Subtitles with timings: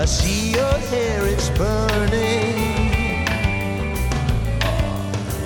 [0.00, 2.56] I see your hair, it's burning.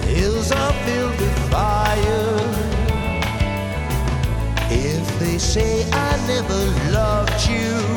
[0.06, 2.38] Hills are filled with fire.
[4.70, 7.93] If they say I never loved you.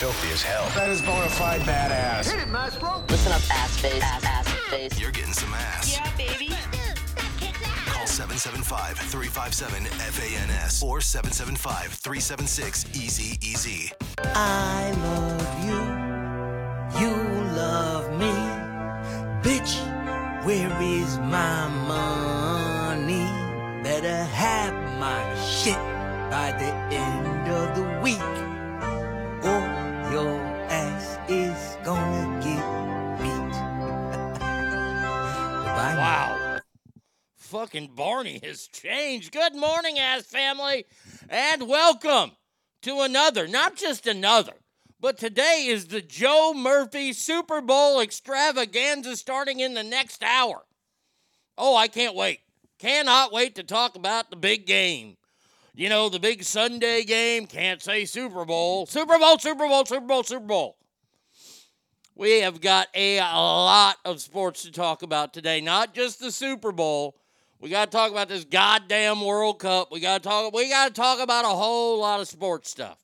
[0.00, 0.66] Filthy as hell.
[0.74, 2.24] That is bona fide badass.
[3.10, 4.98] Listen up, ass face, ass, ass face.
[4.98, 5.92] You're getting some ass.
[5.92, 6.54] Yeah, baby.
[7.84, 13.92] Call 775 357 FANS or 775 376 Easy
[38.60, 39.32] has changed.
[39.32, 40.84] Good morning, ass family,
[41.30, 42.32] and welcome
[42.82, 44.52] to another, not just another,
[45.00, 50.62] but today is the Joe Murphy Super Bowl extravaganza starting in the next hour.
[51.56, 52.40] Oh, I can't wait.
[52.78, 55.16] Cannot wait to talk about the big game.
[55.74, 57.46] You know, the big Sunday game.
[57.46, 58.84] Can't say Super Bowl.
[58.84, 60.76] Super Bowl, Super Bowl, Super Bowl, Super Bowl.
[62.14, 66.72] We have got a lot of sports to talk about today, not just the Super
[66.72, 67.16] Bowl.
[67.60, 69.92] We got to talk about this goddamn World Cup.
[69.92, 72.96] We got to talk we got to talk about a whole lot of sports stuff.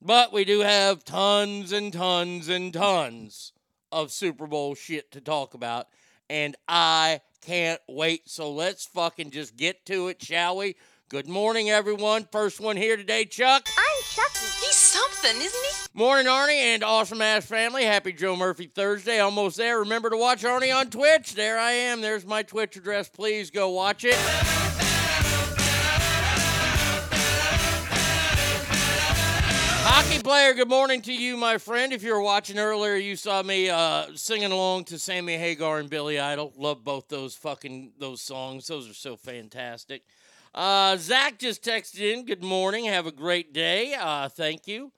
[0.00, 3.52] But we do have tons and tons and tons
[3.92, 5.86] of Super Bowl shit to talk about
[6.30, 8.28] and I can't wait.
[8.28, 10.76] So let's fucking just get to it, shall we?
[11.08, 12.26] Good morning, everyone.
[12.32, 13.68] First one here today, Chuck.
[13.78, 14.46] I'm Chucky.
[14.58, 15.86] He's something, isn't he?
[15.94, 17.84] Morning, Arnie, and awesome ass family.
[17.84, 19.20] Happy Joe Murphy Thursday.
[19.20, 19.78] Almost there.
[19.78, 21.34] Remember to watch Arnie on Twitch.
[21.34, 22.00] There I am.
[22.00, 23.08] There's my Twitch address.
[23.08, 24.16] Please go watch it.
[29.88, 31.92] Hockey player, good morning to you, my friend.
[31.92, 35.88] If you were watching earlier, you saw me uh, singing along to Sammy Hagar and
[35.88, 36.52] Billy Idol.
[36.56, 38.66] Love both those fucking those songs.
[38.66, 40.02] Those are so fantastic.
[40.56, 42.24] Uh, Zach just texted in.
[42.24, 42.86] Good morning.
[42.86, 43.92] Have a great day.
[43.92, 44.90] Uh, thank you.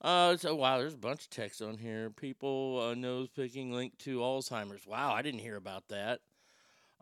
[0.00, 2.08] Uh, so wow, there's a bunch of texts on here.
[2.08, 4.86] People uh, nose picking link to Alzheimer's.
[4.86, 6.20] Wow, I didn't hear about that.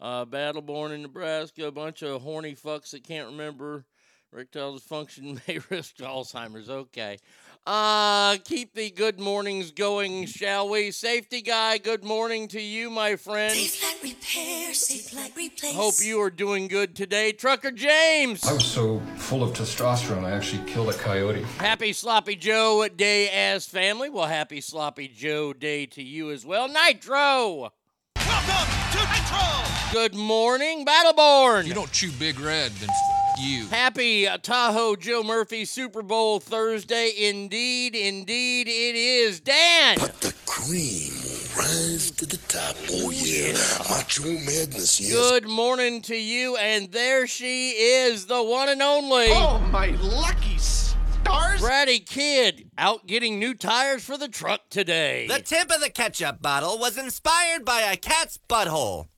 [0.00, 1.68] Uh, Battleborn in Nebraska.
[1.68, 3.84] A bunch of horny fucks that can't remember
[4.32, 6.68] erectile dysfunction may risk Alzheimer's.
[6.68, 7.18] Okay.
[7.64, 10.90] Uh, keep the good mornings going, shall we?
[10.90, 13.54] Safety guy, good morning to you, my friend.
[13.54, 15.72] Safe like repair, safe like replace.
[15.72, 17.30] Hope you are doing good today.
[17.30, 18.44] Trucker James.
[18.44, 21.42] I was so full of testosterone, I actually killed a coyote.
[21.58, 24.10] Happy Sloppy Joe Day as family.
[24.10, 26.66] Well, happy Sloppy Joe Day to you as well.
[26.66, 27.70] Nitro.
[28.16, 29.92] Welcome to Nitro!
[29.92, 31.66] Good morning, Battleborn.
[31.66, 33.66] You don't chew Big Red, then f- you.
[33.66, 37.12] Happy uh, Tahoe Joe Murphy Super Bowl Thursday.
[37.18, 39.40] Indeed, indeed, it is.
[39.40, 39.96] Dan.
[39.98, 42.76] But the cream will rise to the top.
[42.90, 43.52] Oh, yeah.
[43.90, 45.12] Macho madness, yes.
[45.12, 46.56] Good morning to you.
[46.56, 49.26] And there she is, the one and only.
[49.30, 51.60] Oh, my lucky stars.
[51.60, 55.26] Bratty Kid out getting new tires for the truck today.
[55.26, 59.08] The tip of the ketchup bottle was inspired by a cat's butthole.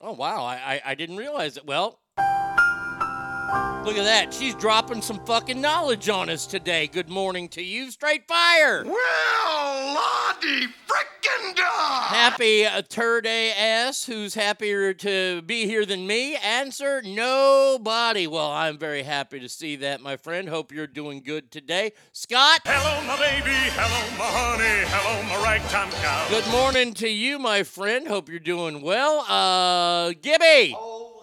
[0.00, 1.66] Oh wow, I, I I didn't realize it.
[1.66, 1.98] Well,
[3.84, 4.32] look at that.
[4.32, 6.86] She's dropping some fucking knowledge on us today.
[6.86, 8.84] Good morning to you, straight fire.
[8.84, 11.62] Well, Lottie frickin' da!
[11.62, 14.04] Happy uh, Turday ass.
[14.04, 16.36] Who's happier to be here than me?
[16.36, 18.26] Answer nobody.
[18.26, 20.48] Well, I'm very happy to see that, my friend.
[20.48, 21.92] Hope you're doing good today.
[22.12, 22.60] Scott.
[22.64, 23.56] Hello, my baby.
[23.74, 24.84] Hello, my honey.
[24.88, 26.28] Hello, my ragtime cow.
[26.28, 28.06] Good morning to you, my friend.
[28.06, 29.20] Hope you're doing well.
[29.28, 30.74] Uh, Gibby.
[30.76, 31.17] Holy Jesus.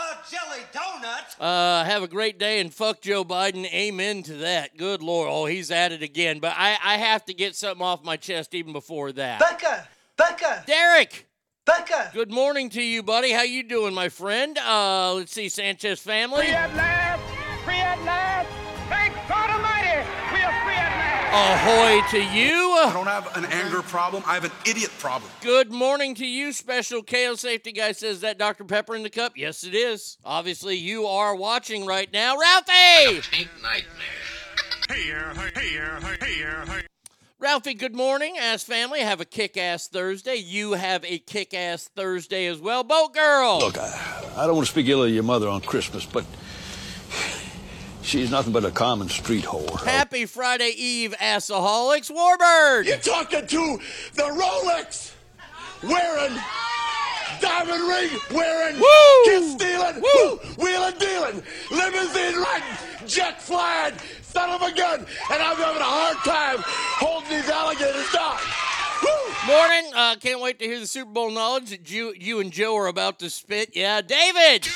[0.00, 1.38] A jelly donut?
[1.38, 3.70] Uh, have a great day and fuck Joe Biden.
[3.70, 4.76] Amen to that.
[4.78, 5.28] Good Lord.
[5.30, 6.38] Oh, he's at it again.
[6.40, 9.40] But I, I have to get something off my chest even before that.
[9.40, 9.86] Becca!
[10.16, 10.64] Becca!
[10.66, 11.28] Derek!
[11.66, 12.10] Becca!
[12.14, 13.30] Good morning to you, buddy.
[13.30, 14.56] How you doing, my friend?
[14.58, 16.46] Uh, let's see, Sanchez family.
[16.46, 17.64] Free at last!
[17.64, 18.59] Free at last!
[21.32, 22.72] Ahoy to you.
[22.82, 24.24] I don't have an anger problem.
[24.26, 25.30] I have an idiot problem.
[25.40, 28.64] Good morning to you, special KO safety guy says that Dr.
[28.64, 29.36] Pepper in the cup.
[29.36, 30.18] Yes, it is.
[30.24, 32.36] Obviously, you are watching right now.
[32.36, 33.20] Ralphie!
[33.30, 33.86] Pink nightmare.
[34.88, 35.68] Hey, yeah, hey, hey,
[36.00, 36.82] hey, hey, hey.
[37.38, 38.36] Ralphie, good morning.
[38.36, 40.34] Ass family, have a kick ass Thursday.
[40.34, 42.82] You have a kick ass Thursday as well.
[42.82, 43.60] Boat girl!
[43.60, 46.24] Look, I, I don't want to speak ill of your mother on Christmas, but
[48.10, 49.80] she's nothing but a common street whore.
[49.84, 52.10] Happy Friday Eve, assaholics.
[52.10, 52.86] Warbird!
[52.86, 53.80] You're talking to
[54.14, 55.12] the Rolex
[55.84, 56.36] wearing,
[57.40, 59.24] diamond ring wearing, Woo!
[59.24, 60.36] kiss stealing, Woo!
[60.58, 66.16] wheeling dealing, limousine riding, jet flying, son of a gun, and I'm having a hard
[66.18, 66.58] time
[66.98, 68.38] holding these alligators down.
[69.04, 69.54] Woo!
[69.54, 69.92] Morning.
[69.94, 72.88] Uh, can't wait to hear the Super Bowl knowledge that you, you and Joe are
[72.88, 73.70] about to spit.
[73.74, 74.68] Yeah, David!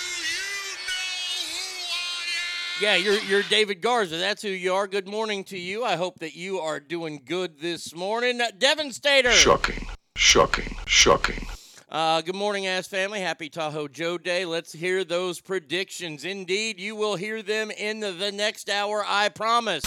[2.81, 4.17] Yeah, you're you're David Garza.
[4.17, 4.89] That's who you are.
[4.89, 5.85] Good morning to you.
[5.85, 8.41] I hope that you are doing good this morning.
[8.41, 9.31] Uh, Stater.
[9.31, 11.47] Shocking, shocking, shocking.
[11.89, 13.21] Uh, good morning, ass family.
[13.21, 14.45] Happy Tahoe Joe Day.
[14.45, 16.25] Let's hear those predictions.
[16.25, 19.05] Indeed, you will hear them in the, the next hour.
[19.07, 19.85] I promise.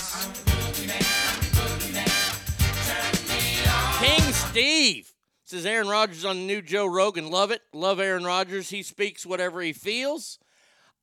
[4.00, 5.12] King Steve
[5.44, 7.30] says Aaron Rodgers on the new Joe Rogan.
[7.30, 7.64] Love it.
[7.74, 8.70] Love Aaron Rodgers.
[8.70, 10.40] He speaks whatever he feels.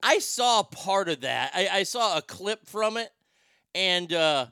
[0.04, 1.52] I saw part of that.
[1.54, 3.10] I, I saw a clip from it,
[3.74, 4.46] and uh,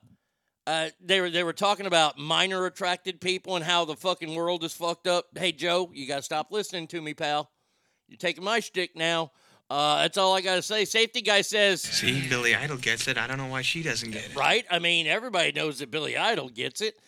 [0.66, 4.64] uh, they were they were talking about minor attracted people and how the fucking world
[4.64, 5.26] is fucked up.
[5.36, 7.50] Hey Joe, you gotta stop listening to me, pal.
[8.08, 9.32] You're taking my shtick now.
[9.68, 10.86] Uh, that's all I gotta say.
[10.86, 11.82] Safety guy says.
[11.82, 13.18] See, Billy Idol gets it.
[13.18, 14.36] I don't know why she doesn't get it.
[14.36, 14.64] Right?
[14.70, 16.98] I mean, everybody knows that Billy Idol gets it.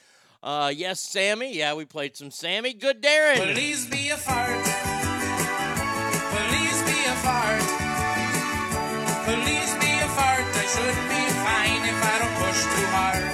[0.43, 1.57] Uh, yes, Sammy.
[1.57, 2.75] Yeah, we played some Sammy.
[2.75, 3.55] Good, Darren.
[3.55, 4.65] Please be a fart.
[6.49, 7.74] Please be a fart.
[10.85, 13.25] Should be fine if I don't push too hard.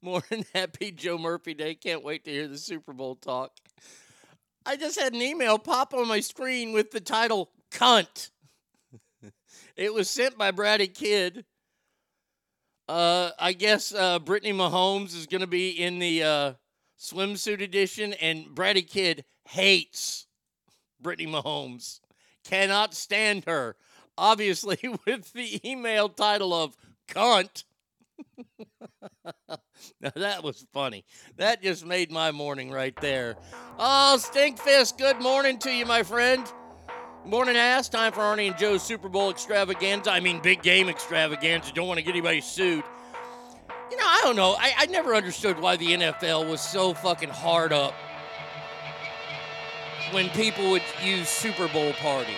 [0.00, 1.74] More than happy Joe Murphy Day.
[1.74, 3.52] Can't wait to hear the Super Bowl talk.
[4.64, 8.30] I just had an email pop on my screen with the title Cunt.
[9.76, 11.44] it was sent by Brady Kidd.
[12.88, 16.52] Uh, I guess uh, Brittany Mahomes is going to be in the uh,
[16.98, 20.26] swimsuit edition, and Brady Kidd hates
[21.00, 22.00] Brittany Mahomes.
[22.44, 23.76] Cannot stand her.
[24.18, 26.76] Obviously, with the email title of
[27.08, 27.62] Cunt.
[29.48, 31.04] now that was funny.
[31.36, 33.36] That just made my morning right there.
[33.78, 36.44] Oh, Stinkfist, good morning to you, my friend.
[37.24, 37.88] Morning ass.
[37.88, 40.10] Time for Arnie and Joe's Super Bowl extravaganza.
[40.10, 41.72] I mean, big game extravaganza.
[41.72, 42.82] Don't want to get anybody sued.
[43.90, 44.56] You know, I don't know.
[44.58, 47.94] I, I never understood why the NFL was so fucking hard up
[50.10, 52.34] when people would use Super Bowl party.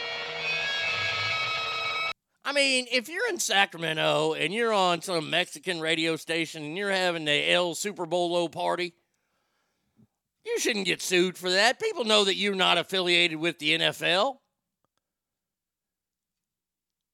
[2.51, 6.91] I mean, if you're in Sacramento and you're on some Mexican radio station and you're
[6.91, 8.93] having the El Super Bolo party,
[10.45, 11.79] you shouldn't get sued for that.
[11.79, 14.39] People know that you're not affiliated with the NFL.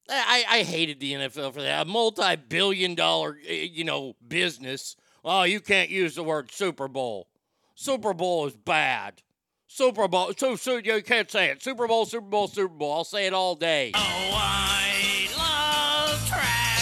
[0.08, 1.82] I, I hated the NFL for that.
[1.82, 4.96] A multi billion dollar, eh, you know, business.
[5.22, 7.28] Oh, you can't use the word Super Bowl.
[7.74, 9.20] Super Bowl is bad.
[9.66, 11.62] Super Bowl, so, so you can't say it.
[11.62, 12.94] Super Bowl, Super Bowl, Super Bowl.
[12.94, 13.92] I'll say it all day.
[13.94, 14.75] Oh.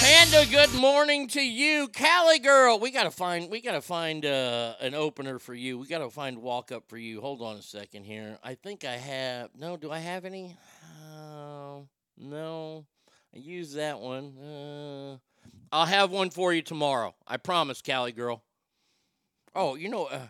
[0.04, 2.78] Panda, good morning to you, Cali girl.
[2.78, 5.78] We gotta find, we gotta find uh, an opener for you.
[5.78, 7.22] We gotta find walk up for you.
[7.22, 8.36] Hold on a second here.
[8.44, 9.48] I think I have.
[9.58, 10.58] No, do I have any?
[11.10, 11.84] Uh,
[12.18, 12.84] no,
[13.34, 14.36] I used that one.
[14.36, 15.16] Uh,
[15.72, 17.14] I'll have one for you tomorrow.
[17.26, 18.42] I promise, Cali girl.
[19.54, 20.26] Oh, you know, uh,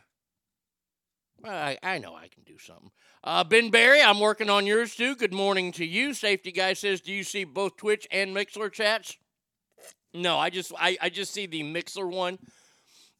[1.45, 2.93] I, I know I can do something.
[3.25, 5.17] Uh, ben Barry, I'm working on yours too.
[5.17, 6.15] Good morning to you.
[6.15, 9.17] Safety guy says, do you see both Twitch and Mixlr chats?
[10.15, 12.39] No, I just I, I just see the Mixlr one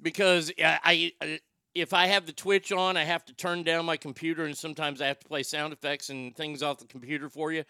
[0.01, 1.41] because I, I
[1.75, 5.03] if I have the Twitch on, I have to turn down my computer, and sometimes
[5.03, 7.65] I have to play sound effects and things off the computer for you,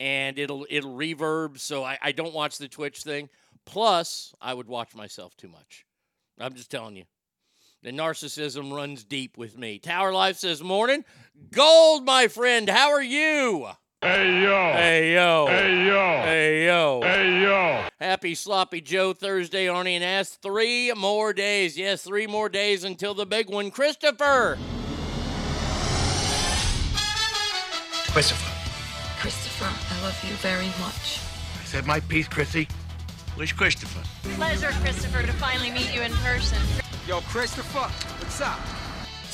[0.00, 1.58] and it'll it'll reverb.
[1.58, 3.28] So I, I don't watch the Twitch thing.
[3.64, 5.84] Plus, I would watch myself too much.
[6.40, 7.04] I'm just telling you.
[7.82, 9.78] The narcissism runs deep with me.
[9.78, 11.04] Tower Life says, Morning.
[11.50, 12.68] Gold, my friend.
[12.68, 13.68] How are you?
[14.02, 14.72] Hey yo.
[14.72, 15.46] Hey yo.
[15.46, 16.22] Hey yo.
[16.24, 17.00] Hey yo.
[17.04, 17.84] Hey yo.
[18.00, 20.30] Happy Sloppy Joe Thursday, Arnie and Ass.
[20.42, 21.78] Three more days.
[21.78, 23.70] Yes, three more days until the big one.
[23.70, 24.58] Christopher.
[28.10, 28.50] Christopher.
[29.20, 31.20] Christopher, I love you very much.
[31.60, 32.66] I said my piece, Chrissy.
[33.36, 34.02] Where's Christopher?
[34.34, 36.58] Pleasure, Christopher, to finally meet you in person.
[37.06, 37.88] Yo, Christopher,
[38.18, 38.58] what's up?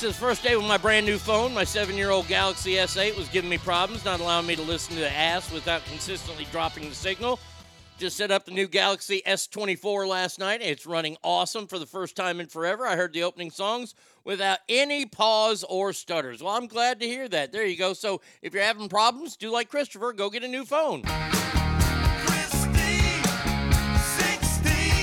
[0.01, 1.53] His first day with my brand new phone.
[1.53, 4.95] My seven year old Galaxy S8 was giving me problems, not allowing me to listen
[4.95, 7.37] to the ass without consistently dropping the signal.
[7.97, 10.61] Just set up the new Galaxy S24 last night.
[10.61, 12.87] It's running awesome for the first time in forever.
[12.87, 16.41] I heard the opening songs without any pause or stutters.
[16.41, 17.51] Well, I'm glad to hear that.
[17.51, 17.91] There you go.
[17.91, 21.03] So if you're having problems, do like Christopher, go get a new phone.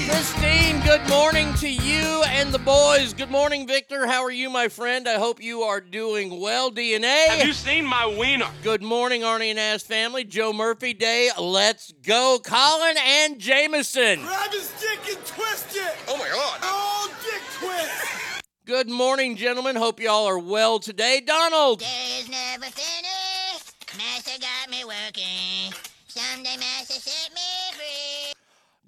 [0.09, 3.13] Christine, good morning to you and the boys.
[3.13, 4.07] Good morning, Victor.
[4.07, 5.09] How are you, my friend?
[5.09, 6.71] I hope you are doing well.
[6.71, 7.27] DNA.
[7.27, 8.47] Have you seen my wiener?
[8.63, 10.23] Good morning, Arnie and Ass family.
[10.23, 11.31] Joe Murphy Day.
[11.37, 12.41] Let's go.
[12.43, 14.21] Colin and Jameson.
[14.23, 15.95] Grab his dick and twist it.
[16.07, 16.61] Oh my god.
[16.63, 18.43] Oh, dick twist.
[18.65, 19.75] Good morning, gentlemen.
[19.75, 21.21] Hope y'all are well today.
[21.21, 21.81] Donald.
[21.81, 23.97] Days never finished.
[23.99, 25.75] Master got me working.
[26.07, 27.41] Someday Master set me
[27.77, 28.33] free.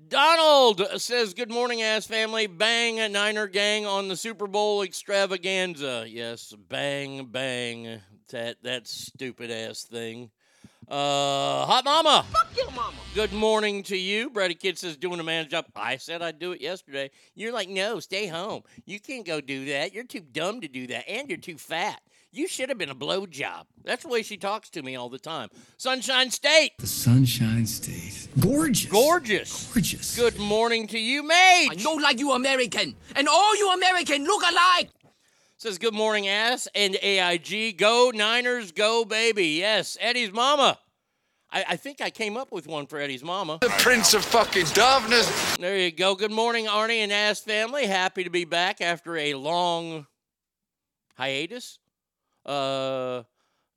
[0.09, 2.47] Donald says, Good morning, ass family.
[2.47, 6.07] Bang, Niner gang on the Super Bowl extravaganza.
[6.09, 8.01] Yes, bang, bang.
[8.31, 10.31] That, that stupid ass thing.
[10.89, 12.25] Uh, hot mama.
[12.31, 12.97] Fuck your mama.
[13.15, 14.31] Good morning to you.
[14.31, 15.67] Brady Kid says doing a man's job.
[15.77, 17.11] I said I'd do it yesterday.
[17.35, 18.63] You're like, no, stay home.
[18.87, 19.93] You can't go do that.
[19.93, 22.01] You're too dumb to do that, and you're too fat.
[22.39, 23.65] You should have been a blowjob.
[23.83, 25.49] That's the way she talks to me all the time.
[25.77, 26.71] Sunshine State.
[26.79, 28.29] The Sunshine State.
[28.39, 28.89] Gorgeous.
[28.89, 29.73] Gorgeous.
[29.73, 30.17] Gorgeous.
[30.17, 31.69] Good morning to you, mate.
[31.73, 32.95] I know like you American.
[33.17, 34.89] And all you American look alike.
[35.57, 37.77] Says good morning, ass and AIG.
[37.77, 39.49] Go Niners, go baby.
[39.59, 40.79] Yes, Eddie's mama.
[41.51, 43.59] I, I think I came up with one for Eddie's mama.
[43.61, 45.57] The Prince of fucking Doveness.
[45.57, 46.15] There you go.
[46.15, 47.87] Good morning, Arnie and Ass family.
[47.87, 50.07] Happy to be back after a long
[51.17, 51.81] hiatus.
[52.49, 53.23] Uh,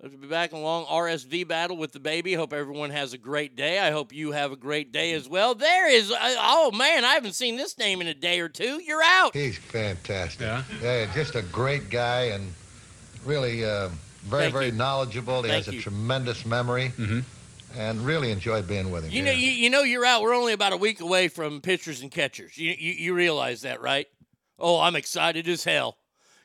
[0.01, 2.33] to be back in a long RSV battle with the baby.
[2.33, 3.77] Hope everyone has a great day.
[3.79, 5.53] I hope you have a great day as well.
[5.53, 8.81] There is, uh, oh man, I haven't seen this name in a day or two.
[8.81, 9.35] You're out.
[9.35, 10.41] He's fantastic.
[10.41, 12.51] Yeah, yeah just a great guy and
[13.25, 13.89] really uh,
[14.23, 14.71] very, Thank very you.
[14.71, 15.43] knowledgeable.
[15.43, 15.79] He Thank has you.
[15.79, 16.93] a tremendous memory.
[16.97, 17.19] Mm-hmm
[17.77, 19.11] And really enjoyed being with him.
[19.11, 20.21] You know, you, you know, you're out.
[20.23, 22.57] We're only about a week away from pitchers and catchers.
[22.57, 24.07] You, you you realize that, right?
[24.59, 25.97] Oh, I'm excited as hell.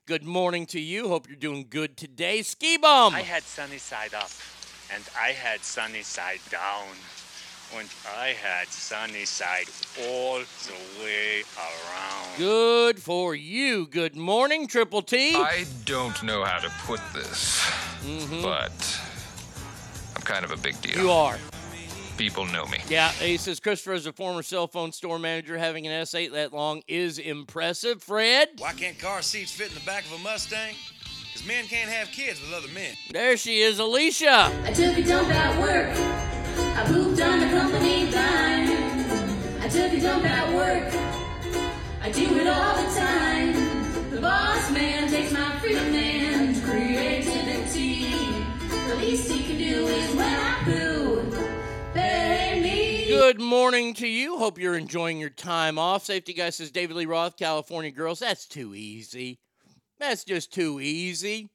[0.07, 1.09] Good morning to you.
[1.09, 2.43] Hope you're doing good today.
[2.43, 3.13] Ski bum.
[3.13, 4.31] I had sunny side up,
[4.95, 6.87] and I had sunny side down,
[7.77, 9.67] and I had sunny side
[10.01, 12.39] all the way around.
[12.39, 13.89] Good for you.
[13.89, 15.35] Good morning, Triple T.
[15.35, 17.59] I don't know how to put this,
[18.05, 18.43] Mhm.
[18.45, 19.01] but
[20.15, 20.99] I'm kind of a big deal.
[21.01, 21.37] You are.
[22.17, 22.79] People know me.
[22.89, 25.59] Yeah, he says Christopher is a former cell phone store manager.
[25.59, 28.03] Having an S8 that long is impressive.
[28.03, 30.75] Fred, Why can't car seats fit in the back of a Mustang?
[31.27, 32.95] Because men can't have kids with other men.
[33.11, 34.51] there she is, Alicia.
[34.65, 35.91] I took a dump at work.
[36.79, 39.61] I pooped on the company dime.
[39.61, 40.93] I took a dump at work.
[42.03, 44.11] I do it all the time.
[44.11, 48.07] The boss man takes my freedom and creativity.
[48.89, 51.06] The least he can do is when I poo.
[53.19, 54.37] Good morning to you.
[54.37, 56.05] Hope you're enjoying your time off.
[56.05, 58.19] Safety guy says David Lee Roth, California girls.
[58.19, 59.39] That's too easy.
[59.99, 61.49] That's just too easy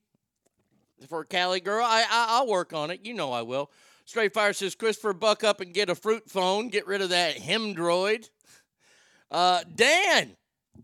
[1.08, 1.86] for a Cali girl.
[1.86, 3.02] I, I I'll work on it.
[3.06, 3.70] You know I will.
[4.06, 6.70] Straight Fire says Christopher, buck up and get a fruit phone.
[6.70, 8.32] Get rid of that him droid.
[9.30, 10.36] Uh, Dan.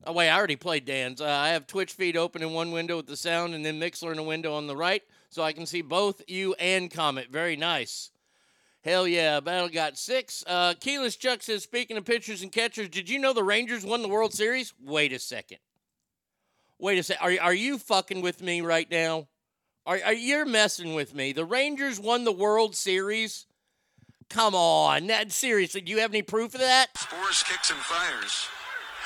[0.05, 1.21] Oh wait, I already played Dan's.
[1.21, 4.11] Uh, I have Twitch feed open in one window with the sound, and then Mixlr
[4.11, 7.31] in a window on the right, so I can see both you and Comet.
[7.31, 8.11] Very nice.
[8.87, 10.45] Hell yeah, Battle got six.
[10.47, 14.01] Uh, Keyless Chuck says, speaking of pitchers and catchers, did you know the Rangers won
[14.01, 14.73] the World Series?
[14.81, 15.57] Wait a second.
[16.79, 17.21] Wait a second.
[17.21, 19.27] Are, are you fucking with me right now?
[19.85, 21.33] Are, are you're messing with me?
[21.33, 23.45] The Rangers won the World Series.
[24.29, 25.81] Come on, that seriously.
[25.81, 26.87] Do you have any proof of that?
[26.95, 28.47] Sborz, kicks, and fires.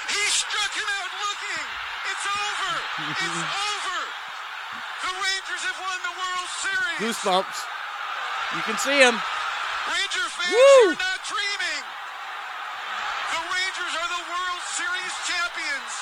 [0.09, 1.65] He struck him out looking.
[2.05, 2.77] It's over.
[3.09, 3.25] It's
[3.65, 3.99] over.
[5.01, 7.17] The Rangers have won the World Series.
[7.17, 7.65] Goosebumps.
[8.57, 9.19] You can see him.
[9.89, 10.93] Ranger fans, Woo!
[10.93, 11.83] you're not dreaming.
[13.33, 15.93] The Rangers are the World Series champions.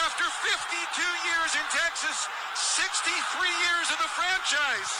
[0.00, 3.12] After 52 years in Texas, 63
[3.46, 4.92] years in the franchise.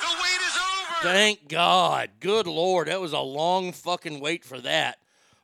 [0.00, 0.94] The wait is over.
[1.02, 2.10] Thank God.
[2.20, 2.88] Good Lord.
[2.88, 4.98] That was a long fucking wait for that,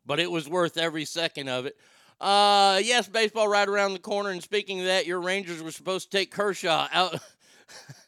[0.07, 1.77] but it was worth every second of it.
[2.21, 4.31] Uh, yes, baseball right around the corner.
[4.31, 7.19] And speaking of that, your Rangers were supposed to take Kershaw out,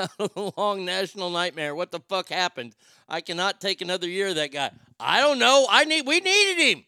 [0.00, 1.74] out of the long national nightmare.
[1.74, 2.74] What the fuck happened?
[3.08, 4.70] I cannot take another year of that guy.
[4.98, 5.66] I don't know.
[5.70, 6.06] I need.
[6.06, 6.84] We needed him.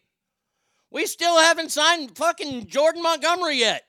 [0.91, 3.83] We still haven't signed fucking Jordan Montgomery yet.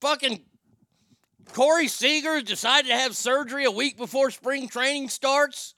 [0.00, 0.42] Fucking
[1.52, 5.74] Corey Seager decided to have surgery a week before spring training starts.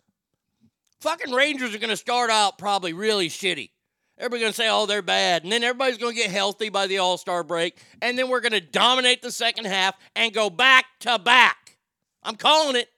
[1.01, 3.71] Fucking Rangers are going to start out probably really shitty.
[4.19, 5.45] Everybody's going to say, oh, they're bad.
[5.45, 7.79] And then everybody's going to get healthy by the All Star break.
[8.03, 11.79] And then we're going to dominate the second half and go back to back.
[12.25, 12.89] I'm calling it.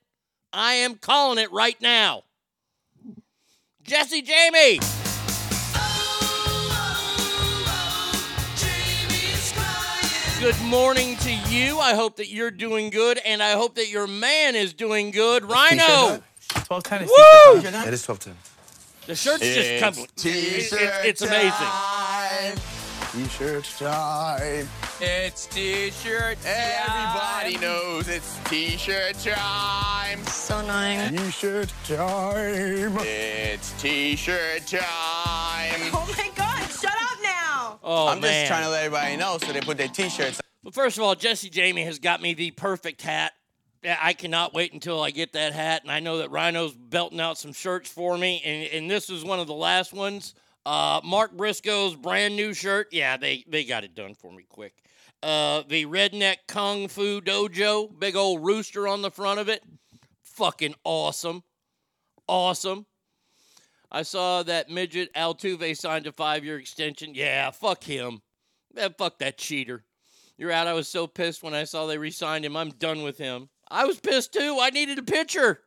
[0.53, 2.25] I am calling it right now.
[3.83, 4.81] Jesse Jamie.
[10.41, 11.79] Good morning to you.
[11.79, 15.45] I hope that you're doing good, and I hope that your man is doing good.
[15.45, 16.23] Rhino.
[16.65, 17.59] 12 10 is Woo!
[17.59, 18.35] It is 12 10.
[19.07, 20.05] The shirt's just It's coming.
[20.05, 22.63] It- it- it's amazing.
[23.13, 24.69] T-shirt time.
[25.01, 30.25] It's t-shirt Everybody knows it's t-shirt time.
[30.27, 31.17] So annoying.
[31.17, 32.97] T-shirt time.
[33.01, 35.91] It's t-shirt time.
[35.93, 37.81] Oh my god, shut up now!
[37.83, 38.31] Oh, I'm man.
[38.43, 40.41] just trying to let everybody know so they put their t-shirts.
[40.63, 43.33] Well, first of all, Jesse Jamie has got me the perfect hat.
[43.85, 47.39] I cannot wait until I get that hat, and I know that Rhino's belting out
[47.39, 50.35] some shirts for me, and, and this is one of the last ones.
[50.67, 52.89] Uh, Mark Briscoe's brand new shirt.
[52.93, 54.75] Yeah, they, they got it done for me quick.
[55.23, 59.63] Uh, the Redneck Kung Fu Dojo, big old rooster on the front of it.
[60.23, 61.43] fucking awesome.
[62.29, 62.87] Awesome.
[63.91, 67.15] I saw that midget Altuve signed a five year extension.
[67.15, 68.21] Yeah, fuck him.
[68.75, 69.85] Yeah, fuck that cheater.
[70.39, 70.69] You're out.
[70.69, 72.57] I was so pissed when I saw they re signed him.
[72.57, 73.49] I'm done with him.
[73.71, 74.59] I was pissed too.
[74.61, 75.61] I needed a pitcher.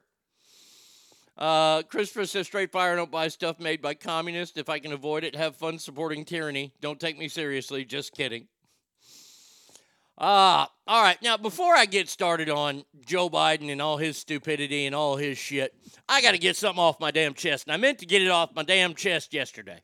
[1.38, 4.58] Uh, Christopher says, straight fire, don't buy stuff made by communists.
[4.58, 6.74] If I can avoid it, have fun supporting tyranny.
[6.80, 7.86] Don't take me seriously.
[7.86, 8.48] Just kidding.
[10.18, 11.20] Ah, all right.
[11.24, 15.40] Now, before I get started on Joe Biden and all his stupidity and all his
[15.40, 15.74] shit,
[16.08, 17.66] I got to get something off my damn chest.
[17.66, 19.82] And I meant to get it off my damn chest yesterday.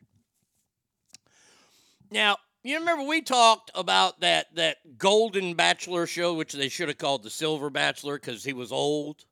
[2.12, 6.98] Now, you remember we talked about that that Golden Bachelor show, which they should have
[6.98, 9.24] called the Silver Bachelor because he was old.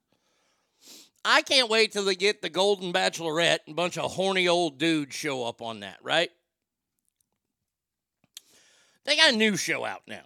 [1.24, 4.78] I can't wait till they get the Golden Bachelorette and a bunch of horny old
[4.78, 6.30] dudes show up on that, right?
[9.04, 10.22] They got a new show out now.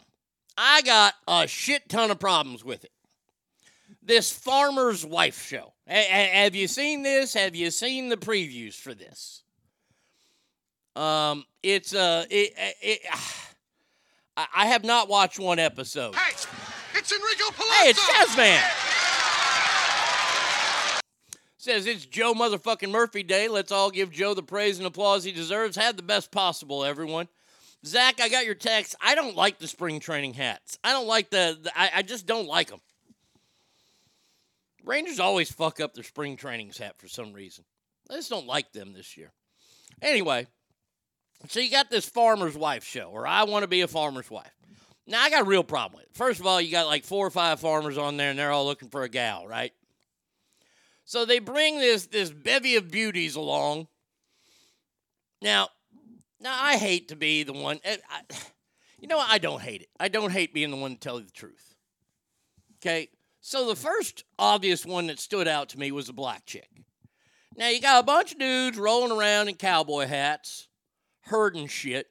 [0.56, 2.92] I got a shit ton of problems with it.
[4.02, 5.72] This Farmer's Wife show.
[5.86, 7.34] have you seen this?
[7.34, 9.41] Have you seen the previews for this?
[10.94, 13.00] Um, it's uh, it, it,
[14.36, 16.14] I have not watched one episode.
[16.14, 16.32] Hey,
[16.94, 17.82] it's Enrico Palazzo.
[17.82, 18.82] Hey, it's Jazzman.
[21.58, 23.46] Says it's Joe motherfucking Murphy Day.
[23.46, 25.76] Let's all give Joe the praise and applause he deserves.
[25.76, 27.28] Have the best possible, everyone.
[27.86, 28.96] Zach, I got your text.
[29.00, 30.78] I don't like the spring training hats.
[30.82, 32.80] I don't like the, the I, I just don't like them.
[34.84, 37.64] Rangers always fuck up their spring trainings hat for some reason.
[38.10, 39.30] I just don't like them this year.
[40.00, 40.48] Anyway,
[41.48, 44.52] so you got this farmer's wife show, or I want to be a farmer's wife.
[45.06, 46.16] Now I got a real problem with it.
[46.16, 48.64] First of all, you got like four or five farmers on there, and they're all
[48.64, 49.72] looking for a gal, right?
[51.04, 53.88] So they bring this this bevy of beauties along.
[55.40, 55.68] Now,
[56.40, 57.80] now I hate to be the one.
[57.84, 57.98] I,
[59.00, 59.18] you know?
[59.18, 59.88] I don't hate it.
[59.98, 61.74] I don't hate being the one to tell you the truth.
[62.78, 63.08] Okay,
[63.40, 66.68] so the first obvious one that stood out to me was a black chick.
[67.56, 70.68] Now you got a bunch of dudes rolling around in cowboy hats,
[71.22, 72.08] herding shit.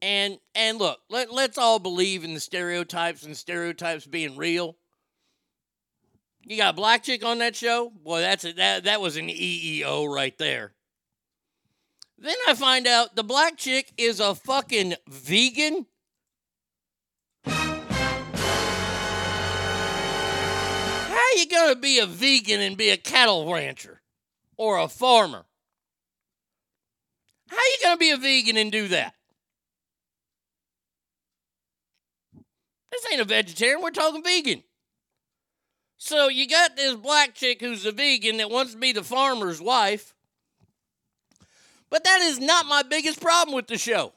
[0.00, 4.76] And and look, let, let's all believe in the stereotypes and stereotypes being real.
[6.44, 7.90] You got a black chick on that show?
[7.90, 10.74] Boy, that's a, that that was an EEO right there.
[12.16, 15.86] Then I find out the black chick is a fucking vegan.
[17.44, 17.66] How
[21.36, 24.00] you gonna be a vegan and be a cattle rancher
[24.56, 25.47] or a farmer?
[27.48, 29.14] How are you gonna be a vegan and do that?
[32.90, 33.82] This ain't a vegetarian.
[33.82, 34.62] We're talking vegan.
[35.96, 39.60] So you got this black chick who's a vegan that wants to be the farmer's
[39.60, 40.14] wife.
[41.90, 44.12] But that is not my biggest problem with the show.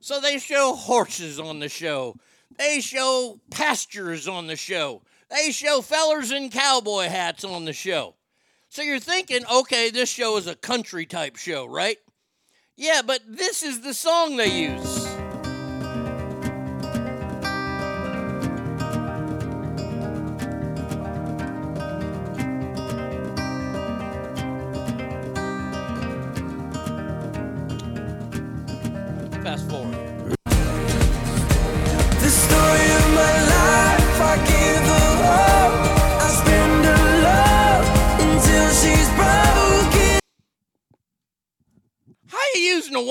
[0.00, 2.16] So they show horses on the show.
[2.56, 5.02] They show pastures on the show.
[5.28, 8.14] They show fellers in cowboy hats on the show.
[8.70, 11.98] So you're thinking, okay, this show is a country type show, right?
[12.80, 15.07] Yeah, but this is the song they use.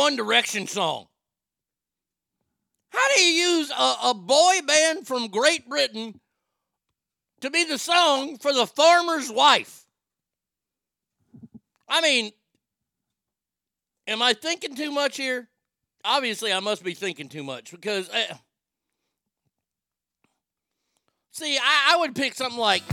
[0.07, 1.07] One Direction song?
[2.91, 6.21] How do you use a, a boy band from Great Britain
[7.41, 9.85] to be the song for the farmer's wife?
[11.89, 12.31] I mean,
[14.07, 15.49] am I thinking too much here?
[16.05, 18.09] Obviously, I must be thinking too much because.
[18.09, 18.33] Uh,
[21.31, 22.83] see, I, I would pick something like.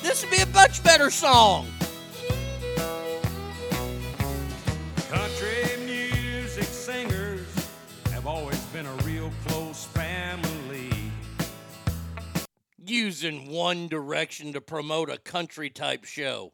[0.00, 1.66] This would be a much better song.
[12.94, 16.52] Using One Direction to promote a country type show.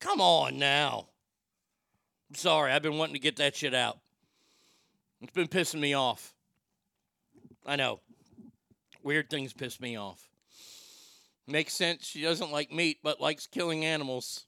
[0.00, 1.08] Come on now.
[2.28, 3.98] I'm sorry, I've been wanting to get that shit out.
[5.20, 6.34] It's been pissing me off.
[7.64, 8.00] I know.
[9.02, 10.28] Weird things piss me off.
[11.46, 12.06] Makes sense.
[12.06, 14.44] She doesn't like meat, but likes killing animals.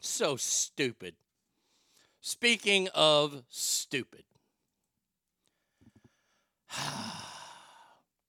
[0.00, 1.14] So stupid.
[2.20, 4.24] Speaking of stupid.
[6.78, 7.25] Ah.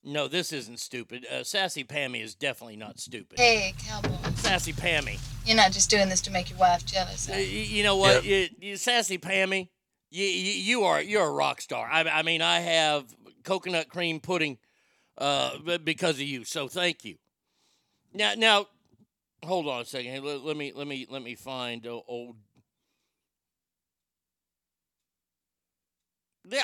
[0.08, 1.26] No, this isn't stupid.
[1.32, 3.40] Uh, Sassy Pammy is definitely not stupid.
[3.40, 4.10] Hey, cowboy.
[4.36, 5.20] Sassy Pammy.
[5.46, 7.28] You're not just doing this to make your wife jealous.
[7.30, 7.40] Uh, Huh?
[7.40, 8.24] y- you know what?
[8.24, 9.70] You, you, Sassy Pammy,
[10.10, 11.88] you, you, you are you're a rock star.
[11.92, 14.58] I, I mean, I have coconut cream pudding
[15.18, 16.46] uh, because of you.
[16.46, 17.18] So thank you.
[18.14, 18.68] Now, now,
[19.44, 20.12] hold on a second.
[20.12, 22.38] Hey, let, let me let me let me find uh, old.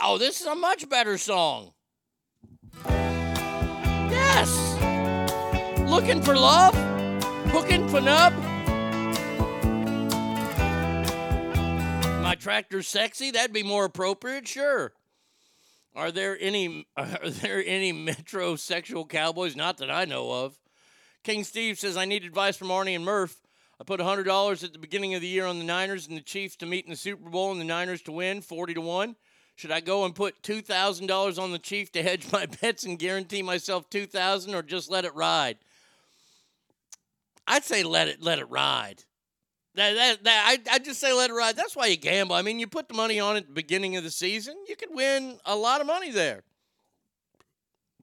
[0.01, 1.73] Oh, this is a much better song.
[4.36, 5.80] Yes.
[5.88, 6.74] Looking for love?
[7.52, 8.34] Hooking for nub?
[12.24, 13.30] My tractor's sexy?
[13.30, 14.93] That'd be more appropriate, sure.
[15.96, 19.56] Are there any are there any metrosexual cowboys?
[19.56, 20.58] Not that I know of.
[21.24, 23.39] King Steve says I need advice from Arnie and Murph.
[23.80, 26.22] I put hundred dollars at the beginning of the year on the Niners and the
[26.22, 29.15] Chiefs to meet in the Super Bowl and the Niners to win, forty to one.
[29.56, 32.84] Should I go and put two thousand dollars on the Chief to hedge my bets
[32.84, 35.58] and guarantee myself two thousand, or just let it ride?
[37.48, 39.04] I'd say let it let it ride.
[39.76, 41.56] That, that, that I I just say let it ride.
[41.56, 42.36] That's why you gamble.
[42.36, 44.94] I mean, you put the money on at the beginning of the season, you could
[44.94, 46.44] win a lot of money there.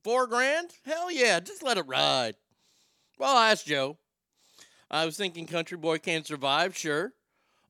[0.02, 0.70] Four grand?
[0.84, 2.34] Hell yeah, just let it ride.
[3.18, 3.98] Well, I asked Joe.
[4.90, 7.12] I was thinking Country Boy Can't Survive, sure.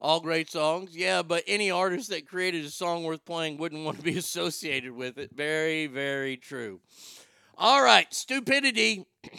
[0.01, 0.97] All great songs.
[0.97, 4.93] Yeah, but any artist that created a song worth playing wouldn't want to be associated
[4.93, 5.31] with it.
[5.35, 6.81] Very, very true.
[7.59, 9.07] All right, stupidity.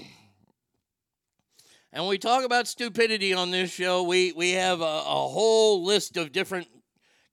[1.93, 5.84] And when we talk about stupidity on this show, we, we have a, a whole
[5.84, 6.69] list of different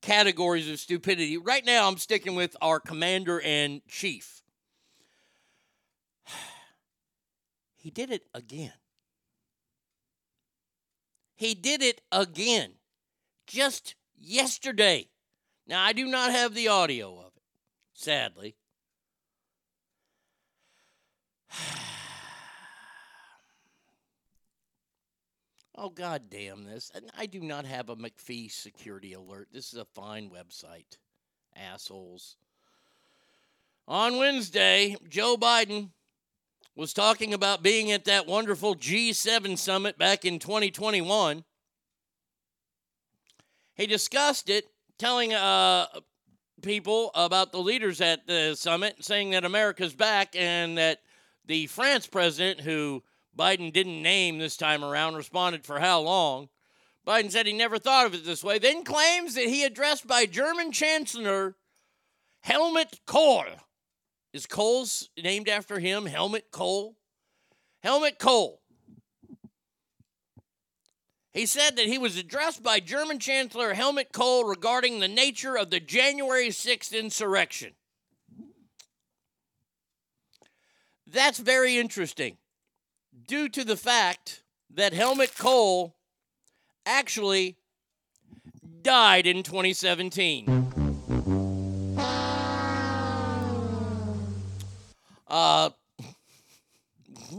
[0.03, 1.37] categories of stupidity.
[1.37, 4.43] Right now, I'm sticking with our commander and chief.
[7.77, 8.73] He did it again.
[11.37, 12.73] He did it again
[13.48, 15.08] just yesterday.
[15.66, 17.42] Now, I do not have the audio of it,
[17.94, 18.56] sadly.
[25.80, 26.90] Oh, god damn this.
[26.92, 29.46] And I do not have a McAfee security alert.
[29.52, 30.98] This is a fine website.
[31.54, 32.37] Assholes.
[33.87, 35.90] On Wednesday, Joe Biden
[36.74, 41.44] was talking about being at that wonderful G7 summit back in 2021.
[43.79, 44.67] He discussed it,
[44.99, 45.87] telling uh,
[46.62, 50.99] people about the leaders at the summit, saying that America's back and that
[51.47, 53.05] the France president, who
[53.38, 56.49] Biden didn't name this time around, responded for how long.
[57.07, 60.27] Biden said he never thought of it this way, then claims that he addressed by
[60.27, 61.55] German Chancellor
[62.41, 63.45] Helmut Kohl.
[64.33, 66.05] Is Kohl's named after him?
[66.07, 66.97] Helmut Kohl?
[67.85, 68.61] Helmut Kohl.
[71.33, 75.71] He said that he was addressed by German Chancellor Helmut Kohl regarding the nature of
[75.71, 77.73] the January 6th insurrection.
[81.07, 82.38] That's very interesting
[83.27, 84.43] due to the fact
[84.75, 85.95] that Helmut Kohl
[86.85, 87.57] actually
[88.83, 90.47] died in 2017.
[95.27, 95.71] Uh,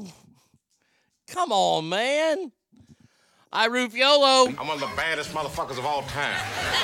[1.27, 2.51] come on, man.
[3.51, 4.47] I Rufiolo.
[4.59, 6.37] I'm one of the baddest motherfuckers of all time.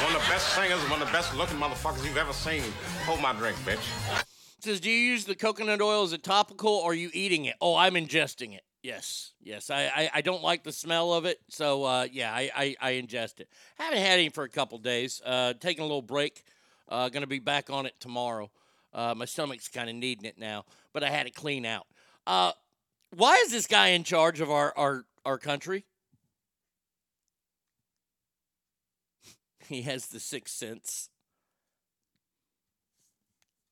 [0.04, 2.64] One of the best singers, one of the best looking motherfuckers you've ever seen.
[3.06, 4.26] Hold my drink, bitch.
[4.62, 7.56] Says, do you use the coconut oil as a topical or are you eating it?
[7.62, 8.64] Oh, I'm ingesting it.
[8.82, 9.70] Yes, yes.
[9.70, 12.92] I, I, I don't like the smell of it, so uh, yeah, I, I, I
[12.94, 13.50] ingest it.
[13.78, 15.22] Haven't had any for a couple days.
[15.24, 16.44] Uh, taking a little break.
[16.90, 18.50] Uh, gonna be back on it tomorrow.
[18.92, 21.86] Uh, my stomach's kind of needing it now, but I had to clean out.
[22.26, 22.54] Uh,
[23.16, 25.86] why is this guy in charge of our our, our country?
[29.68, 31.10] He has the sixth sense.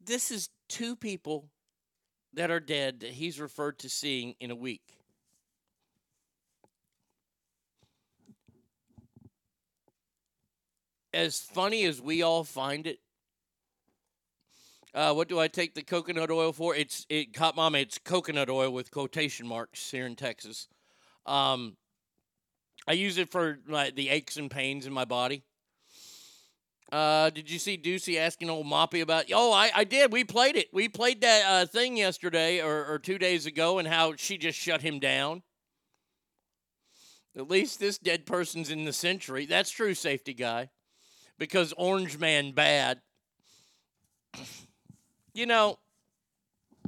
[0.03, 1.49] This is two people
[2.33, 4.81] that are dead that he's referred to seeing in a week.
[11.13, 12.99] As funny as we all find it,
[14.95, 16.75] uh, what do I take the coconut oil for?
[16.75, 17.79] It's it, caught mama.
[17.79, 20.67] It's coconut oil with quotation marks here in Texas.
[21.25, 21.77] Um,
[22.87, 25.43] I use it for like the aches and pains in my body.
[26.91, 29.25] Uh, did you see Doocy asking old Moppy about?
[29.33, 30.13] Oh, I, I did.
[30.13, 30.67] We played it.
[30.73, 34.59] We played that uh, thing yesterday or, or two days ago, and how she just
[34.59, 35.41] shut him down.
[37.35, 39.47] At least this dead person's in the century.
[39.47, 40.69] That's true, safety guy.
[41.39, 43.01] Because Orange Man bad.
[45.35, 45.79] You know,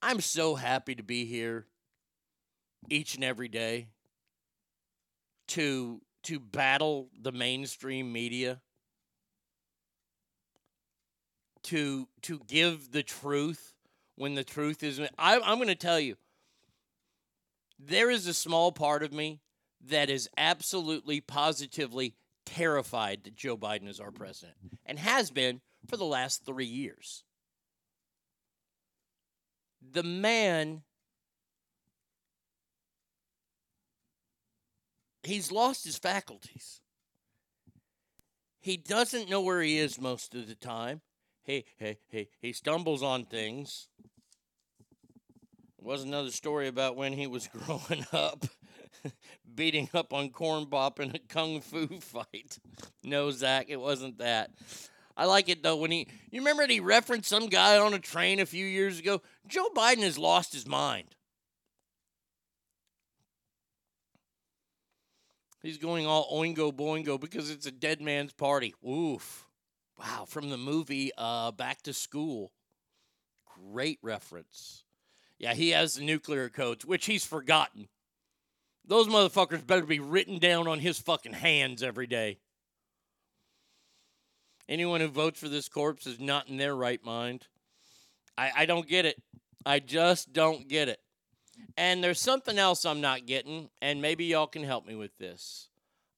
[0.00, 1.66] I'm so happy to be here
[2.90, 3.88] each and every day
[5.48, 8.60] to to battle the mainstream media
[11.62, 13.74] to to give the truth
[14.16, 16.16] when the truth isn't I, i'm going to tell you
[17.78, 19.40] there is a small part of me
[19.86, 22.14] that is absolutely positively
[22.44, 27.24] terrified that Joe Biden is our president and has been for the last three years.
[29.92, 30.82] The man,
[35.28, 36.80] he's lost his faculties.
[38.60, 41.00] He doesn't know where he is most of the time.
[41.44, 43.88] He, he, he, he stumbles on things.
[45.80, 48.44] Was another story about when he was growing up,
[49.54, 52.58] beating up on Corn Pop in a kung fu fight.
[53.04, 54.50] No, Zach, it wasn't that.
[55.16, 56.08] I like it though when he.
[56.30, 59.22] You remember he referenced some guy on a train a few years ago.
[59.46, 61.14] Joe Biden has lost his mind.
[65.62, 68.74] He's going all oingo boingo because it's a dead man's party.
[68.88, 69.46] Oof.
[69.98, 72.52] Wow, from the movie uh, Back to School.
[73.72, 74.84] Great reference.
[75.38, 77.88] Yeah, he has the nuclear codes, which he's forgotten.
[78.86, 82.38] Those motherfuckers better be written down on his fucking hands every day.
[84.68, 87.46] Anyone who votes for this corpse is not in their right mind.
[88.36, 89.20] I, I don't get it.
[89.66, 91.00] I just don't get it.
[91.76, 95.68] And there's something else I'm not getting, and maybe y'all can help me with this.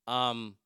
[0.07, 0.57] Um,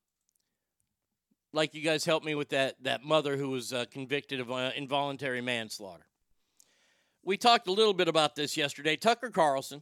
[1.55, 4.71] like you guys helped me with that that mother who was uh, convicted of uh,
[4.75, 6.05] involuntary manslaughter.
[7.23, 8.95] We talked a little bit about this yesterday.
[8.97, 9.81] Tucker Carlson,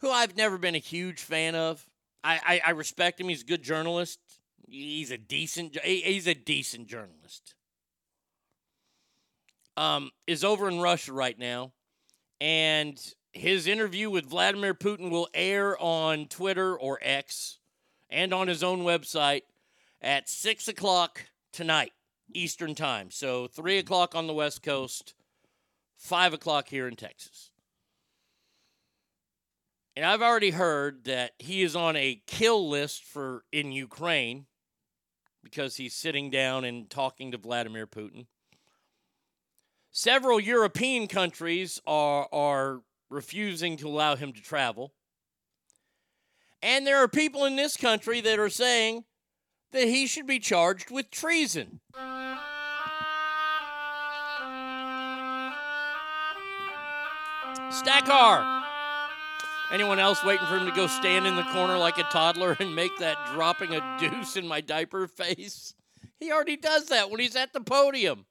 [0.00, 1.86] who I've never been a huge fan of.
[2.22, 3.28] I, I, I respect him.
[3.28, 4.18] He's a good journalist.
[4.68, 7.54] He's a decent he's a decent journalist.
[9.76, 11.72] Um, is over in Russia right now,
[12.40, 13.00] and
[13.32, 17.58] his interview with Vladimir Putin will air on Twitter or X
[18.08, 19.42] and on his own website
[20.02, 21.92] at 6 o'clock tonight,
[22.34, 23.10] Eastern Time.
[23.10, 25.14] So 3 o'clock on the West Coast,
[25.96, 27.50] 5 o'clock here in Texas.
[29.96, 34.46] And I've already heard that he is on a kill list for in Ukraine
[35.42, 38.26] because he's sitting down and talking to Vladimir Putin.
[39.90, 44.92] Several European countries are, are refusing to allow him to travel.
[46.62, 49.04] And there are people in this country that are saying
[49.72, 51.80] that he should be charged with treason.
[57.70, 58.62] Stackar.
[59.72, 62.74] Anyone else waiting for him to go stand in the corner like a toddler and
[62.74, 65.74] make that dropping a deuce in my diaper face?
[66.18, 68.26] He already does that when he's at the podium.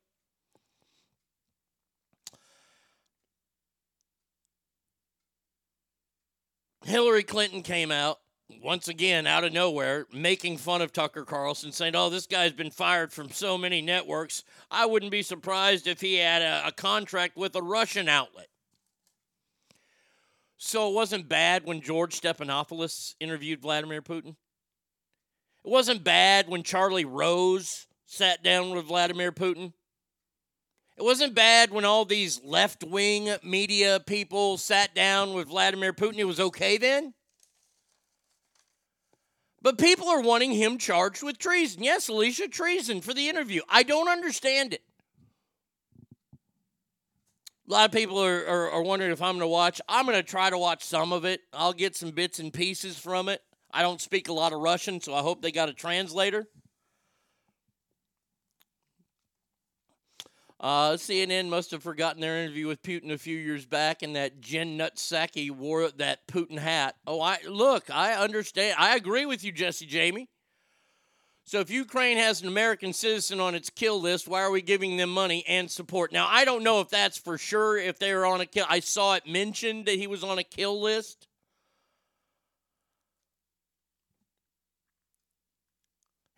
[6.90, 8.18] Hillary Clinton came out
[8.64, 12.72] once again out of nowhere making fun of Tucker Carlson, saying, Oh, this guy's been
[12.72, 14.44] fired from so many networks.
[14.72, 18.48] I wouldn't be surprised if he had a, a contract with a Russian outlet.
[20.58, 24.36] So it wasn't bad when George Stephanopoulos interviewed Vladimir Putin.
[25.64, 29.74] It wasn't bad when Charlie Rose sat down with Vladimir Putin.
[31.00, 36.18] It wasn't bad when all these left wing media people sat down with Vladimir Putin.
[36.18, 37.14] It was okay then.
[39.62, 41.84] But people are wanting him charged with treason.
[41.84, 43.62] Yes, Alicia, treason for the interview.
[43.70, 44.82] I don't understand it.
[47.70, 49.80] A lot of people are, are, are wondering if I'm going to watch.
[49.88, 51.40] I'm going to try to watch some of it.
[51.54, 53.42] I'll get some bits and pieces from it.
[53.72, 56.46] I don't speak a lot of Russian, so I hope they got a translator.
[60.60, 64.42] Uh, CNN must have forgotten their interview with Putin a few years back, and that
[64.42, 66.96] Jen Nutsaki wore that Putin hat.
[67.08, 68.76] Oh, I look, I understand.
[68.78, 70.28] I agree with you, Jesse Jamie.
[71.46, 74.98] So if Ukraine has an American citizen on its kill list, why are we giving
[74.98, 76.12] them money and support?
[76.12, 77.76] Now I don't know if that's for sure.
[77.76, 80.44] If they are on a kill, I saw it mentioned that he was on a
[80.44, 81.29] kill list.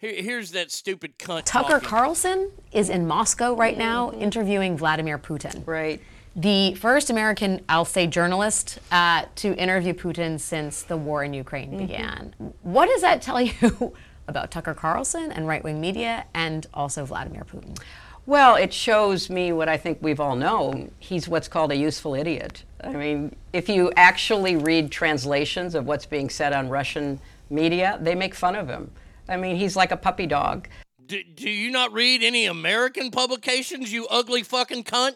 [0.02, 1.44] Here's that stupid cunt.
[1.46, 1.88] Tucker talking.
[1.88, 5.66] Carlson is in Moscow right now interviewing Vladimir Putin.
[5.66, 6.02] Right.
[6.36, 11.78] The first American, I'll say, journalist uh, to interview Putin since the war in Ukraine
[11.78, 12.34] began.
[12.62, 13.94] What does that tell you
[14.28, 17.78] about Tucker Carlson and right wing media and also Vladimir Putin?
[18.26, 20.92] Well, it shows me what I think we've all known.
[21.00, 22.64] He's what's called a useful idiot.
[22.84, 28.16] I mean, if you actually read translations of what's being said on Russian media, they
[28.16, 28.92] make fun of him.
[29.32, 30.68] I mean, he's like a puppy dog.
[31.06, 35.16] Do, do you not read any American publications, you ugly fucking cunt?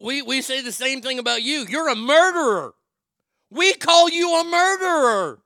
[0.00, 1.66] We, we say the same thing about you.
[1.68, 2.74] You're a murderer.
[3.50, 5.40] We call you a murderer.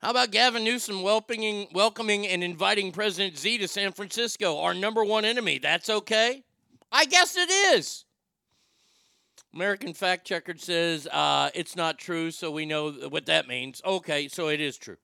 [0.00, 5.04] How about Gavin Newsom welcoming, welcoming and inviting President Z to San Francisco, our number
[5.04, 5.58] one enemy?
[5.58, 6.42] That's okay?
[6.90, 8.06] I guess it is.
[9.54, 13.82] American Fact Checker says uh, it's not true, so we know what that means.
[13.84, 14.96] Okay, so it is true.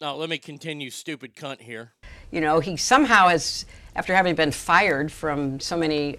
[0.00, 1.94] Now, let me continue, stupid cunt here.
[2.30, 3.64] You know, he somehow has,
[3.94, 6.18] after having been fired from so many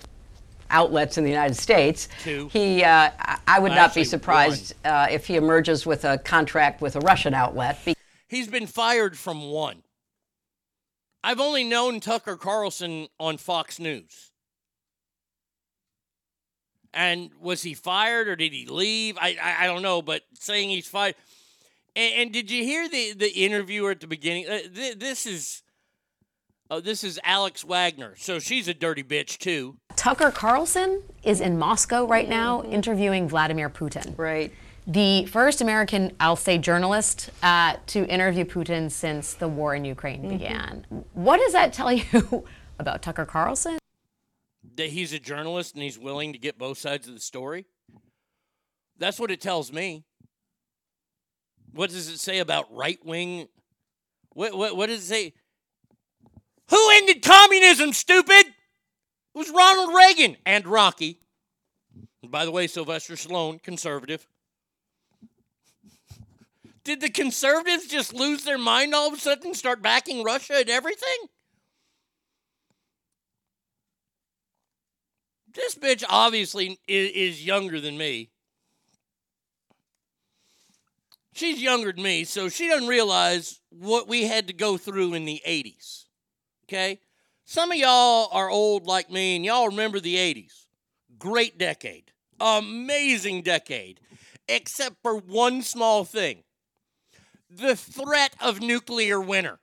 [0.70, 2.50] outlets in the United States, Two.
[2.52, 3.12] he, uh,
[3.48, 7.34] I- would not be surprised uh, if he emerges with a contract with a Russian
[7.34, 7.78] outlet.
[7.86, 7.94] Be-
[8.28, 9.84] He's been fired from one.
[11.24, 14.32] I've only known Tucker Carlson on Fox News.
[16.98, 19.18] And was he fired or did he leave?
[19.22, 21.14] I I, I don't know, but saying he's fired.
[21.96, 24.48] And, and did you hear the the interviewer at the beginning?
[24.50, 25.62] Uh, th- this is
[26.72, 28.16] oh, this is Alex Wagner.
[28.18, 29.78] So she's a dirty bitch too.
[29.96, 34.18] Tucker Carlson is in Moscow right now interviewing Vladimir Putin.
[34.18, 34.52] Right.
[34.90, 40.24] The first American, I'll say, journalist uh, to interview Putin since the war in Ukraine
[40.24, 40.30] Mhm.
[40.30, 40.86] began.
[41.14, 42.46] What does that tell you
[42.80, 43.78] about Tucker Carlson?
[44.78, 47.66] That he's a journalist and he's willing to get both sides of the story.
[48.98, 50.06] That's what it tells me.
[51.74, 53.48] What does it say about right wing?
[54.34, 55.34] What, what, what does it say?
[56.70, 58.46] Who ended communism, stupid?
[58.46, 58.54] It
[59.34, 61.20] was Ronald Reagan and Rocky.
[62.22, 64.28] And by the way, Sylvester Stallone, conservative.
[66.84, 70.56] Did the conservatives just lose their mind all of a sudden and start backing Russia
[70.58, 71.18] and everything?
[75.58, 78.30] This bitch obviously is, is younger than me.
[81.34, 85.26] She's younger than me, so she doesn't realize what we had to go through in
[85.26, 86.06] the 80s.
[86.66, 87.00] Okay?
[87.46, 90.66] Some of y'all are old like me, and y'all remember the 80s.
[91.18, 92.12] Great decade.
[92.40, 94.00] Amazing decade.
[94.48, 96.44] Except for one small thing
[97.50, 99.58] the threat of nuclear winter.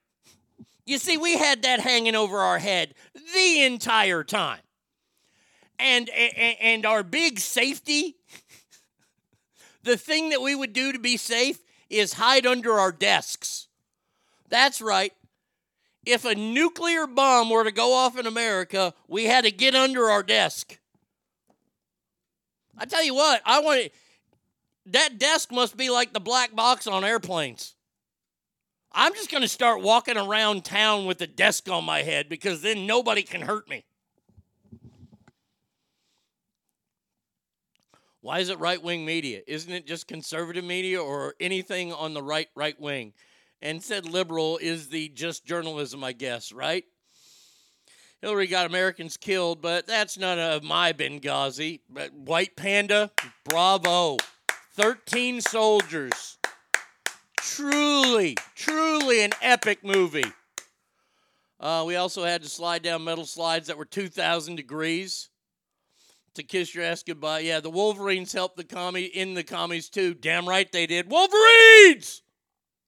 [0.87, 4.64] You see, we had that hanging over our head the entire time.
[5.79, 8.17] And, and, and our big safety,
[9.83, 11.59] the thing that we would do to be safe
[11.91, 13.69] is hide under our desks.
[14.49, 15.13] That's right.
[16.07, 20.11] If a nuclear bomb were to go off in America, we had to get under
[20.11, 20.79] our desk.
[22.77, 23.91] I tell you what, I want
[24.87, 27.75] that desk must be like the black box on airplanes.
[28.93, 32.63] I'm just going to start walking around town with a desk on my head because
[32.63, 33.85] then nobody can hurt me.
[38.25, 39.43] Why is it right wing media?
[39.47, 43.13] Isn't it just conservative media or anything on the right right wing?
[43.61, 46.87] And said liberal is the just journalism, I guess, right?
[48.23, 51.81] Hillary got Americans killed, but that's none of my Benghazi.
[51.91, 53.11] But White Panda,
[53.45, 54.17] bravo.
[54.73, 56.39] 13 soldiers.
[57.37, 60.33] Truly, truly an epic movie.
[61.61, 65.29] Uh, we also had to slide down metal slides that were 2,000 degrees
[66.35, 67.41] to kiss your ass goodbye.
[67.41, 70.15] Yeah, the Wolverines helped the commie in the commies too.
[70.15, 71.11] Damn right they did.
[71.11, 72.23] Wolverines!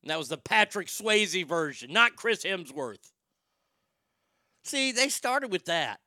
[0.02, 3.12] And that was the Patrick Swayze version, not Chris Hemsworth.
[4.64, 6.00] See, they started with that.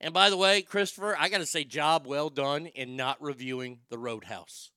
[0.00, 3.78] And by the way, Christopher, I got to say, job well done in not reviewing
[3.88, 4.70] the Roadhouse.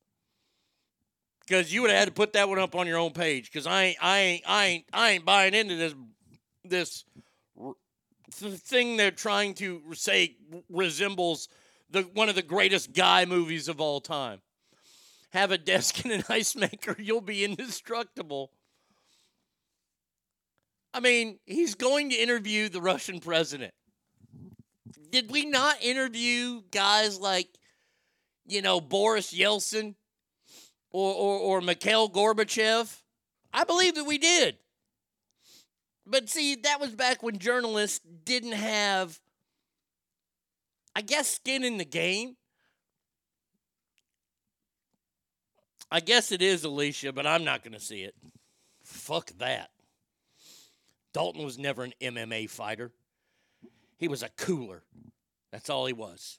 [1.41, 3.51] Because you would have had to put that one up on your own page.
[3.51, 5.93] Because I ain't, I ain't, I ain't, I ain't buying into this,
[6.63, 7.03] this
[8.31, 10.37] thing they're trying to say
[10.69, 11.49] resembles
[11.89, 14.41] the one of the greatest guy movies of all time.
[15.31, 18.51] Have a desk and an ice maker, you'll be indestructible.
[20.93, 23.73] I mean, he's going to interview the Russian president.
[25.11, 27.47] Did we not interview guys like,
[28.47, 29.95] you know, Boris Yeltsin
[30.91, 33.01] or, or, or Mikhail Gorbachev?
[33.53, 34.57] I believe that we did.
[36.05, 39.19] But see, that was back when journalists didn't have,
[40.99, 42.35] I guess, skin in the game.
[45.89, 48.15] I guess it is Alicia, but I'm not going to see it.
[48.83, 49.69] Fuck that.
[51.13, 52.91] Dalton was never an MMA fighter.
[53.95, 54.83] He was a cooler.
[55.53, 56.37] That's all he was.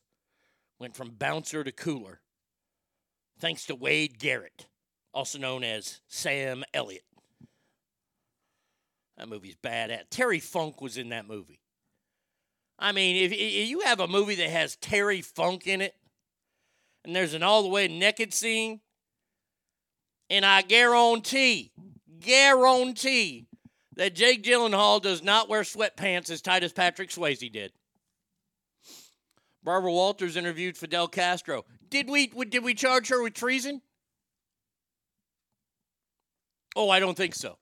[0.79, 2.21] Went from bouncer to cooler.
[3.39, 4.67] Thanks to Wade Garrett,
[5.15, 7.07] also known as Sam Elliott.
[9.17, 10.11] That movie's bad at.
[10.11, 11.61] Terry Funk was in that movie.
[12.81, 15.95] I mean, if, if you have a movie that has Terry Funk in it,
[17.05, 18.81] and there's an all the way naked scene,
[20.31, 21.73] and I guarantee,
[22.21, 23.49] guarantee
[23.97, 27.73] that Jake Gyllenhaal does not wear sweatpants as tight as Patrick Swayze did.
[29.63, 31.67] Barbara Walters interviewed Fidel Castro.
[31.91, 33.83] Did we did we charge her with treason?
[36.75, 37.59] Oh, I don't think so.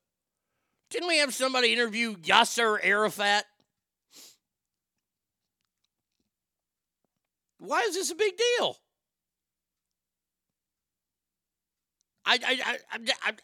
[0.91, 3.47] Didn't we have somebody interview Yasser Arafat?
[7.59, 8.77] Why is this a big deal?
[12.25, 13.37] I, I, I, I'm, I'm,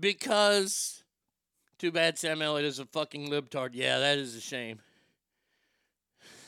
[0.00, 1.02] because
[1.78, 3.70] too bad Sam Elliott is a fucking libtard.
[3.72, 4.80] Yeah, that is a shame.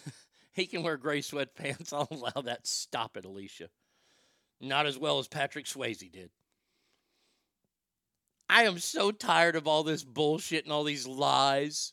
[0.52, 1.92] he can wear gray sweatpants.
[1.92, 2.66] I'll allow that.
[2.66, 3.68] Stop it, Alicia.
[4.60, 6.30] Not as well as Patrick Swayze did.
[8.48, 11.92] I am so tired of all this bullshit and all these lies.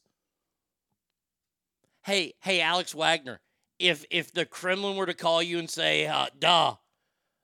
[2.03, 3.41] Hey, hey, Alex Wagner,
[3.79, 6.75] if if the Kremlin were to call you and say, uh, "Duh,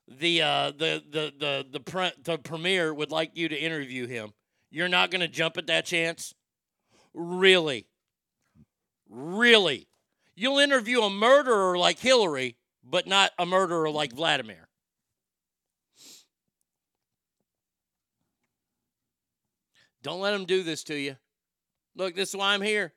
[0.08, 4.34] the uh, the the the the, pre- the premier would like you to interview him,"
[4.70, 6.34] you're not going to jump at that chance.
[7.14, 7.88] Really,
[9.10, 9.88] really,
[10.36, 14.70] you'll interview a murderer like Hillary, but not a murderer like Vladimir.
[20.04, 21.16] Don't let them do this to you.
[21.96, 22.94] Look, this is why I'm here.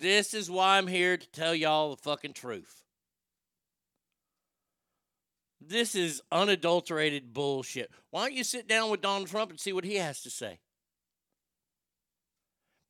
[0.00, 2.84] This is why I'm here to tell y'all the fucking truth.
[5.60, 7.90] This is unadulterated bullshit.
[8.10, 10.60] Why don't you sit down with Donald Trump and see what he has to say?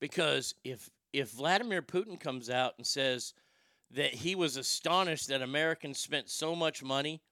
[0.01, 3.33] Because if if Vladimir Putin comes out and says
[3.91, 7.23] that he was astonished that Americans spent so much money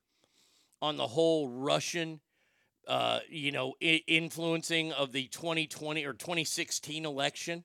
[0.80, 2.20] on the whole Russian
[2.86, 7.64] uh, you know, I- influencing of the 2020 or 2016 election.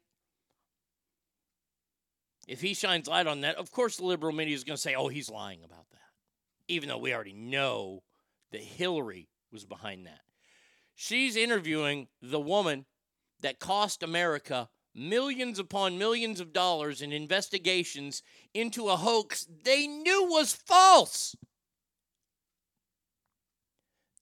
[2.47, 4.95] If he shines light on that, of course the liberal media is going to say,
[4.95, 5.99] oh, he's lying about that.
[6.67, 8.03] Even though we already know
[8.51, 10.21] that Hillary was behind that.
[10.95, 12.85] She's interviewing the woman
[13.41, 18.21] that cost America millions upon millions of dollars in investigations
[18.53, 21.35] into a hoax they knew was false.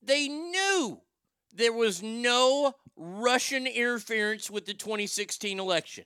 [0.02, 1.00] They knew
[1.52, 6.04] there was no Russian interference with the 2016 election.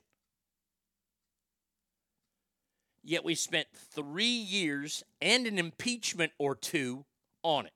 [3.03, 7.05] Yet we spent three years and an impeachment or two
[7.43, 7.73] on it.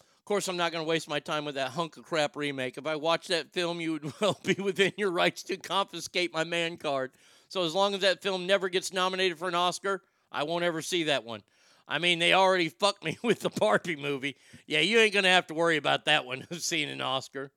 [0.00, 2.78] Of course, I'm not going to waste my time with that hunk of crap remake.
[2.78, 6.44] If I watched that film, you would well be within your rights to confiscate my
[6.44, 7.12] man card.
[7.48, 10.82] So as long as that film never gets nominated for an Oscar, I won't ever
[10.82, 11.42] see that one.
[11.88, 14.36] I mean, they already fucked me with the Barbie movie.
[14.66, 17.50] Yeah, you ain't going to have to worry about that one seeing an Oscar.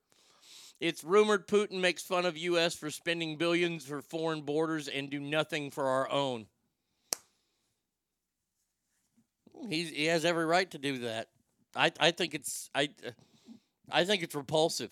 [0.80, 2.74] It's rumored Putin makes fun of U.S.
[2.74, 6.46] for spending billions for foreign borders and do nothing for our own.
[9.68, 11.28] He's, he has every right to do that.
[11.76, 12.88] I, I think it's I
[13.90, 14.90] I think it's repulsive.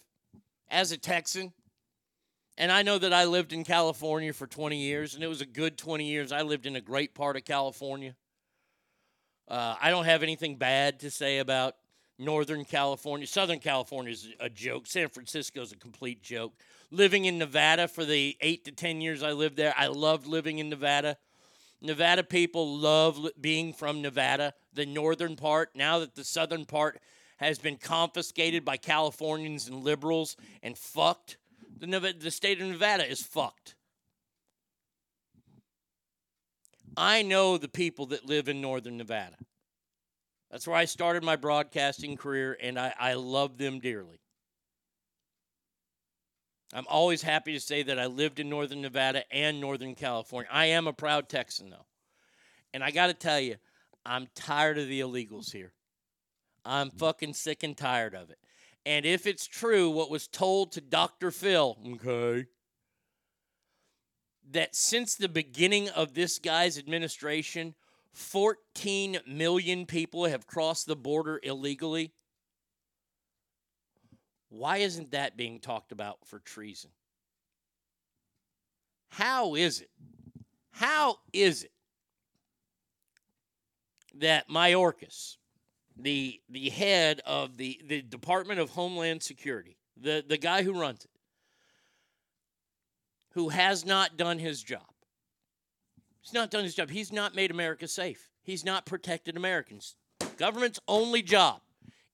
[0.71, 1.55] As a Texan,
[2.59, 5.47] and I know that I lived in California for 20 years, and it was a
[5.47, 6.31] good 20 years.
[6.31, 8.15] I lived in a great part of California.
[9.49, 11.77] Uh, I don't have anything bad to say about
[12.19, 13.27] Northern California.
[13.27, 14.87] Southern California is a joke.
[14.87, 16.53] San Francisco is a complete joke.
[16.91, 20.59] Living in Nevada for the eight to 10 years I lived there, I loved living
[20.59, 21.17] in Nevada.
[21.81, 25.71] Nevada people love being from Nevada, the northern part.
[25.75, 27.01] Now that the southern part
[27.37, 31.39] has been confiscated by Californians and liberals and fucked,
[31.79, 33.77] the, Neva- the state of Nevada is fucked.
[36.99, 39.37] I know the people that live in northern Nevada.
[40.51, 44.21] That's where I started my broadcasting career, and I, I love them dearly.
[46.75, 50.51] I'm always happy to say that I lived in northern Nevada and northern California.
[50.53, 51.87] I am a proud Texan, though.
[52.75, 53.57] And I got to tell you,
[54.05, 55.73] I'm tired of the illegals here.
[56.65, 58.39] I'm fucking sick and tired of it.
[58.85, 61.31] And if it's true, what was told to Dr.
[61.31, 62.47] Phil, okay,
[64.53, 67.75] that since the beginning of this guy's administration,
[68.13, 72.13] 14 million people have crossed the border illegally.
[74.49, 76.91] Why isn't that being talked about for treason?
[79.11, 79.91] How is it?
[80.73, 81.73] How is it
[84.15, 85.37] that Mayorkas,
[85.97, 91.05] the the head of the, the Department of Homeland Security, the, the guy who runs
[91.05, 91.11] it,
[93.31, 94.83] who has not done his job.
[96.21, 96.91] He's not done his job.
[96.91, 98.31] He's not made America safe.
[98.43, 99.97] He's not protected Americans.
[100.37, 101.61] Government's only job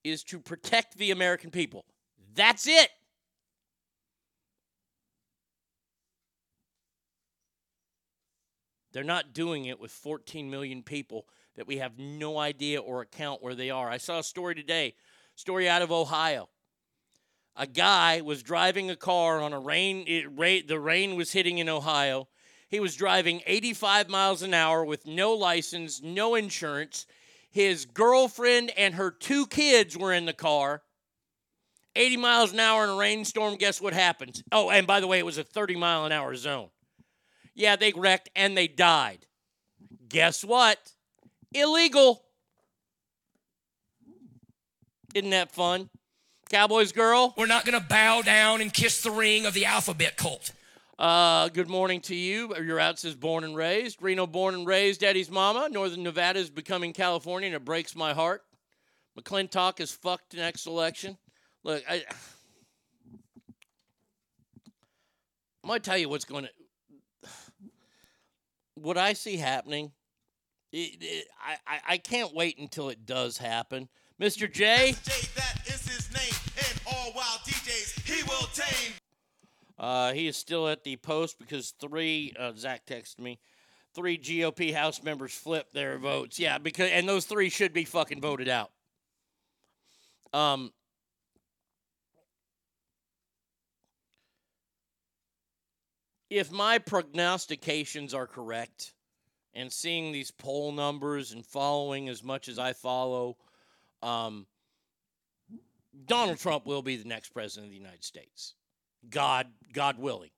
[0.03, 1.85] is to protect the American people.
[2.35, 2.91] That's it.
[8.93, 13.43] They're not doing it with 14 million people that we have no idea or account
[13.43, 13.91] where they are.
[13.91, 14.95] I saw a story today,
[15.35, 16.49] story out of Ohio.
[17.57, 21.59] A guy was driving a car on a rain, it, rain the rain was hitting
[21.59, 22.29] in Ohio.
[22.69, 27.07] He was driving 85 miles an hour with no license, no insurance.
[27.51, 30.83] His girlfriend and her two kids were in the car.
[31.95, 34.43] 80 miles an hour in a rainstorm, guess what happens?
[34.51, 36.71] Oh, and by the way, it was a 30 mile an hour zone.
[37.55, 39.27] Yeah, they wrecked and they died.
[40.09, 40.79] Guess what?
[41.53, 42.25] Illegal.
[45.15, 45.89] Isn't that fun?
[46.51, 47.35] Cowboys girl?
[47.37, 50.53] We're not going to bow down and kiss the ring of the alphabet cult.
[50.99, 52.55] Uh, good morning to you.
[52.57, 54.03] Your out says born and raised.
[54.03, 55.69] Reno born and raised, Daddy's mama.
[55.71, 58.43] Northern Nevada is becoming California, and it breaks my heart.
[59.19, 61.17] McClintock is fucked next election.
[61.63, 62.03] Look, I,
[65.63, 66.51] I'm going to tell you what's going to.
[68.75, 69.93] What I see happening,
[70.73, 73.89] it, it, I, I, I can't wait until it does happen.
[74.21, 74.53] Mr.
[74.53, 74.95] J.
[76.15, 78.93] Name, and all wild DJs he will tame.
[79.79, 83.39] Uh, he is still at the post because three, uh, Zach texted me,
[83.95, 86.39] three GOP House members flipped their votes.
[86.39, 88.71] Yeah, because and those three should be fucking voted out.
[90.33, 90.73] Um,
[96.31, 98.95] if my prognostications are correct,
[99.55, 103.37] and seeing these poll numbers and following as much as I follow,
[104.03, 104.47] um,
[106.07, 108.55] Donald Trump will be the next president of the United States.
[109.09, 110.31] God, God willing.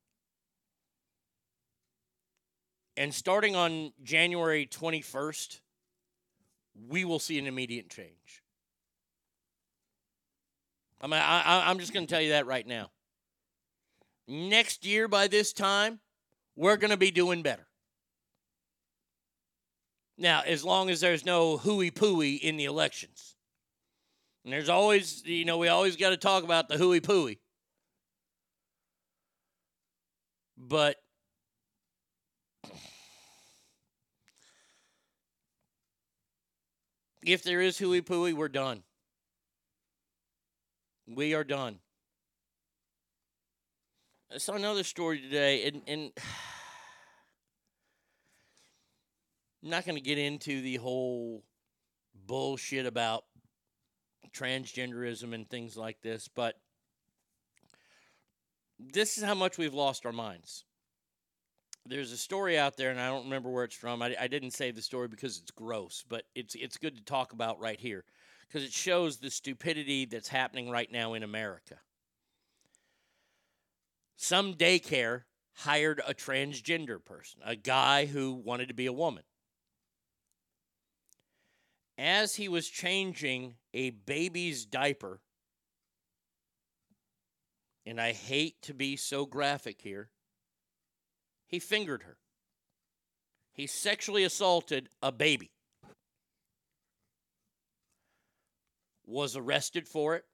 [2.96, 5.60] And starting on January 21st,
[6.88, 8.42] we will see an immediate change.
[11.00, 12.90] I mean, I, I'm just going to tell you that right now.
[14.26, 16.00] Next year, by this time,
[16.56, 17.66] we're going to be doing better.
[20.18, 23.35] Now, as long as there's no hooey pooey in the elections.
[24.46, 27.38] And there's always, you know, we always got to talk about the hooey pooey.
[30.56, 30.98] But
[37.24, 38.84] if there is hooey pooey, we're done.
[41.08, 41.80] We are done.
[44.32, 46.12] I saw another story today, and, and
[49.64, 51.42] I'm not going to get into the whole
[52.14, 53.24] bullshit about
[54.36, 56.56] transgenderism and things like this, but
[58.78, 60.64] this is how much we've lost our minds.
[61.86, 64.02] There's a story out there, and I don't remember where it's from.
[64.02, 67.32] I, I didn't say the story because it's gross, but it's it's good to talk
[67.32, 68.04] about right here
[68.46, 71.76] because it shows the stupidity that's happening right now in America.
[74.16, 75.22] Some daycare
[75.54, 79.22] hired a transgender person, a guy who wanted to be a woman.
[81.98, 85.20] As he was changing a baby's diaper,
[87.86, 90.10] and I hate to be so graphic here,
[91.46, 92.18] he fingered her.
[93.52, 95.52] He sexually assaulted a baby.
[99.06, 100.24] Was arrested for it.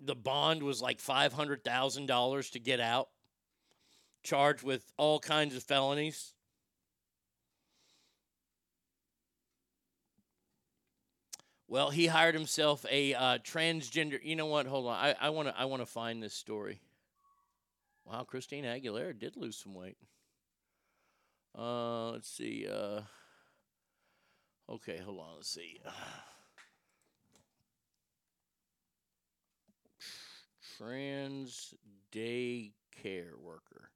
[0.00, 3.08] The bond was like $500,000 to get out.
[4.22, 6.33] Charged with all kinds of felonies.
[11.66, 14.18] Well, he hired himself a uh, transgender.
[14.22, 14.66] You know what?
[14.66, 15.14] Hold on.
[15.20, 15.58] I want to.
[15.58, 16.80] I want to find this story.
[18.04, 19.96] Wow, Christina Aguilera did lose some weight.
[21.56, 22.66] Uh, let's see.
[22.70, 23.00] Uh,
[24.68, 25.36] okay, hold on.
[25.36, 25.80] Let's see.
[30.76, 31.72] Trans
[32.12, 33.90] daycare worker.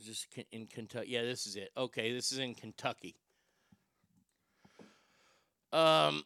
[0.00, 1.08] Is this in Kentucky?
[1.08, 1.70] Yeah, this is it.
[1.76, 3.14] Okay, this is in Kentucky.
[5.72, 6.24] Um,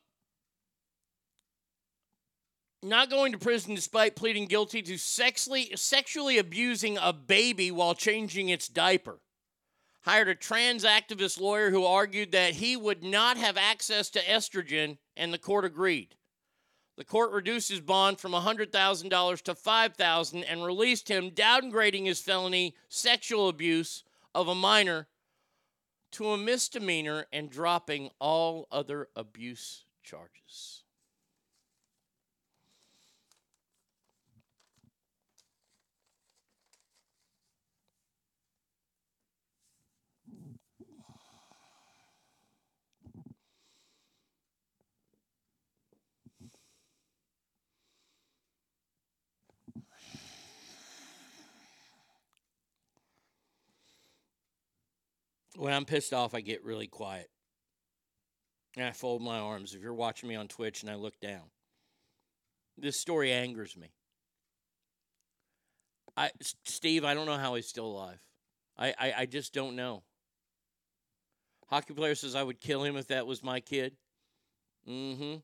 [2.82, 8.48] not going to prison despite pleading guilty to sexually sexually abusing a baby while changing
[8.48, 9.18] its diaper.
[10.02, 14.98] Hired a trans activist lawyer who argued that he would not have access to estrogen,
[15.16, 16.14] and the court agreed.
[16.96, 22.74] The court reduced his bond from $100,000 to $5,000 and released him, downgrading his felony
[22.88, 24.02] sexual abuse
[24.34, 25.08] of a minor
[26.12, 30.84] to a misdemeanor and dropping all other abuse charges.
[55.58, 57.28] When I'm pissed off, I get really quiet.
[58.76, 59.74] And I fold my arms.
[59.74, 61.50] If you're watching me on Twitch and I look down,
[62.76, 63.88] this story angers me.
[66.16, 66.30] I,
[66.64, 68.20] Steve, I don't know how he's still alive.
[68.76, 70.04] I, I, I just don't know.
[71.66, 73.96] Hockey player says I would kill him if that was my kid.
[74.88, 75.38] Mm-hmm.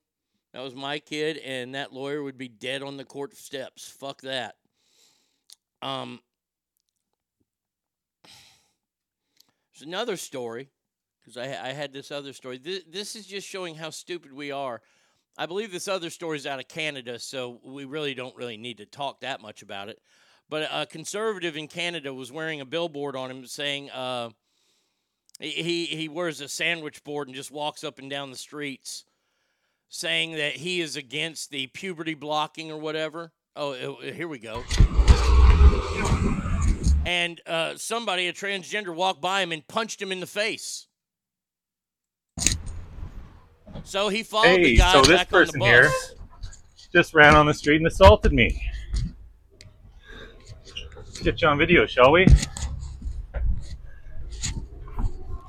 [0.52, 3.88] That was my kid, and that lawyer would be dead on the court steps.
[3.88, 4.54] Fuck that.
[5.82, 6.20] Um,
[9.74, 10.68] there's another story
[11.20, 12.58] because I, I had this other story.
[12.58, 14.80] This, this is just showing how stupid we are.
[15.36, 18.78] I believe this other story is out of Canada, so we really don't really need
[18.78, 19.98] to talk that much about it.
[20.48, 24.30] But a conservative in Canada was wearing a billboard on him saying uh,
[25.40, 29.04] he he wears a sandwich board and just walks up and down the streets
[29.88, 33.32] saying that he is against the puberty blocking or whatever.
[33.56, 34.62] Oh, uh, here we go.
[37.06, 40.86] And uh, somebody, a transgender, walked by him and punched him in the face.
[43.82, 45.68] So he followed Hey, the guy so this back on the person bus.
[45.68, 45.90] here
[46.92, 48.62] just ran on the street and assaulted me.
[50.96, 52.26] Let's get you on video, shall we?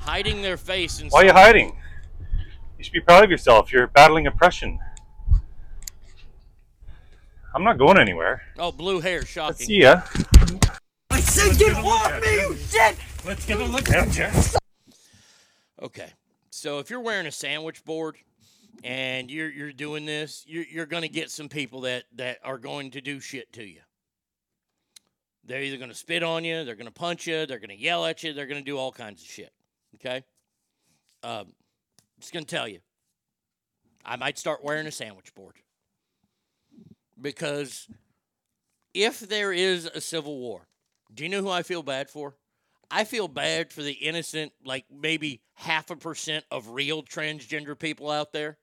[0.05, 1.75] hiding their face and Why are you hiding?
[2.77, 3.73] You should be proud of yourself.
[3.73, 4.79] You're battling oppression.
[7.55, 8.41] I'm not going anywhere.
[8.57, 9.55] Oh, blue hair, shocking.
[9.55, 10.01] Let's See ya.
[11.35, 12.95] I said get off me, you shit!
[13.25, 14.29] Let's get a look at you.
[15.81, 16.07] Okay,
[16.49, 18.15] so if you're wearing a sandwich board
[18.85, 22.89] and you're you're doing this, you're you're gonna get some people that that are going
[22.91, 23.81] to do shit to you.
[25.43, 28.31] They're either gonna spit on you, they're gonna punch you, they're gonna yell at you,
[28.31, 29.51] they're gonna do all kinds of shit.
[29.95, 30.23] Okay,
[31.21, 31.47] um,
[32.17, 32.79] just gonna tell you,
[34.05, 35.55] I might start wearing a sandwich board
[37.19, 37.89] because
[38.93, 40.69] if there is a civil war,
[41.13, 42.35] do you know who I feel bad for?
[42.91, 48.11] I feel bad for the innocent, like maybe half a percent of real transgender people
[48.11, 48.57] out there.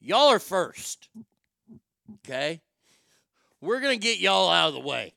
[0.00, 1.08] Y'all are first.
[2.26, 2.60] Okay?
[3.60, 5.14] We're going to get y'all out of the way.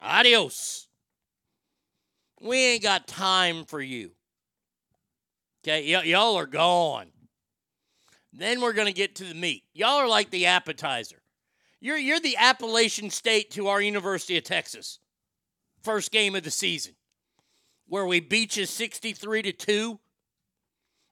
[0.00, 0.88] Adios.
[2.40, 4.10] We ain't got time for you.
[5.62, 5.94] Okay?
[5.94, 7.06] Y- y'all are gone.
[8.32, 9.64] Then we're going to get to the meat.
[9.74, 11.21] Y'all are like the appetizer.
[11.82, 15.00] You're, you're the Appalachian State to our University of Texas.
[15.82, 16.94] First game of the season,
[17.88, 19.98] where we beat you 63 to 2,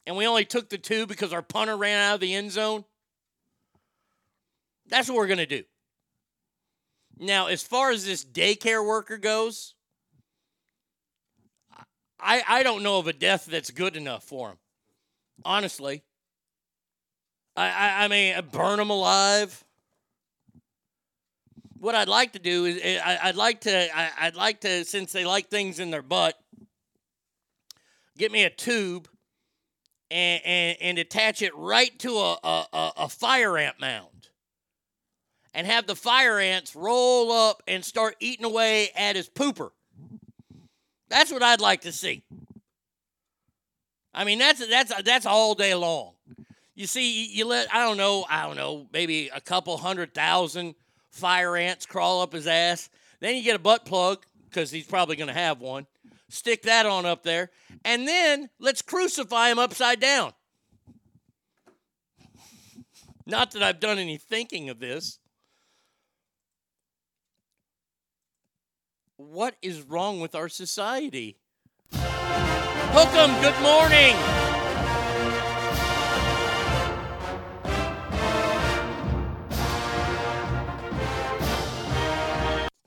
[0.07, 2.85] and we only took the two because our punter ran out of the end zone.
[4.87, 5.65] That's what we're going to do.
[7.19, 9.75] Now, as far as this daycare worker goes,
[12.21, 14.59] I, I don't know of a death that's good enough for him.
[15.45, 16.05] Honestly.
[17.57, 19.65] I, I, I mean, burn him alive
[21.81, 24.85] what I'd like to do is eh, I, I'd like to I, I'd like to
[24.85, 26.39] since they like things in their butt,
[28.17, 29.09] get me a tube
[30.11, 34.29] and and, and attach it right to a, a, a, a fire ant mound,
[35.55, 39.71] and have the fire ants roll up and start eating away at his pooper.
[41.09, 42.23] That's what I'd like to see.
[44.13, 46.13] I mean that's that's that's all day long.
[46.75, 50.75] You see, you let I don't know I don't know maybe a couple hundred thousand
[51.11, 52.89] fire ants crawl up his ass.
[53.21, 55.87] Then you get a butt plug, because he's probably going to have one.
[56.29, 57.51] Stick that on up there.
[57.85, 60.33] And then let's crucify him upside down.
[63.27, 65.19] Not that I've done any thinking of this.
[69.17, 71.37] What is wrong with our society?
[71.93, 74.17] Hook'em, good morning.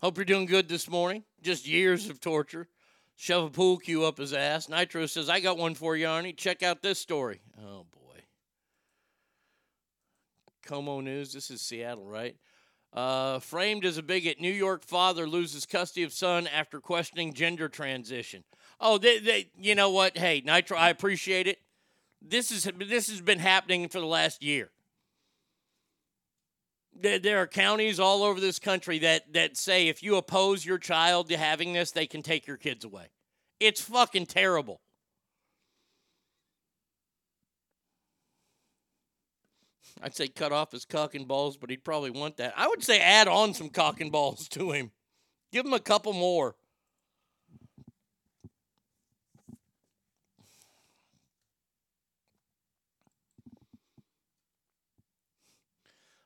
[0.04, 1.24] Hope you're doing good this morning.
[1.42, 2.68] Just years of torture.
[3.16, 4.68] Shove a pool cue up his ass.
[4.68, 6.36] Nitro says, I got one for you, Arnie.
[6.36, 7.40] Check out this story.
[7.58, 8.20] Oh, boy.
[10.68, 11.32] KOMO News.
[11.32, 12.36] This is Seattle, right?
[12.92, 17.70] Uh, framed as a bigot, New York father loses custody of son after questioning gender
[17.70, 18.44] transition.
[18.82, 20.18] Oh, they, they, you know what?
[20.18, 21.60] Hey, Nitro, I appreciate it.
[22.22, 24.70] This is this has been happening for the last year.
[26.96, 31.30] There, are counties all over this country that that say if you oppose your child
[31.30, 33.08] to having this, they can take your kids away.
[33.60, 34.80] It's fucking terrible.
[40.02, 42.54] I'd say cut off his cock and balls, but he'd probably want that.
[42.58, 44.92] I would say add on some cock and balls to him.
[45.52, 46.56] Give him a couple more.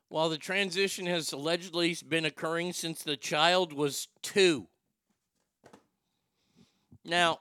[0.09, 4.67] While the transition has allegedly been occurring since the child was two.
[7.03, 7.39] Now,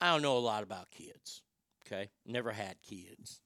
[0.00, 1.42] I don't know a lot about kids,
[1.86, 2.10] okay?
[2.26, 3.40] Never had kids.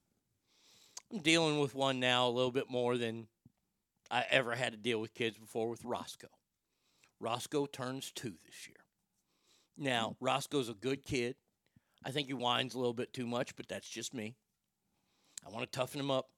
[1.11, 3.27] I'm dealing with one now a little bit more than
[4.11, 6.27] I ever had to deal with kids before with Roscoe.
[7.19, 8.77] Roscoe turns two this year.
[9.77, 11.35] Now, Roscoe's a good kid.
[12.03, 14.35] I think he whines a little bit too much, but that's just me.
[15.45, 16.29] I want to toughen him up,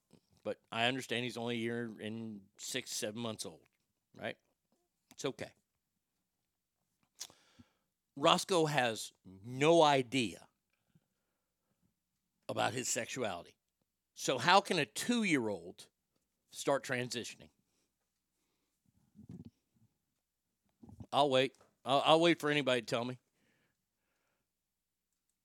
[0.44, 3.62] but I understand he's only a year and six, seven months old,
[4.20, 4.36] right?
[5.14, 5.52] It's okay.
[8.16, 9.12] Roscoe has
[9.46, 10.40] no idea
[12.50, 13.56] about his sexuality.
[14.16, 15.88] So, how can a two year old
[16.52, 17.50] start transitioning?
[21.14, 21.54] I'll wait.
[21.86, 23.18] I'll, I'll wait for anybody to tell me.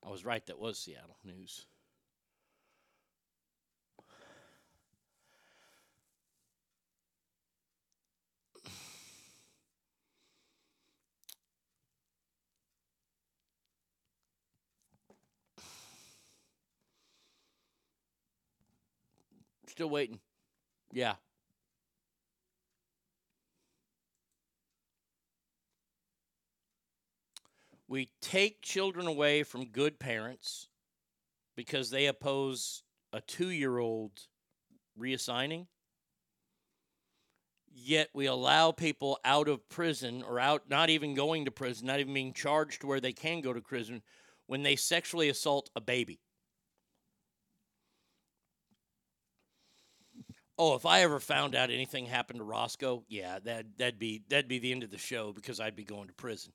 [0.05, 0.45] I was right.
[0.47, 1.67] That was Seattle news.
[19.77, 20.21] Still waiting.
[20.91, 21.17] Yeah.
[27.87, 30.69] We take children away from good parents
[31.57, 34.13] because they oppose a two year old
[34.99, 35.67] reassigning.
[37.71, 42.01] Yet we allow people out of prison or out, not even going to prison, not
[42.01, 44.03] even being charged where they can go to prison
[44.47, 46.21] when they sexually assault a baby.
[50.59, 54.49] Oh, if I ever found out anything happened to Roscoe, yeah, that that'd be that'd
[54.49, 56.53] be the end of the show because I'd be going to prison.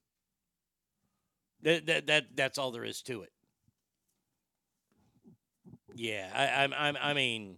[1.62, 3.32] That that, that that's all there is to it.
[5.94, 7.58] Yeah, I I I, I mean,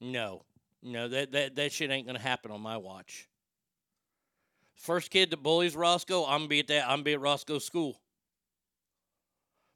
[0.00, 0.44] no,
[0.82, 3.28] no, that that that shit ain't gonna happen on my watch.
[4.76, 6.84] First kid that bullies Roscoe, I'm gonna be at that.
[6.84, 8.00] I'm gonna be at Roscoe's school.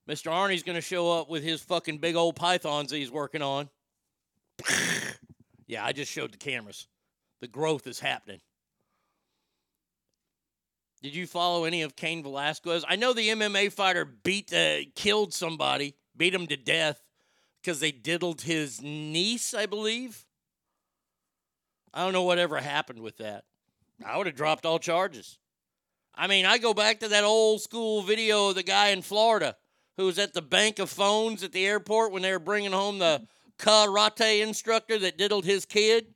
[0.09, 0.31] Mr.
[0.31, 3.69] Arnie's gonna show up with his fucking big old pythons that he's working on.
[5.67, 6.87] Yeah, I just showed the cameras.
[7.41, 8.41] The growth is happening.
[11.03, 12.85] Did you follow any of Cain Velasquez?
[12.89, 17.03] I know the MMA fighter beat, uh, killed somebody, beat him to death
[17.63, 20.25] because they diddled his niece, I believe.
[21.93, 23.45] I don't know whatever happened with that.
[24.05, 25.39] I would have dropped all charges.
[26.15, 29.57] I mean, I go back to that old school video of the guy in Florida
[29.97, 32.99] who was at the bank of phones at the airport when they were bringing home
[32.99, 33.23] the
[33.59, 36.07] karate instructor that diddled his kid.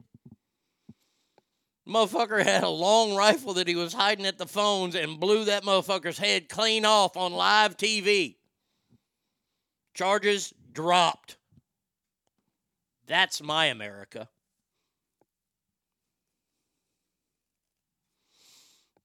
[1.88, 5.64] Motherfucker had a long rifle that he was hiding at the phones and blew that
[5.64, 8.36] motherfucker's head clean off on live TV.
[9.94, 11.36] Charges dropped.
[13.06, 14.28] That's my America.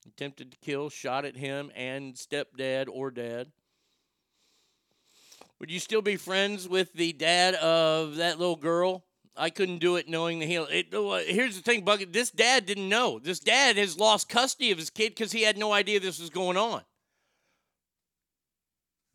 [0.06, 3.52] Attempted to kill, shot at him and stepdad or dad.
[5.60, 9.06] Would you still be friends with the dad of that little girl?
[9.38, 10.68] I couldn't do it knowing the heel.
[10.70, 12.14] It, uh, here's the thing, Bucket.
[12.14, 13.20] This dad didn't know.
[13.20, 16.30] This dad has lost custody of his kid because he had no idea this was
[16.30, 16.82] going on.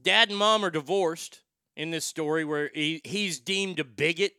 [0.02, 1.40] Dad and mom are divorced
[1.76, 4.32] in this story where he, he's deemed a bigot.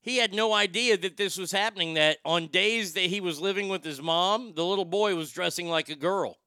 [0.00, 3.68] He had no idea that this was happening, that on days that he was living
[3.68, 6.38] with his mom, the little boy was dressing like a girl.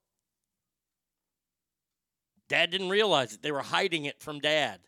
[2.47, 3.41] Dad didn't realize it.
[3.41, 4.79] They were hiding it from dad.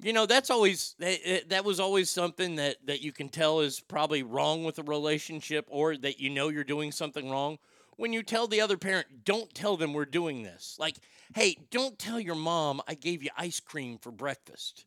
[0.00, 3.78] You know, that's always that, that was always something that that you can tell is
[3.78, 7.58] probably wrong with a relationship or that you know you're doing something wrong.
[7.96, 10.76] When you tell the other parent, don't tell them we're doing this.
[10.78, 10.96] Like,
[11.36, 14.86] hey, don't tell your mom I gave you ice cream for breakfast.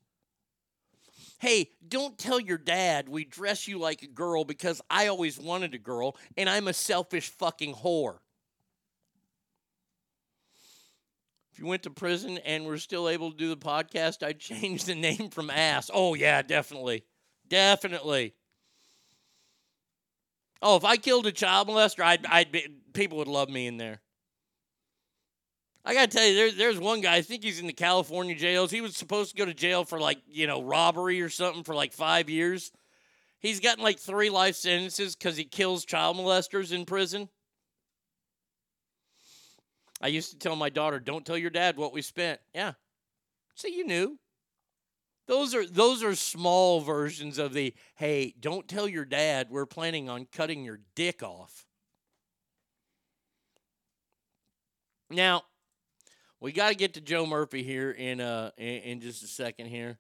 [1.40, 5.74] Hey, don't tell your dad we dress you like a girl because I always wanted
[5.76, 8.18] a girl and I'm a selfish fucking whore.
[11.56, 14.84] If you went to prison and were still able to do the podcast, I'd change
[14.84, 15.90] the name from ass.
[15.94, 17.06] Oh, yeah, definitely.
[17.48, 18.34] Definitely.
[20.62, 23.78] Oh, if I killed a child molester, I'd, I'd be, people would love me in
[23.78, 24.02] there.
[25.86, 28.36] I got to tell you, there's, there's one guy, I think he's in the California
[28.36, 28.70] jails.
[28.70, 31.74] He was supposed to go to jail for like, you know, robbery or something for
[31.74, 32.74] like five years.
[33.40, 37.30] He's gotten like three life sentences because he kills child molesters in prison.
[40.06, 42.74] I used to tell my daughter, "Don't tell your dad what we spent." Yeah,
[43.56, 44.20] see, you knew.
[45.26, 50.08] Those are those are small versions of the hey, don't tell your dad we're planning
[50.08, 51.66] on cutting your dick off.
[55.10, 55.42] Now,
[56.40, 59.70] we got to get to Joe Murphy here in uh in, in just a second
[59.70, 59.98] here.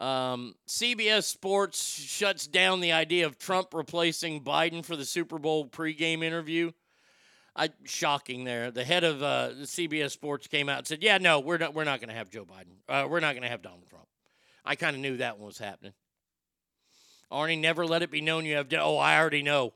[0.00, 5.68] Um, CBS Sports shuts down the idea of Trump replacing Biden for the Super Bowl
[5.68, 6.72] pregame interview.
[7.56, 8.70] I shocking there.
[8.70, 11.74] The head of uh, CBS Sports came out and said, "Yeah, no, we're not.
[11.74, 12.74] We're not going to have Joe Biden.
[12.88, 14.06] Uh, we're not going to have Donald Trump."
[14.64, 15.92] I kind of knew that one was happening.
[17.30, 18.72] Arnie, never let it be known you have.
[18.74, 19.72] oh, I already know.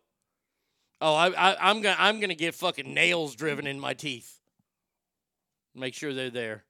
[1.01, 4.41] Oh, I, I, I'm gonna I'm gonna get fucking nails driven in my teeth.
[5.75, 6.65] Make sure they're there.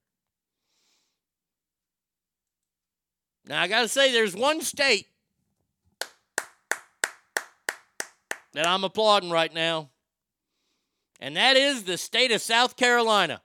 [3.47, 5.07] Now, I got to say, there's one state
[8.53, 9.89] that I'm applauding right now,
[11.19, 13.41] and that is the state of South Carolina.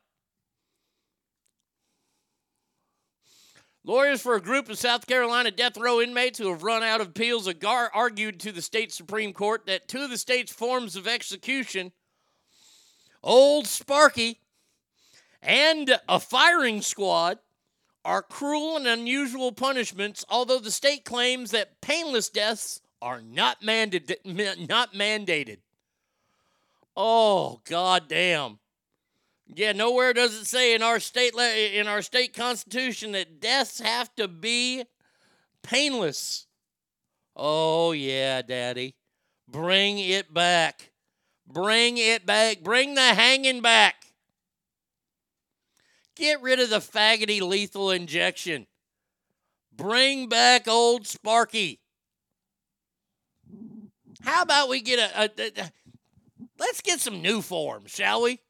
[3.87, 7.09] Lawyers for a group of South Carolina death row inmates who have run out of
[7.09, 10.97] appeals have gar- argued to the state Supreme Court that two of the state's forms
[10.97, 11.93] of execution,
[13.23, 14.41] Old Sparky
[15.43, 17.41] and a firing squad,
[18.07, 24.95] are cruel and unusual punishments, although the state claims that painless deaths are not, not
[24.95, 25.59] mandated.
[26.97, 28.59] Oh, goddamn.
[29.47, 34.15] Yeah, nowhere does it say in our state in our state constitution that deaths have
[34.17, 34.85] to be
[35.63, 36.47] painless.
[37.37, 38.95] Oh yeah, daddy.
[39.49, 40.93] Bring it back.
[41.47, 42.63] Bring it back.
[42.63, 43.97] Bring the hanging back.
[46.17, 48.67] Get rid of the faggoty lethal injection.
[49.77, 51.81] Bring back old Sparky.
[54.23, 55.73] How about we get a, a, a
[56.59, 58.41] let's get some new forms, shall we?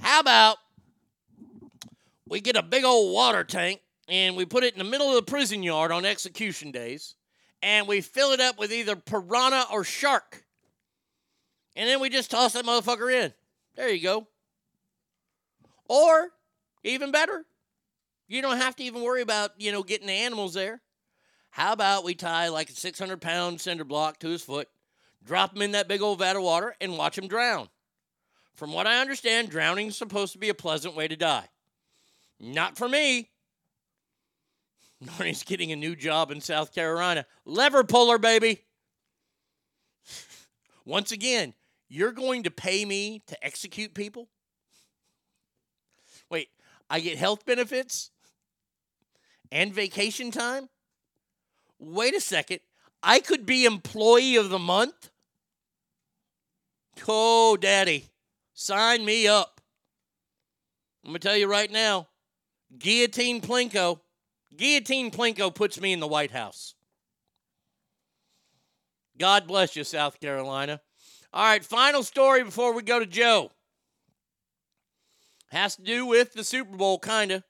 [0.00, 0.58] How about
[2.28, 5.14] we get a big old water tank and we put it in the middle of
[5.14, 7.14] the prison yard on execution days
[7.62, 10.44] and we fill it up with either piranha or shark.
[11.74, 13.32] And then we just toss that motherfucker in.
[13.74, 14.26] There you go.
[15.88, 16.30] Or,
[16.82, 17.44] even better,
[18.28, 20.80] you don't have to even worry about, you know, getting the animals there.
[21.50, 24.68] How about we tie like a 600 pound cinder block to his foot,
[25.26, 27.68] drop him in that big old vat of water, and watch him drown?
[28.54, 31.48] From what I understand, drowning is supposed to be a pleasant way to die.
[32.40, 33.28] Not for me.
[35.00, 37.26] Narnie's getting a new job in South Carolina.
[37.44, 38.62] Lever puller, baby.
[40.86, 41.52] Once again,
[41.88, 44.28] you're going to pay me to execute people?
[46.30, 46.48] Wait,
[46.88, 48.10] I get health benefits
[49.52, 50.68] and vacation time?
[51.78, 52.60] Wait a second.
[53.02, 55.10] I could be employee of the month?
[57.06, 58.06] Oh, daddy.
[58.54, 59.60] Sign me up.
[61.04, 62.08] I'm going to tell you right now
[62.78, 64.00] guillotine Plinko.
[64.56, 66.74] Guillotine Plinko puts me in the White House.
[69.18, 70.80] God bless you, South Carolina.
[71.32, 73.50] All right, final story before we go to Joe.
[75.50, 77.42] Has to do with the Super Bowl, kind of.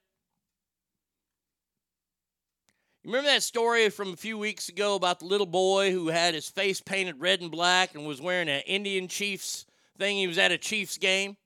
[3.07, 6.48] Remember that story from a few weeks ago about the little boy who had his
[6.48, 9.64] face painted red and black and was wearing an Indian Chiefs
[9.96, 10.16] thing?
[10.16, 11.37] He was at a Chiefs game.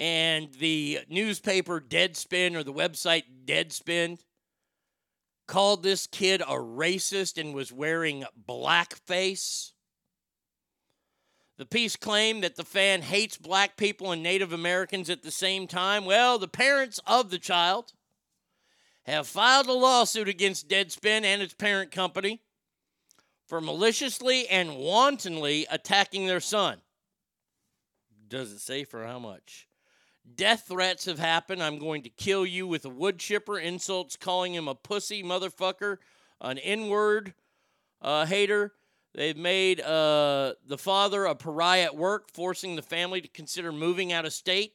[0.00, 4.18] And the newspaper Deadspin or the website Deadspin
[5.46, 9.73] called this kid a racist and was wearing blackface.
[11.56, 15.68] The piece claimed that the fan hates black people and Native Americans at the same
[15.68, 16.04] time.
[16.04, 17.92] Well, the parents of the child
[19.04, 22.42] have filed a lawsuit against Deadspin and its parent company
[23.46, 26.80] for maliciously and wantonly attacking their son.
[28.26, 29.68] Does it say for how much?
[30.34, 31.62] Death threats have happened.
[31.62, 33.58] I'm going to kill you with a wood chipper.
[33.58, 35.98] Insults calling him a pussy motherfucker,
[36.40, 37.34] an N word
[38.00, 38.72] uh, hater.
[39.14, 44.12] They've made uh, the father a pariah at work, forcing the family to consider moving
[44.12, 44.72] out of state.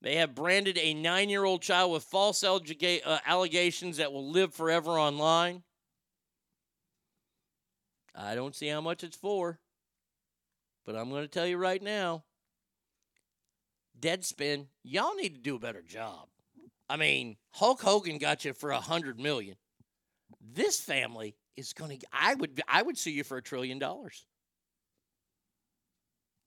[0.00, 4.28] They have branded a nine year old child with false allega- uh, allegations that will
[4.28, 5.62] live forever online.
[8.14, 9.60] I don't see how much it's for,
[10.84, 12.24] but I'm going to tell you right now
[13.98, 16.26] Deadspin, y'all need to do a better job.
[16.90, 19.54] I mean, Hulk Hogan got you for a hundred million.
[20.40, 22.06] This family is going to.
[22.12, 22.62] I would.
[22.68, 24.26] I would sue you for a trillion dollars.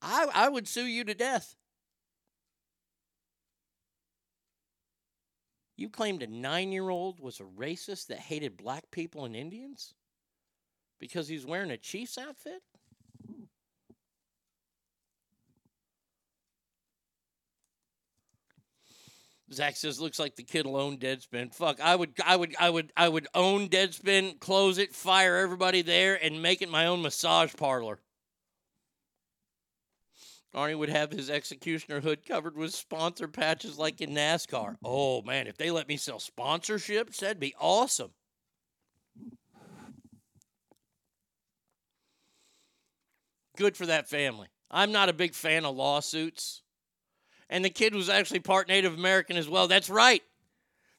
[0.02, 1.56] I I would sue you to death.
[5.77, 9.94] You claimed a nine-year-old was a racist that hated black people and Indians
[10.99, 12.61] because he's wearing a Chiefs outfit.
[19.53, 22.69] Zach says, "Looks like the kid will own Deadspin." Fuck, I would, I would, I
[22.69, 27.01] would, I would own Deadspin, close it, fire everybody there, and make it my own
[27.01, 27.99] massage parlor.
[30.55, 34.77] Arnie would have his executioner hood covered with sponsor patches like in NASCAR.
[34.84, 38.11] Oh man, if they let me sell sponsorships, that'd be awesome.
[43.57, 44.47] Good for that family.
[44.72, 46.61] I'm not a big fan of lawsuits
[47.49, 49.67] and the kid was actually part Native American as well.
[49.67, 50.22] That's right.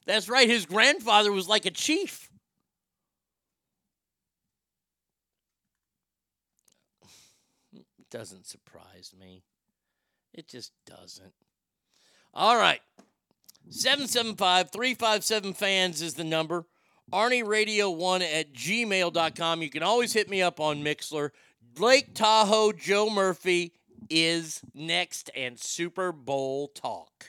[0.05, 0.47] That's right.
[0.47, 2.29] His grandfather was like a chief.
[7.73, 9.43] It doesn't surprise me.
[10.33, 11.33] It just doesn't.
[12.33, 12.81] All right.
[13.69, 16.65] 775 357 fans is the number.
[17.11, 19.61] ArnieRadio1 at gmail.com.
[19.61, 21.31] You can always hit me up on Mixlr.
[21.77, 23.73] Lake Tahoe Joe Murphy
[24.09, 27.25] is next and Super Bowl talk.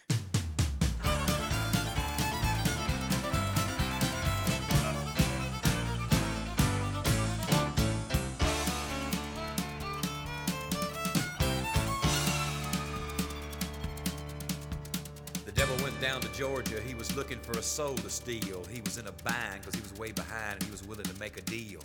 [15.44, 16.80] The devil went down to Georgia.
[16.80, 18.64] He was looking for a soul to steal.
[18.70, 21.18] He was in a bind because he was way behind and he was willing to
[21.18, 21.80] make a deal.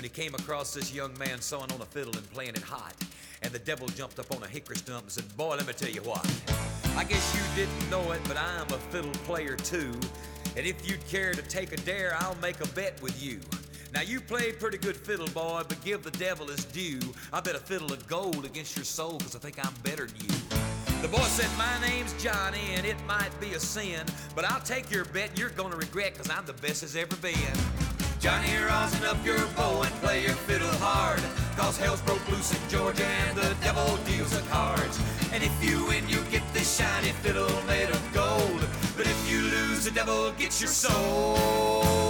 [0.00, 2.94] When he came across this young man sewing on a fiddle and playing it hot,
[3.42, 5.90] and the devil jumped up on a hickory stump and said, Boy, let me tell
[5.90, 6.24] you what.
[6.96, 9.92] I guess you didn't know it, but I'm a fiddle player too.
[10.56, 13.40] And if you'd care to take a dare, I'll make a bet with you.
[13.92, 17.00] Now you play pretty good fiddle, boy, but give the devil his due.
[17.30, 20.16] I bet a fiddle of gold against your soul, cause I think I'm better than
[20.18, 20.34] you.
[21.02, 24.90] The boy said, My name's Johnny, and it might be a sin, but I'll take
[24.90, 27.34] your bet you're gonna regret, cause I'm the best as ever been.
[28.20, 31.22] Johnny, rosin up your bow and play your fiddle hard,
[31.56, 35.00] cause hell's broke loose in Georgia and the devil deals the cards.
[35.32, 38.60] And if you win, you get this shiny fiddle made of gold,
[38.94, 42.09] but if you lose, the devil gets your soul.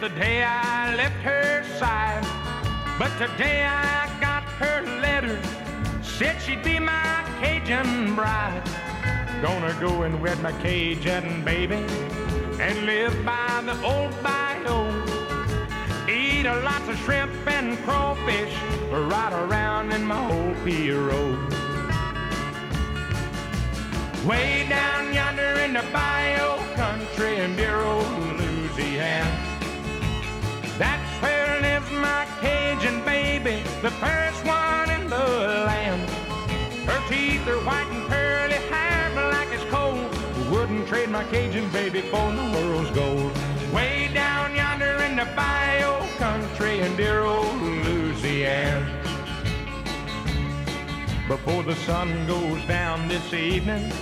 [0.00, 2.24] The day I left her side.
[2.98, 5.38] But today I got her letter,
[6.02, 8.62] said she'd be my Cajun bride.
[9.42, 11.84] Gonna go and wed my Cajun baby
[12.58, 14.88] and live by the old bayou.
[16.08, 18.56] Eat a lots of shrimp and crawfish,
[18.90, 21.44] right around in my old pirogue.
[24.24, 29.49] Way down yonder in the bayou country in old Louisiana.
[30.80, 35.26] That's where lives my Cajun baby, the first one in the
[35.68, 36.08] land.
[36.88, 40.00] Her teeth are white and pearly, hair black as coal.
[40.50, 43.30] Wouldn't trade my Cajun baby for the world's gold.
[43.74, 48.88] Way down yonder in the bayou country in dear old Louisiana.
[51.28, 53.92] Before the sun goes down this evening,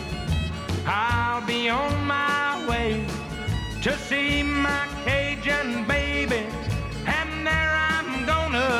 [0.87, 3.05] I'll be on my way
[3.83, 6.47] to see my Cajun baby,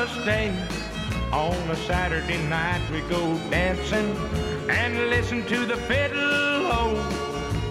[0.07, 0.53] gonna.
[1.33, 4.17] On a Saturday night we go dancing
[4.71, 6.19] and listen to the fiddle.
[6.71, 6.95] Oh,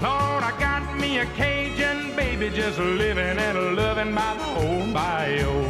[0.02, 5.64] Lord, I got me a Cajun baby just living and loving by the old bayou.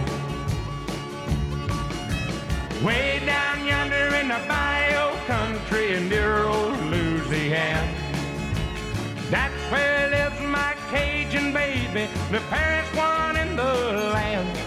[2.83, 7.93] Way down yonder in the bayou country in dear old Louisiana.
[9.29, 13.73] That's where lives my Cajun baby, the fairest one in the
[14.13, 14.66] land.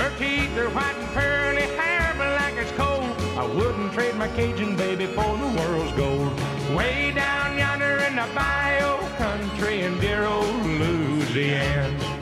[0.00, 3.04] Her teeth are white and pearly, hair black as coal.
[3.38, 6.32] I wouldn't trade my Cajun baby for the world's gold.
[6.74, 12.19] Way down yonder in the bayou country in dear old Louisiana.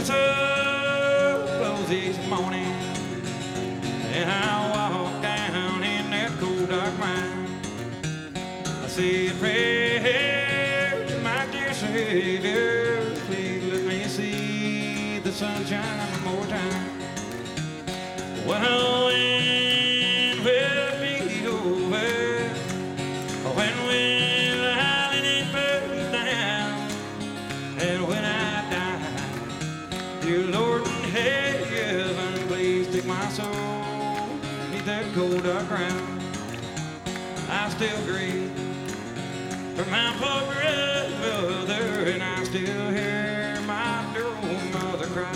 [0.00, 2.72] Whistle blows each morning.
[4.16, 7.60] And I walk down in that cool dark mine
[8.82, 16.34] I say a prayer to my dear Savior Please let me see the sunshine one
[16.34, 16.98] more time.
[18.46, 19.39] Well,
[39.84, 45.32] for my poor brother, and I still hear my dear old mother cry.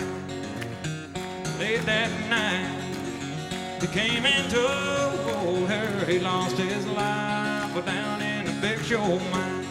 [1.58, 8.52] Late that night, he came and told her he lost his life down in the
[8.60, 9.66] big show mine.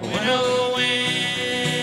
[0.00, 1.73] Well, when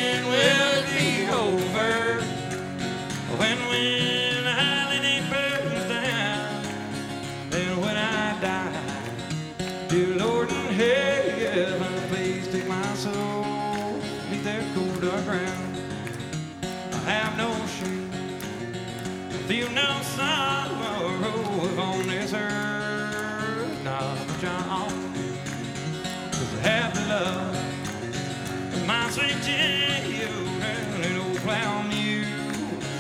[28.92, 32.28] my sweet children, an old plow mule,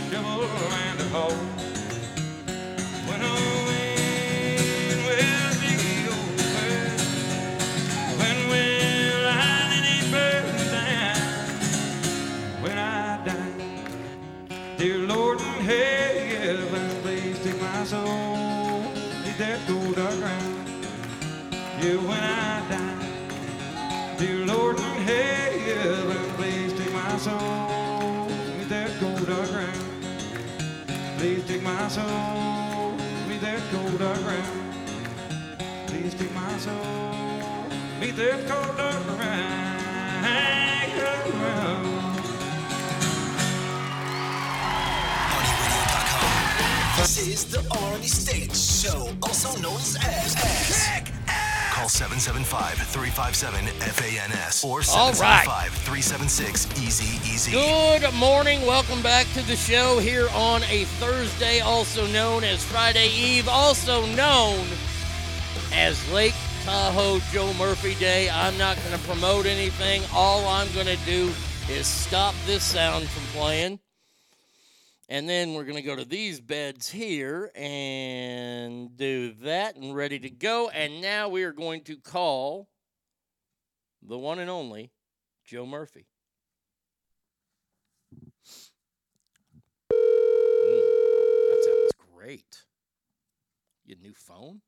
[0.10, 0.44] shovel
[0.88, 1.71] and a hoe.
[53.12, 55.48] 775-357-FANS or All right.
[55.48, 57.52] 775-376-EASY-EASY.
[57.52, 58.62] Good morning.
[58.62, 64.06] Welcome back to the show here on a Thursday, also known as Friday Eve, also
[64.08, 64.66] known
[65.74, 68.30] as Lake Tahoe Joe Murphy Day.
[68.30, 70.04] I'm not going to promote anything.
[70.14, 71.32] All I'm going to do
[71.70, 73.80] is stop this sound from playing.
[75.10, 80.20] And then we're going to go to these beds here and do that and ready
[80.20, 80.70] to go.
[80.70, 82.70] And now we are going to call
[84.12, 84.92] the one and only
[85.46, 86.06] Joe Murphy.
[89.90, 90.82] Mm,
[91.48, 92.64] that sounds great.
[93.86, 94.60] Your new phone?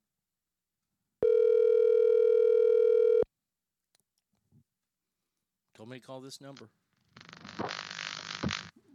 [5.75, 6.69] Told me to call this number.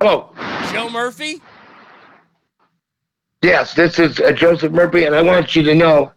[0.00, 0.32] Hello.
[0.72, 1.42] Joe Murphy?
[3.42, 6.10] Yes, this is uh, Joseph Murphy, and I want you to know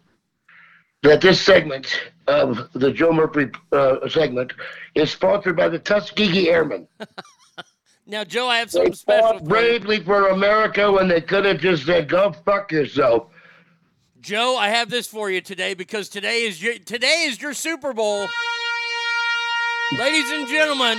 [1.03, 1.99] that this segment
[2.31, 4.53] of the Joe Murphy uh, segment
[4.95, 6.87] is sponsored by the Tuskegee Airmen.
[8.07, 9.29] Now, Joe, I have They something special.
[9.39, 13.27] fought bravely for America when they could have just said, "Go fuck yourself."
[14.19, 17.93] Joe, I have this for you today because today is your today is your Super
[17.93, 18.27] Bowl.
[19.97, 20.97] Ladies and gentlemen,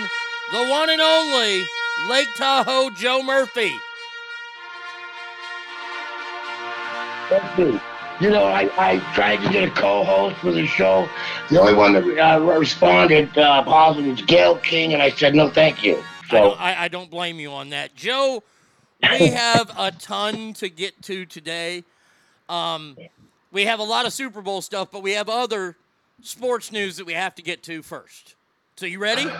[0.53, 1.65] the one and only
[2.09, 3.73] Lake Tahoe Joe Murphy.
[7.29, 7.81] That's me.
[8.23, 11.09] You know, I, I tried to get a co-host for the show.
[11.51, 15.51] The only one that uh, responded uh, positive was Gayle King, and I said no,
[15.51, 16.01] thank you.
[16.31, 17.97] I So don't, I, I don't blame you on that.
[17.97, 18.45] Joe,
[19.03, 21.83] we have a ton to get to today.
[22.49, 22.97] Um,
[23.51, 25.77] we have a lot of Super Bowl stuff, but we have other
[26.23, 28.37] sports news that we have to get to first.
[28.77, 29.35] So you ready?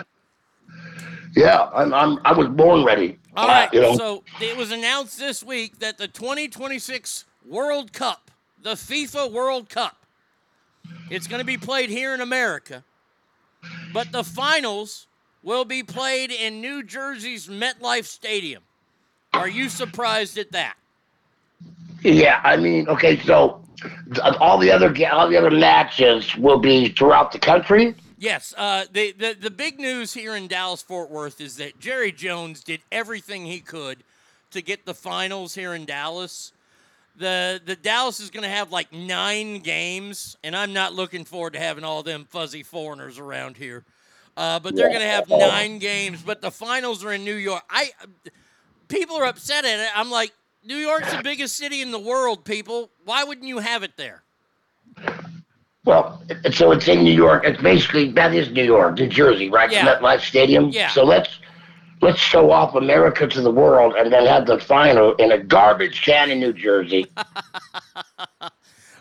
[1.35, 3.17] yeah, I'm, I'm I was born ready.
[3.35, 3.73] All right.
[3.73, 8.22] You know, So it was announced this week that the 2026 World Cup,
[8.63, 10.05] the FIFA World Cup,
[11.09, 12.83] it's going to be played here in America,
[13.93, 15.07] but the finals
[15.43, 18.63] will be played in New Jersey's MetLife Stadium.
[19.33, 20.75] Are you surprised at that?
[22.03, 23.61] yeah, I mean, okay, so
[24.39, 27.95] all the other all the other matches will be throughout the country.
[28.17, 32.11] Yes, uh, the, the the big news here in Dallas Fort Worth is that Jerry
[32.11, 34.03] Jones did everything he could
[34.51, 36.53] to get the finals here in Dallas.
[37.15, 41.53] The the Dallas is going to have like nine games, and I'm not looking forward
[41.53, 43.83] to having all them fuzzy foreigners around here.
[44.35, 47.61] Uh, but they're going to have nine games, but the finals are in New York.
[47.69, 47.91] I
[48.87, 49.89] people are upset at it.
[49.95, 50.31] I'm like,
[50.65, 52.89] New York's the biggest city in the world, people.
[53.05, 54.23] Why wouldn't you have it there?
[55.85, 57.43] Well, so it's in New York.
[57.45, 59.69] It's basically that is New York, New Jersey, right?
[59.69, 59.85] Yeah.
[59.85, 60.69] MetLife Stadium.
[60.69, 60.89] Yeah.
[60.89, 61.39] So let's
[62.03, 66.01] let's show off America to the world, and then have the final in a garbage
[66.01, 67.07] can in New Jersey.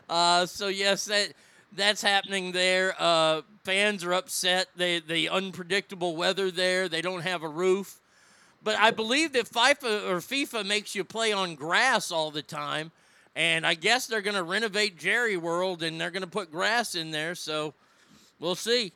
[0.09, 1.33] Uh, so yes, that
[1.75, 2.95] that's happening there.
[2.99, 4.67] Uh, fans are upset.
[4.77, 6.87] They the unpredictable weather there.
[6.87, 7.99] They don't have a roof.
[8.63, 12.93] But I believe that FIFA or FIFA makes you play on grass all the time,
[13.35, 16.95] and I guess they're going to renovate Jerry World and they're going to put grass
[16.95, 17.35] in there.
[17.35, 17.73] So
[18.39, 18.93] we'll see.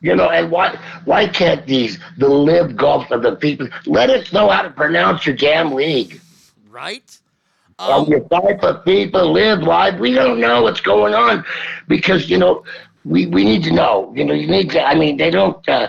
[0.00, 4.32] You know, and why why can't these the live golf of the people let us
[4.32, 6.20] know how to pronounce your damn league?
[6.70, 7.18] Right?
[7.78, 9.98] Um, your of people live live.
[9.98, 11.44] We don't know what's going on
[11.86, 12.64] because you know
[13.04, 14.12] we, we need to know.
[14.16, 14.82] You know, you need to.
[14.82, 15.66] I mean, they don't.
[15.68, 15.88] Uh,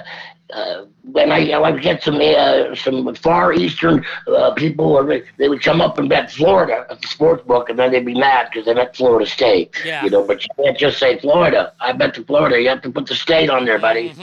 [0.53, 5.49] uh, when I I would get some uh, some far eastern uh, people, or they,
[5.49, 8.49] would come up and bet Florida at the sports book, and then they'd be mad
[8.51, 9.75] because they bet Florida State.
[9.85, 10.03] Yeah.
[10.03, 11.73] You know, but you can't just say Florida.
[11.79, 12.61] I bet the Florida.
[12.61, 14.13] You have to put the state on there, buddy.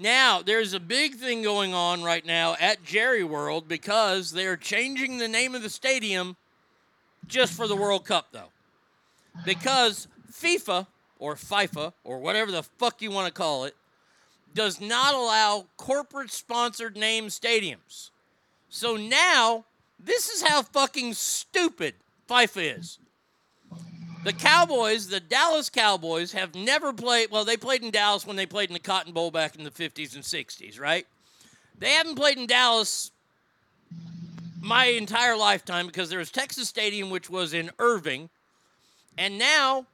[0.00, 5.18] Now, there's a big thing going on right now at Jerry World because they're changing
[5.18, 6.36] the name of the stadium
[7.26, 8.50] just for the World Cup, though.
[9.44, 10.86] Because FIFA,
[11.18, 13.74] or FIFA, or whatever the fuck you want to call it,
[14.58, 18.10] does not allow corporate sponsored name stadiums.
[18.68, 19.66] So now,
[20.00, 21.94] this is how fucking stupid
[22.28, 22.98] FIFA is.
[24.24, 27.30] The Cowboys, the Dallas Cowboys, have never played.
[27.30, 29.70] Well, they played in Dallas when they played in the Cotton Bowl back in the
[29.70, 31.06] 50s and 60s, right?
[31.78, 33.12] They haven't played in Dallas
[34.60, 38.28] my entire lifetime because there was Texas Stadium, which was in Irving,
[39.16, 39.86] and now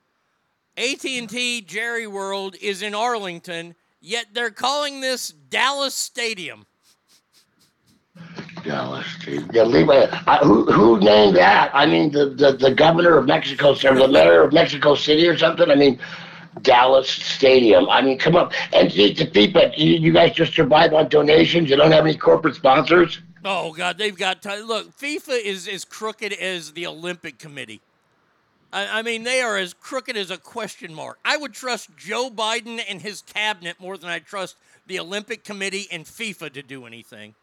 [0.78, 3.74] AT&T Jerry World is in Arlington.
[4.06, 6.66] Yet they're calling this Dallas Stadium.
[8.62, 9.48] Dallas, Stadium.
[9.50, 10.10] Yeah, leave it.
[10.28, 11.70] I, who who named that?
[11.72, 15.38] I mean, the, the, the governor of Mexico, or the mayor of Mexico City, or
[15.38, 15.70] something.
[15.70, 15.98] I mean,
[16.60, 17.88] Dallas Stadium.
[17.88, 18.52] I mean, come on.
[18.74, 21.70] And people, you, you guys just survive on donations.
[21.70, 23.20] You don't have any corporate sponsors.
[23.42, 24.64] Oh God, they've got time.
[24.64, 27.80] Look, FIFA is as crooked as the Olympic Committee.
[28.74, 31.18] I, I mean, they are as crooked as a question mark.
[31.24, 34.56] I would trust Joe Biden and his cabinet more than I trust
[34.86, 37.34] the Olympic Committee and FIFA to do anything.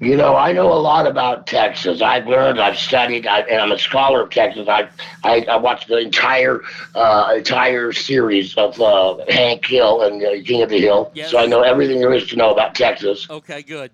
[0.00, 2.02] You know, I know a lot about Texas.
[2.02, 4.66] I've learned, I've studied, I, and I'm a scholar of Texas.
[4.68, 4.88] I
[5.22, 6.60] I, I watched the entire
[6.96, 11.30] uh, entire series of uh, Hank Hill and uh, King of the Hill, Yes.
[11.30, 13.30] so I know everything there is to know about Texas.
[13.30, 13.92] Okay, good.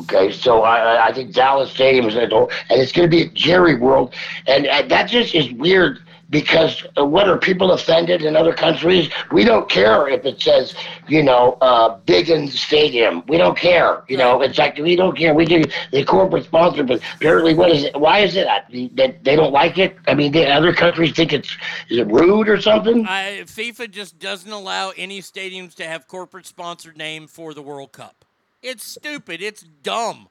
[0.00, 3.24] Okay, so I, I- think Dallas Stadium is the door, and it's going to be
[3.26, 4.14] at Jerry World,
[4.46, 6.00] and, and that just is weird
[6.30, 9.10] because uh, what are people offended in other countries?
[9.30, 10.74] We don't care if it says,
[11.06, 13.22] you know, uh, Biggins Stadium.
[13.28, 14.02] We don't care.
[14.08, 15.34] You know, it's like we don't care.
[15.34, 15.62] We do
[15.92, 18.00] the corporate sponsor, but apparently, what is it?
[18.00, 19.94] Why is it that they, they don't like it?
[20.08, 21.54] I mean, the other countries think it's
[21.90, 23.06] is it rude or something?
[23.06, 27.92] I, FIFA just doesn't allow any stadiums to have corporate sponsored name for the World
[27.92, 28.24] Cup.
[28.62, 29.42] It's stupid.
[29.42, 30.28] It's dumb.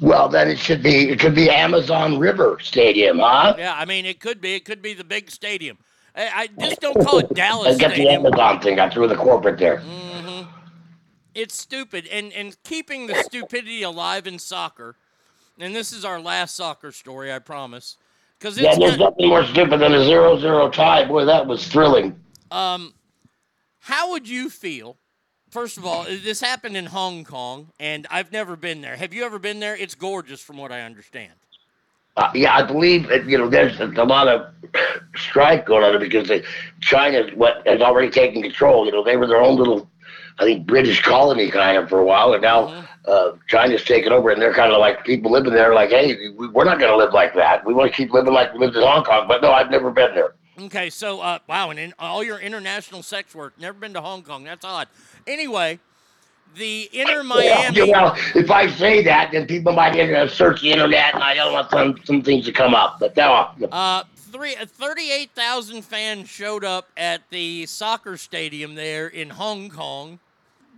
[0.00, 1.10] Well, then it should be.
[1.10, 3.54] It could be Amazon River Stadium, huh?
[3.58, 4.54] Yeah, I mean, it could be.
[4.54, 5.78] It could be the big stadium.
[6.14, 8.80] I, I just don't call it Dallas I get the Amazon thing.
[8.80, 9.78] I threw the corporate there.
[9.78, 10.50] Mm-hmm.
[11.34, 14.96] It's stupid, and and keeping the stupidity alive in soccer.
[15.58, 17.96] And this is our last soccer story, I promise,
[18.38, 21.06] because Yeah, there's nothing more stupid than a zero-zero tie.
[21.06, 22.18] Boy, that was thrilling.
[22.50, 22.92] Um,
[23.80, 24.98] how would you feel?
[25.56, 28.94] First of all, this happened in Hong Kong, and I've never been there.
[28.94, 29.74] Have you ever been there?
[29.74, 31.32] It's gorgeous, from what I understand.
[32.14, 34.52] Uh, yeah, I believe that, you know there's a lot of
[35.16, 36.42] strife going on because they,
[36.82, 38.84] China what has already taken control.
[38.84, 39.88] You know they were their own little,
[40.38, 44.28] I think British colony kind of for a while, and now uh, China's taken over,
[44.28, 46.98] and they're kind of like people living there, like, hey, we- we're not going to
[46.98, 47.64] live like that.
[47.64, 49.26] We want to keep living like we lived in Hong Kong.
[49.26, 50.34] But no, I've never been there.
[50.58, 54.22] Okay, so uh, wow, and in all your international sex work, never been to Hong
[54.22, 54.44] Kong.
[54.44, 54.88] That's odd.
[55.26, 55.78] Anyway,
[56.54, 57.76] the Inter Miami.
[57.78, 61.34] Yeah, well, if I say that, then people might uh, search the internet, and I
[61.34, 62.98] don't want some some things to come up.
[63.00, 69.30] But no, Uh, three, uh, 38,000 fans showed up at the soccer stadium there in
[69.30, 70.18] Hong Kong.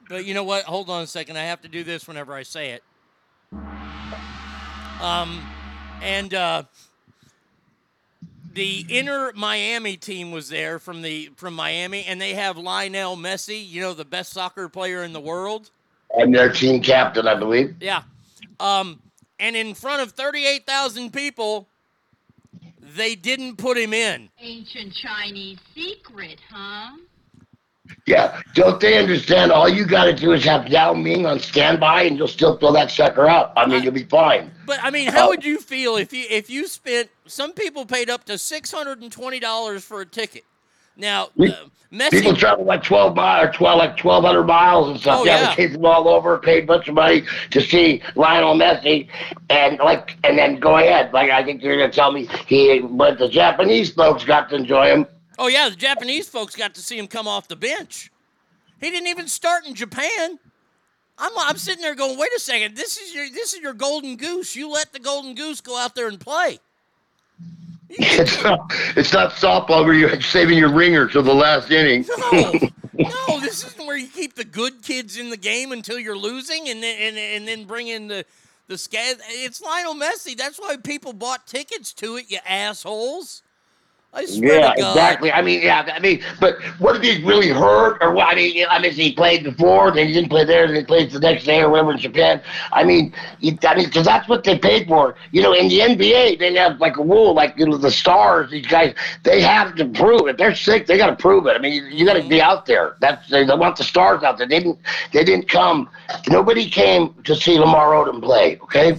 [0.08, 0.64] But you know what?
[0.64, 1.36] Hold on a second.
[1.36, 2.82] I have to do this whenever I say it.
[5.02, 5.40] Um,
[6.02, 6.62] and uh,
[8.58, 13.66] the Inter Miami team was there from the from Miami, and they have Lionel Messi,
[13.66, 15.70] you know, the best soccer player in the world.
[16.20, 17.76] I'm their team captain, I believe.
[17.80, 18.02] Yeah.
[18.58, 19.00] Um,
[19.38, 21.68] and in front of 38,000 people,
[22.80, 24.28] they didn't put him in.
[24.40, 26.96] Ancient Chinese secret, huh?
[28.06, 29.52] Yeah, don't they understand?
[29.52, 32.72] All you got to do is have Yao Ming on standby, and you'll still fill
[32.72, 33.52] that sucker up.
[33.56, 34.50] I mean, you'll be fine.
[34.66, 37.10] But I mean, how would you feel if you if you spent?
[37.26, 40.44] Some people paid up to six hundred and twenty dollars for a ticket.
[40.96, 41.52] Now, uh,
[41.92, 42.10] Messi.
[42.10, 45.20] People travel like twelve miles or twelve like twelve hundred miles and stuff.
[45.20, 45.48] Oh, yeah, yeah.
[45.50, 49.08] they came from all over, paid a bunch of money to see Lionel Messi,
[49.48, 51.12] and like, and then go ahead.
[51.12, 54.86] Like I think you're gonna tell me he, but the Japanese folks got to enjoy
[54.86, 55.06] him.
[55.38, 58.10] Oh yeah, the Japanese folks got to see him come off the bench.
[58.80, 60.38] He didn't even start in Japan.
[61.16, 64.16] I'm, I'm sitting there going, wait a second, this is your this is your golden
[64.16, 64.54] goose.
[64.56, 66.58] You let the golden goose go out there and play.
[67.90, 68.60] It's not,
[68.96, 72.04] it's not softball where you're saving your ringer till the last inning.
[72.18, 72.52] No,
[72.98, 76.68] no, this isn't where you keep the good kids in the game until you're losing,
[76.68, 78.26] and then and, and then bring in the
[78.66, 79.20] the scad.
[79.30, 80.36] It's Lionel Messi.
[80.36, 82.30] That's why people bought tickets to it.
[82.30, 83.42] You assholes.
[84.14, 85.30] I swear Yeah, exactly.
[85.30, 88.26] I mean, yeah, I mean, but what if he really hurt or what?
[88.26, 91.10] I mean, I mean, he played before, then he didn't play there, then he played
[91.10, 92.40] the next day or whatever in Japan.
[92.72, 93.12] I mean,
[93.42, 95.14] I mean, because that's what they paid for.
[95.30, 98.50] You know, in the NBA, they have like a rule, like you know, the stars,
[98.50, 98.94] these guys,
[99.24, 100.38] they have to prove it.
[100.38, 101.54] They're sick, they got to prove it.
[101.54, 102.96] I mean, you, you got to be out there.
[103.00, 104.48] That's they, they want the stars out there.
[104.48, 104.78] They didn't,
[105.12, 105.90] they didn't come.
[106.28, 108.58] Nobody came to see Lamar Odom play.
[108.62, 108.98] Okay.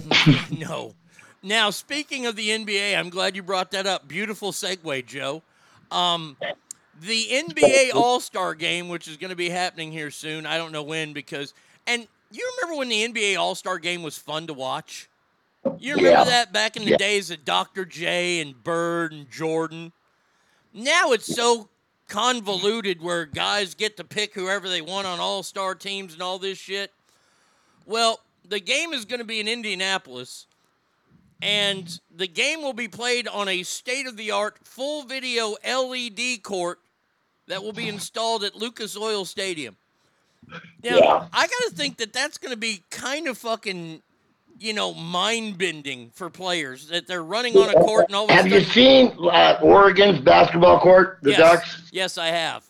[0.56, 0.94] no.
[1.42, 4.06] Now, speaking of the NBA, I'm glad you brought that up.
[4.06, 5.42] Beautiful segue, Joe.
[5.90, 6.36] Um,
[7.00, 10.44] the NBA All Star game, which is going to be happening here soon.
[10.46, 11.54] I don't know when because.
[11.86, 15.08] And you remember when the NBA All Star game was fun to watch?
[15.78, 16.24] You remember Yeah.
[16.24, 16.96] that back in the Yeah.
[16.98, 17.86] days of Dr.
[17.86, 19.92] J and Bird and Jordan?
[20.74, 21.70] Now it's so
[22.06, 26.38] convoluted where guys get to pick whoever they want on all star teams and all
[26.38, 26.92] this shit.
[27.86, 30.46] Well, the game is going to be in Indianapolis,
[31.42, 36.42] and the game will be played on a state of the art full video LED
[36.42, 36.78] court
[37.48, 39.76] that will be installed at Lucas Oil Stadium.
[40.82, 41.26] Now, Yeah.
[41.32, 44.02] I got to think that that's going to be kind of fucking,
[44.58, 48.46] you know, mind bending for players that they're running on a court and all Have
[48.48, 51.82] you seen uh, Oregon's basketball court, the yes, Ducks?
[51.92, 52.64] Yes, I have.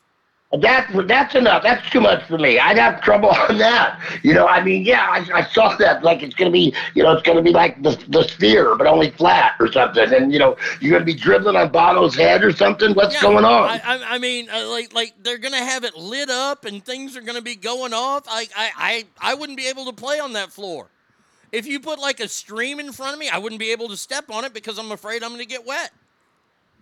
[0.53, 1.63] That that's enough.
[1.63, 2.59] That's too much for me.
[2.59, 4.01] I'd have trouble on that.
[4.23, 6.03] You know, I mean, yeah, I, I saw that.
[6.03, 9.11] Like it's gonna be, you know, it's gonna be like the the sphere, but only
[9.13, 10.13] flat or something.
[10.13, 12.95] And you know, you're gonna be dribbling on Bono's head or something.
[12.95, 13.81] What's Yeah, going on?
[13.83, 17.17] I, I, I mean, uh, like, like they're gonna have it lit up and things
[17.17, 18.25] are gonna be going off.
[18.29, 20.93] I, I, I, I wouldn't be able to play on that floor.
[21.53, 23.97] If you put like a stream in front of me, I wouldn't be able to
[23.97, 25.91] step on it because I'm afraid I'm gonna get wet.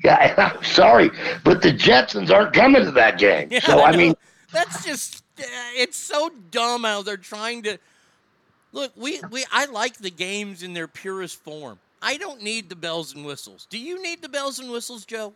[0.05, 1.11] Yeah, I'm sorry,
[1.45, 3.49] but the Jetsons aren't coming to that game.
[3.51, 3.99] Yeah, so I know.
[3.99, 4.15] mean,
[4.53, 5.45] that's just uh,
[5.77, 7.79] it's so dumb how they're trying to
[8.73, 8.93] look.
[8.97, 11.79] We, we, I like the games in their purest form.
[12.01, 13.67] I don't need the bells and whistles.
[13.69, 15.35] Do you need the bells and whistles, Joe?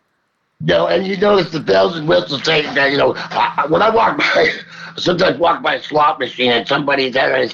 [0.65, 3.89] No, and you notice the bells and whistles saying that, you know, I, when I
[3.89, 4.47] walk by,
[4.95, 7.53] sometimes walk by a slot machine and somebody's there and it's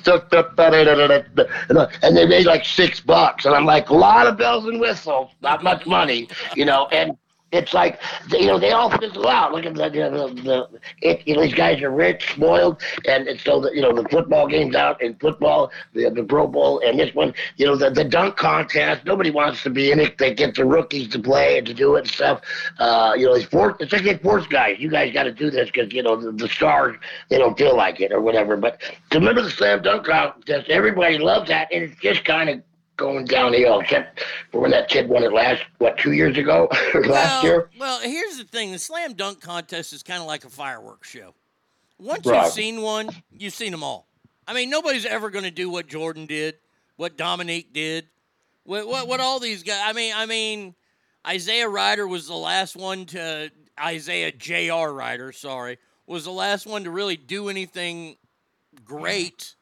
[2.04, 3.46] and they made like six bucks.
[3.46, 7.18] And I'm like, a lot of bells and whistles, not much money, you know, and
[7.52, 8.00] it's like
[8.30, 9.54] you know they all fizzle out.
[9.54, 13.44] Look at the the, the it, you know these guys are rich, spoiled, and it's
[13.44, 17.00] so that you know the football games out in football, the the Pro Bowl, and
[17.00, 19.06] this one, you know the the dunk contest.
[19.06, 20.18] Nobody wants to be in it.
[20.18, 22.42] They get the rookies to play and to do it and stuff.
[22.78, 23.76] Uh, you know, it's force.
[23.80, 24.78] It's like they force guys.
[24.80, 26.98] You guys got to do this because you know the, the stars
[27.30, 28.58] they don't feel like it or whatever.
[28.58, 28.82] But
[29.14, 32.62] remember the slam dunk contest, everybody loves that, and it's just kind of
[33.00, 33.80] going downhill.
[33.80, 37.70] Except for when that kid won it last, what, two years ago last well, year?
[37.80, 41.34] Well, here's the thing: the slam dunk contest is kind of like a fireworks show.
[41.98, 42.44] Once Right.
[42.44, 44.08] you've seen one, you've seen them all.
[44.48, 46.56] I mean, nobody's ever going to do what Jordan did,
[46.96, 48.08] what Dominique did,
[48.64, 49.82] what, what what all these guys.
[49.84, 50.76] I mean, I mean,
[51.28, 54.94] Isaiah Rider was the last one to Isaiah J.R.
[54.94, 55.78] Rider, sorry,
[56.08, 58.16] was the last one to really do anything
[58.84, 59.56] great,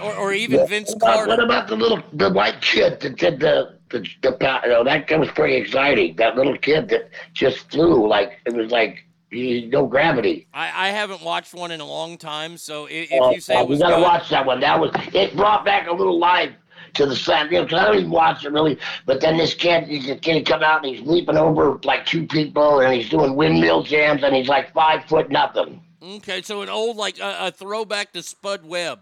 [0.00, 1.28] or, or even What Vince about, Carter.
[1.28, 5.06] What about the little the white kid that did the the, the you know, that,
[5.08, 6.16] that was pretty exciting.
[6.16, 10.46] That little kid that just flew like it was like no gravity.
[10.54, 13.56] I, I haven't watched one in a long time, so i- if Uh, you say
[13.56, 14.60] uh, we gotta good, watch that one.
[14.60, 15.36] That was it.
[15.36, 16.50] Brought back a little life
[16.94, 17.48] to the slam.
[17.52, 18.78] You know, 'cause I don't even watch it really.
[19.06, 22.26] But then this kid, he's a kid come out and he's leaping over like two
[22.26, 25.82] people, and he's doing windmill jams, and he's like five foot nothing.
[26.02, 29.00] Okay, so an old like a, a throwback to Spud Webb.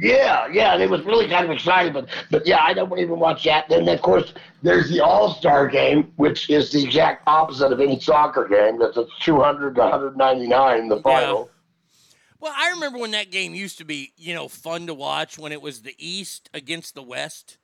[0.00, 1.92] Yeah, yeah, it was really kind of exciting.
[1.92, 3.68] But but yeah, I don't even watch that.
[3.68, 7.98] Then of course there's the All Star game, which is the exact opposite of any
[7.98, 8.78] soccer game.
[8.78, 11.50] That's a 200 to 199 the final.
[12.40, 15.50] Well, I remember when that game used to be, you know, fun to watch when
[15.50, 17.58] it was the East against the West.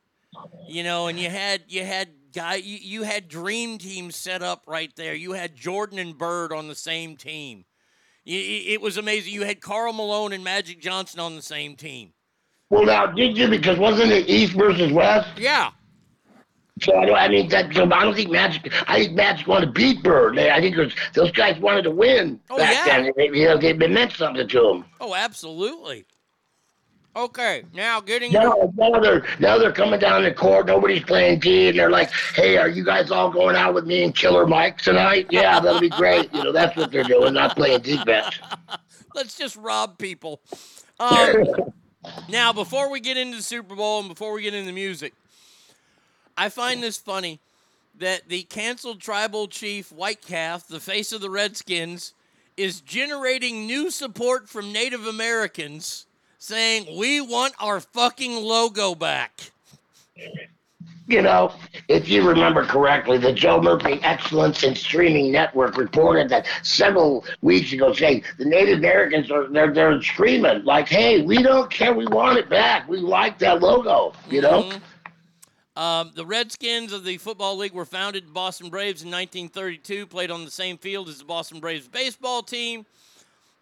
[0.66, 4.64] You know, and you had you had guy you, you had dream teams set up
[4.66, 5.14] right there.
[5.14, 7.64] You had Jordan and Bird on the same team.
[8.24, 9.32] You, it was amazing.
[9.32, 12.13] You had Karl Malone and Magic Johnson on the same team.
[12.74, 13.46] Well, now did you?
[13.46, 15.38] Because wasn't it East versus West?
[15.38, 15.70] Yeah.
[16.82, 17.16] So I don't.
[17.16, 18.72] I mean, that, so I don't think Magic.
[18.88, 20.36] I think Magic wanted to beat Bird.
[20.40, 23.00] I think it was, those guys wanted to win Oh, back yeah.
[23.00, 23.12] then.
[23.16, 24.84] They, you know, they meant something to them.
[25.00, 26.04] Oh, absolutely.
[27.14, 30.66] Okay, now getting Now, now they're now they're coming down the court.
[30.66, 34.02] Nobody's playing D, and they're like, "Hey, are you guys all going out with me
[34.02, 35.28] and Killer Mike tonight?
[35.30, 38.36] Yeah, that'll be great." You know, that's what they're doing, not playing defense.
[39.14, 40.40] let's just rob people.
[41.00, 41.44] Um,
[42.28, 45.14] now, before we get into the Super Bowl and before we get into music,
[46.36, 47.40] I find this funny
[47.98, 52.12] that the canceled tribal chief White Calf, the face of the Redskins,
[52.56, 56.06] is generating new support from Native Americans
[56.38, 59.52] saying, We want our fucking logo back.
[61.06, 61.52] You know,
[61.88, 67.72] if you remember correctly, the Joe Murphy Excellence in Streaming Network reported that several weeks
[67.74, 72.06] ago, saying the Native Americans are they're they're screaming like, "Hey, we don't care, we
[72.06, 74.72] want it back, we like that logo," you know.
[75.76, 80.44] Um, the Redskins of the Football League were founded Boston Braves in 1932, played on
[80.44, 82.86] the same field as the Boston Braves baseball team.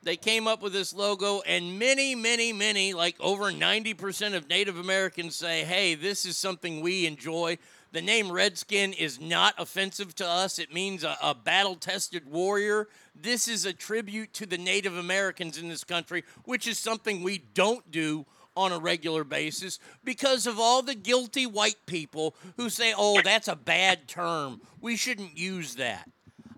[0.05, 4.77] They came up with this logo, and many, many, many, like over 90% of Native
[4.77, 7.59] Americans say, hey, this is something we enjoy.
[7.93, 10.59] The name Redskin is not offensive to us.
[10.59, 12.89] It means a, a battle tested warrior.
[13.15, 17.39] This is a tribute to the Native Americans in this country, which is something we
[17.39, 18.27] don't do
[18.57, 23.49] on a regular basis because of all the guilty white people who say, oh, that's
[23.49, 24.61] a bad term.
[24.81, 26.09] We shouldn't use that.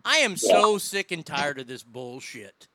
[0.05, 2.69] I am so sick and tired of this bullshit.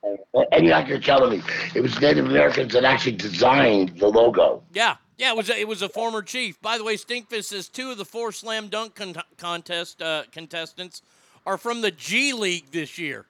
[0.51, 1.43] And like you're telling me,
[1.76, 4.64] it was Native Americans that actually designed the logo.
[4.73, 6.60] Yeah, yeah, it was a, it was a former chief.
[6.61, 11.01] By the way, Stinkfist says two of the four slam dunk con- contest uh, contestants
[11.45, 13.26] are from the G League this year.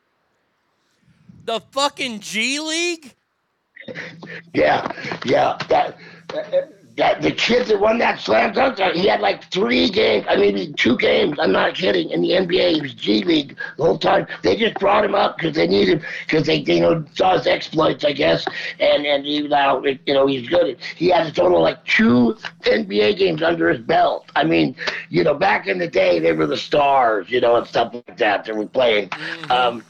[1.46, 3.16] The fucking G League?
[4.54, 4.92] Yeah,
[5.26, 5.58] yeah.
[5.70, 5.98] That,
[6.28, 6.79] that
[7.22, 10.26] the kid that won that slam dunk, uh, he had like three games.
[10.30, 11.38] I mean, two games.
[11.40, 12.10] I'm not kidding.
[12.10, 14.28] In the NBA, he was G League the whole time.
[14.44, 17.48] They just brought him up because they needed him, because they you know saw his
[17.48, 18.46] exploits, I guess,
[18.80, 20.78] and and he now you know he's good.
[20.96, 24.30] He has a total of like two NBA games under his belt.
[24.36, 24.76] I mean,
[25.10, 28.18] you know, back in the day, they were the stars, you know, and stuff like
[28.18, 28.46] that.
[28.46, 29.10] They were playing.
[29.50, 29.84] Um,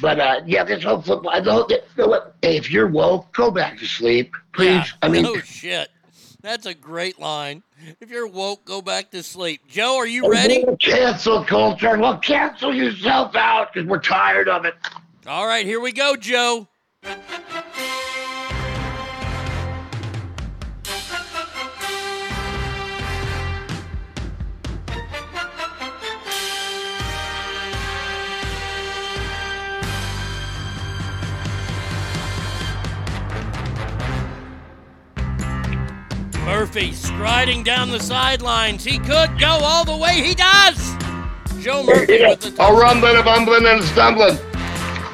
[0.00, 1.30] but uh, yeah, this whole football.
[1.32, 4.68] I know that, you know what, hey, if you're woke, go back to sleep, please.
[4.68, 5.90] Yeah, I mean, no shit.
[6.46, 7.64] That's a great line.
[8.00, 9.62] If you're woke, go back to sleep.
[9.66, 10.64] Joe, are you ready?
[10.78, 11.98] Cancel culture.
[11.98, 14.74] Well, cancel yourself out because we're tired of it.
[15.26, 16.68] All right, here we go, Joe.
[36.56, 38.82] Murphy striding down the sidelines.
[38.82, 40.22] He could go all the way.
[40.22, 40.96] He does.
[41.62, 44.38] Joe Murphy with the A rumbling, a bumbling, and a stumbling.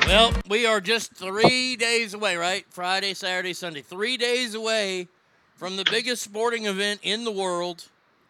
[0.07, 2.65] Well, we are just three days away, right?
[2.71, 3.83] Friday, Saturday, Sunday.
[3.83, 5.09] Three days away
[5.57, 7.89] from the biggest sporting event in the world,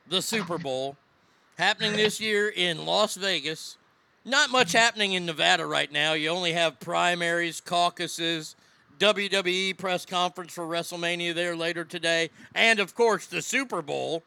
[0.08, 0.96] the Super Bowl,
[1.58, 3.76] happening this year in Las Vegas.
[4.24, 6.14] Not much happening in Nevada right now.
[6.14, 8.56] You only have primaries, caucuses,
[9.02, 14.22] WWE press conference for WrestleMania there later today, and of course the Super Bowl.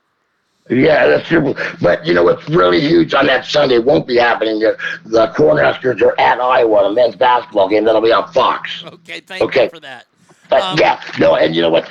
[0.70, 1.56] Yeah, that's true.
[1.82, 4.60] But you know what's really huge on that Sunday won't be happening.
[4.60, 7.86] The, the Cornhuskers are at Iowa, the men's basketball game.
[7.86, 8.84] That'll be on Fox.
[8.86, 9.64] Okay, thank Okay.
[9.66, 10.08] you for that.
[10.50, 11.90] But Um, yeah, no, and you know what?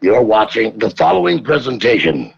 [0.00, 2.32] You're watching the following presentation.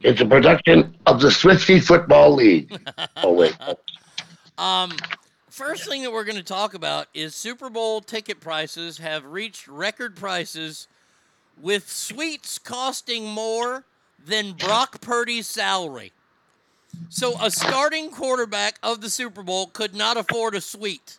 [0.00, 2.76] It's a production of the Swifty Football League.
[3.18, 3.56] oh wait,
[4.58, 4.90] Um,
[5.62, 9.68] first thing that we're going to talk about is Super Bowl ticket prices have reached
[9.68, 10.88] record prices,
[11.60, 13.84] with suites costing more
[14.26, 16.10] than Brock Purdy's salary.
[17.10, 21.18] So a starting quarterback of the Super Bowl could not afford a suite.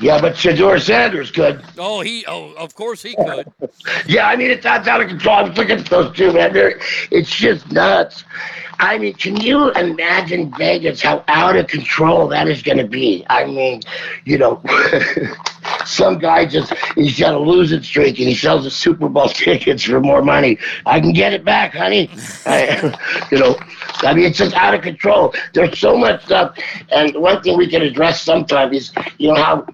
[0.00, 1.64] Yeah, but Shedeur Sanders could.
[1.78, 2.24] Oh, he.
[2.26, 3.50] Oh, of course he could.
[4.06, 5.36] Yeah, I mean, it's out of control.
[5.36, 6.52] I'm looking at those two, man.
[6.52, 6.78] They're,
[7.10, 8.24] it's just nuts.
[8.78, 13.24] I mean, can you imagine Vegas, how out of control that is going to be?
[13.28, 13.80] I mean,
[14.24, 14.62] you know,
[15.86, 19.84] some guy just, he's got a losing streak and he sells the Super Bowl tickets
[19.84, 20.58] for more money.
[20.84, 22.10] I can get it back, honey.
[22.46, 22.98] I,
[23.30, 23.56] you know,
[24.02, 25.34] I mean, it's just out of control.
[25.54, 26.58] There's so much stuff.
[26.90, 29.66] And one thing we can address sometime is, you know, how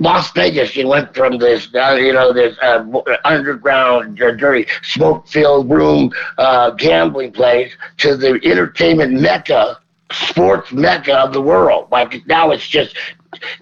[0.00, 2.84] Las Vegas, you went from this, uh, you know, this uh,
[3.24, 9.80] underground, uh, dirty, smoke-filled room uh, gambling place to the entertainment mecca,
[10.12, 11.88] sports mecca of the world.
[11.90, 12.96] Like now, it's just,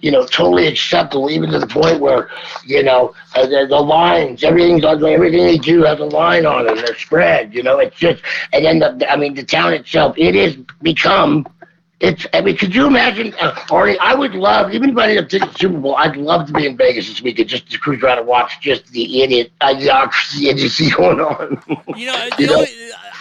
[0.01, 2.29] you know, totally acceptable, even to the point where,
[2.65, 6.67] you know, uh, the, the lines, everything's on, everything they do has a line on
[6.67, 6.77] it.
[6.77, 7.53] and They're spread.
[7.53, 8.23] You know, it's just,
[8.53, 11.45] and then the, I mean, the town itself, it has become
[11.99, 12.27] it's.
[12.33, 13.97] I mean, could you imagine, uh, Arnie?
[13.99, 16.67] I would love, even if I didn't take the Super Bowl, I'd love to be
[16.67, 20.59] in Vegas this weekend just to cruise around and watch just the idiot idiocracy and
[20.59, 21.61] just see going on.
[21.95, 22.55] You know, You the know?
[22.59, 22.69] only,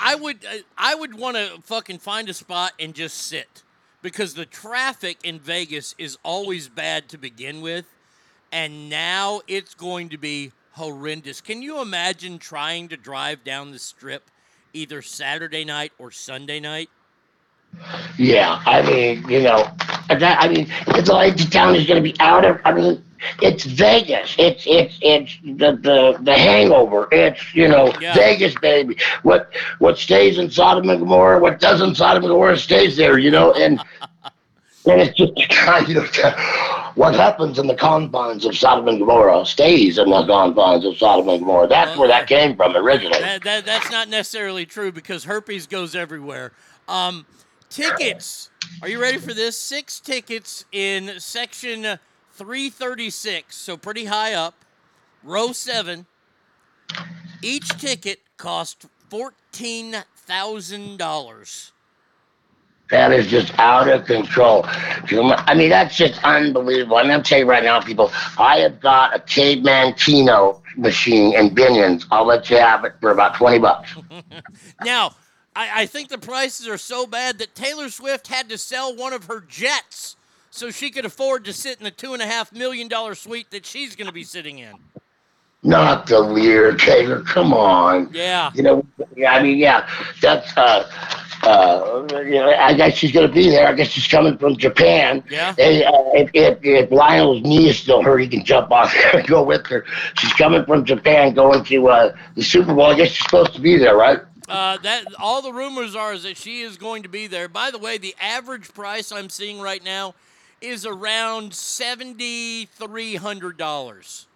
[0.03, 0.39] I would
[0.77, 3.63] I would want to fucking find a spot and just sit
[4.07, 7.87] because the traffic in Vegas is always bad to begin with,
[8.53, 11.41] and now it's going to be horrendous.
[11.41, 14.31] Can you imagine trying to drive down the strip
[14.73, 16.89] either Saturday night or Sunday night?
[18.19, 19.71] Yeah, I mean, you know,
[20.09, 22.61] that, I mean, it's like the town is going to be out of.
[22.65, 23.03] I mean,
[23.43, 24.35] it's Vegas.
[24.39, 27.09] It's it's it's the the, the Hangover.
[27.13, 28.15] It's you know Yeah.
[28.15, 28.97] Vegas, baby.
[29.23, 33.19] What what stays in Sodom and Gomorrah, what doesn't Sodom and Gomorrah stays there.
[33.19, 33.81] You know, and
[34.87, 36.09] and it's just kind of
[36.95, 41.29] what happens in the confines of Sodom and Gomorrah stays in the confines of Sodom
[41.29, 41.69] and Gomorrah.
[41.69, 43.21] That's where that came from originally.
[43.21, 46.53] That, that, that's not necessarily true because herpes goes everywhere.
[46.89, 47.27] Um,
[47.69, 48.51] tickets.
[48.83, 49.57] Are you ready for this?
[49.57, 51.99] Six tickets in section
[52.33, 54.65] 336, so pretty high up,
[55.23, 56.07] row seven.
[57.43, 61.71] Each ticket cost $14,000.
[62.91, 64.61] That is just out of control.
[64.65, 66.99] I mean, that's just unbelievable.
[66.99, 71.35] I'm going to tell you right now, people, I have got a caveman keno machine
[71.35, 72.07] in Binion's.
[72.13, 73.93] I'll let you have it for about 20 bucks.
[74.85, 75.17] Now,
[75.57, 79.15] I, I think the prices are so bad that Taylor Swift had to sell one
[79.15, 80.17] of her jets
[80.51, 83.51] so she could afford to sit in the two and a half million dollar suite
[83.51, 84.75] that she's going to be sitting in.
[85.63, 87.23] Not the weird Taylor.
[87.23, 88.11] Come on.
[88.13, 88.53] Yeah.
[88.55, 89.89] You know, yeah, I mean, yeah,
[90.21, 90.89] that's, uh,
[91.43, 93.67] uh, you know, I guess she's going to be there.
[93.67, 95.25] I guess she's coming from Japan.
[95.29, 95.55] Yeah.
[95.57, 99.17] Hey, uh, if, if, if Lionel's knee is still hurt, he can jump off there
[99.19, 99.85] and go with her.
[100.19, 102.87] She's coming from Japan going to uh, the Super Bowl.
[102.93, 104.21] I guess she's supposed to be there, right?
[104.49, 107.49] Uh, that all the rumors are is that she is going to be there.
[107.49, 110.15] By the way, the average price I'm seeing right now
[110.61, 114.27] is around seventy three hundred dollars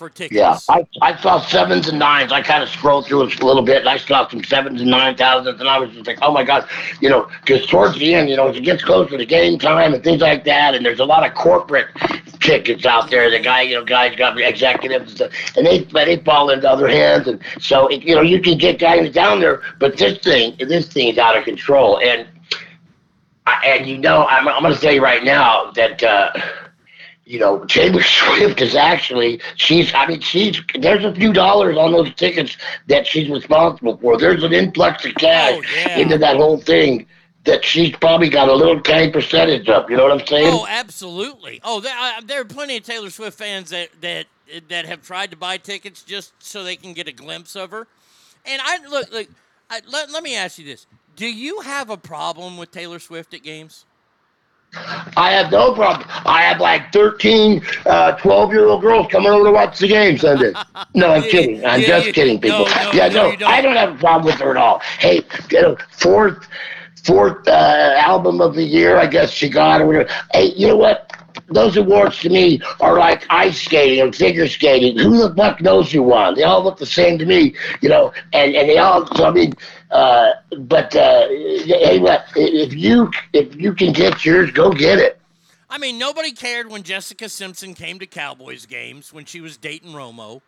[0.00, 0.34] for tickets.
[0.34, 2.32] Yeah, I, I saw sevens and nines.
[2.32, 4.90] I kind of scrolled through it a little bit, and I saw some sevens and
[4.90, 6.66] nine thousands, and I was just like, oh my god,
[7.02, 9.92] you know, because towards the end, you know, as it gets closer to game time
[9.92, 11.88] and things like that, and there's a lot of corporate
[12.40, 13.30] tickets out there.
[13.30, 16.66] The guy, you know, guys got executives, and, stuff, and they but they fall into
[16.66, 20.16] other hands, and so it, you know, you can get guys down there, but this
[20.20, 22.26] thing, this thing is out of control, and
[23.46, 26.02] I- and you know, I'm I'm going to tell you right now that.
[26.02, 26.32] uh
[27.30, 31.92] you know, Taylor Swift is actually she's I mean she's there's a few dollars on
[31.92, 32.56] those tickets
[32.88, 34.18] that she's responsible for.
[34.18, 35.62] There's an influx of cash
[35.96, 37.06] into that whole thing
[37.44, 39.88] that she's probably got a little tiny percentage of.
[39.88, 40.48] You know what I'm saying?
[40.48, 41.60] Oh, absolutely.
[41.64, 44.26] Oh, there, uh, there are plenty of Taylor Swift fans that that
[44.68, 47.86] that have tried to buy tickets just so they can get a glimpse of her.
[48.44, 49.28] And I look, look,
[49.70, 53.32] I, let, let me ask you this: Do you have a problem with Taylor Swift
[53.34, 53.84] at games?
[55.16, 56.06] I have no problem.
[56.24, 60.16] I have like 13, uh, 12 year old girls coming over to watch the game
[60.18, 60.52] Sunday.
[60.94, 61.64] No, I'm kidding.
[61.64, 62.60] I'm yeah, just you- kidding, people.
[62.60, 63.42] no, no, yeah, no, no, don't.
[63.50, 64.80] I don't have a problem with her at all.
[64.98, 66.46] Hey, you know, fourth,
[67.04, 70.10] fourth uh, album of the year, I guess she got or whatever.
[70.32, 71.12] Hey, you know what?
[71.48, 74.98] Those awards to me are like ice skating and figure skating.
[74.98, 76.34] Who the fuck knows who won?
[76.34, 79.30] They all look the same to me, you know, and, and they all, so I
[79.30, 79.52] mean,
[79.90, 85.20] uh, but uh, hey, what, if you if you can get yours, go get it.
[85.68, 89.92] I mean, nobody cared when Jessica Simpson came to Cowboys games when she was dating
[89.92, 90.40] Romo.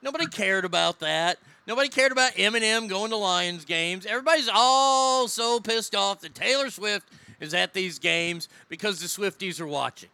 [0.00, 1.38] Nobody cared about that.
[1.66, 4.04] Nobody cared about Eminem going to Lions games.
[4.06, 7.08] Everybody's all so pissed off that Taylor Swift
[7.38, 10.08] is at these games because the Swifties are watching.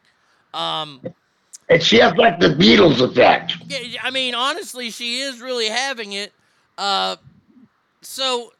[0.52, 1.00] Um,
[1.70, 3.54] And she has like the Beatles effect.
[3.66, 6.32] yeah, I mean, honestly, she is really having it.
[6.76, 7.16] Uh,
[8.02, 8.52] so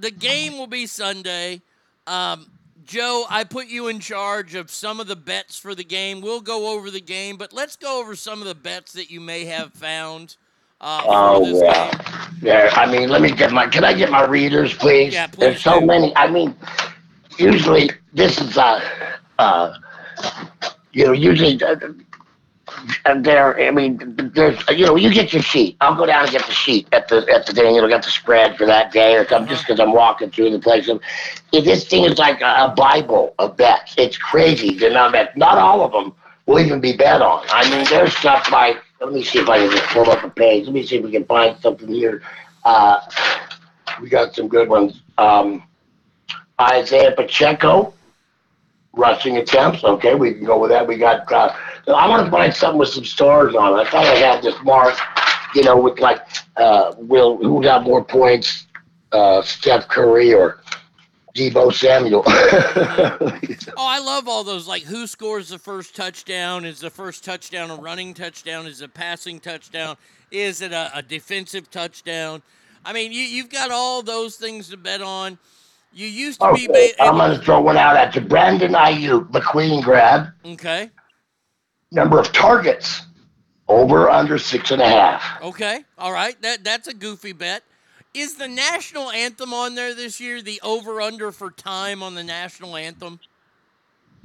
[0.00, 1.62] the game will be Sunday.
[2.06, 2.50] Um,
[2.84, 6.20] Joe, I put you in charge of some of the bets for the game.
[6.22, 9.20] We'll go over the game, but let's go over some of the bets that you
[9.20, 10.36] may have found.
[10.80, 12.70] Uh, Oh yeah, yeah.
[12.74, 13.66] I mean, let me get my.
[13.66, 15.12] Can I get my readers, please?
[15.12, 15.86] Yeah, please There's so do.
[15.86, 16.16] many.
[16.16, 16.54] I mean,
[17.36, 18.80] usually this is uh,
[19.38, 19.74] uh,
[20.92, 21.60] you know, usually.
[23.04, 25.76] And there, I mean, there's, you know, you get your sheet.
[25.80, 27.76] I'll go down and get the sheet at the at the thing.
[27.76, 29.48] It'll get the spread for that day or something.
[29.48, 30.88] Just because I'm walking through the place.
[30.88, 31.00] And
[31.52, 33.94] this thing is like a, a bible of bets.
[33.96, 34.68] It's crazy.
[34.68, 36.14] You know, that not all of them
[36.46, 37.44] will even be bet on.
[37.48, 38.78] I mean, there's stuff like.
[39.00, 40.64] Let me see if I can just pull up a page.
[40.64, 42.20] Let me see if we can find something here.
[42.64, 43.00] Uh,
[44.02, 45.02] we got some good ones.
[45.18, 45.62] Um,
[46.60, 47.94] Isaiah Pacheco,
[48.92, 49.84] rushing attempts.
[49.84, 50.86] Okay, we can go with that.
[50.86, 51.30] We got.
[51.32, 51.54] Uh,
[51.88, 53.82] I want to find something with some stars on it.
[53.82, 54.94] I thought I had this mark,
[55.54, 56.20] you know, with like,
[56.56, 58.66] uh, will who got more points,
[59.12, 60.60] uh, Steph Curry or
[61.34, 62.24] Deebo Samuel.
[63.80, 64.66] Oh, I love all those.
[64.66, 66.64] Like, who scores the first touchdown?
[66.64, 68.66] Is the first touchdown a running touchdown?
[68.66, 69.96] Is it a passing touchdown?
[70.32, 72.42] Is it a, a defensive touchdown?
[72.84, 75.38] I mean, you, you've got all those things to bet on.
[75.92, 76.68] You used to be.
[76.68, 78.20] okay, Ba- I'm going to throw one out at you.
[78.20, 80.28] Brandon Aiyuk, the Queen grab.
[80.44, 80.90] okay.
[81.90, 83.02] Number of targets,
[83.66, 85.42] over under six and a half.
[85.42, 85.84] Okay.
[85.96, 86.40] All right.
[86.42, 87.62] That That's a goofy bet.
[88.14, 90.42] Is the national anthem on there this year?
[90.42, 93.20] The over under for time on the national anthem?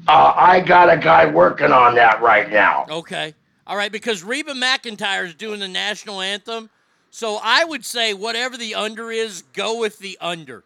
[0.07, 2.85] Uh, I got a guy working on that right now.
[2.89, 3.33] Okay.
[3.65, 6.69] All right, because Reba McEntire is doing the national anthem.
[7.11, 10.63] So I would say whatever the under is, go with the under.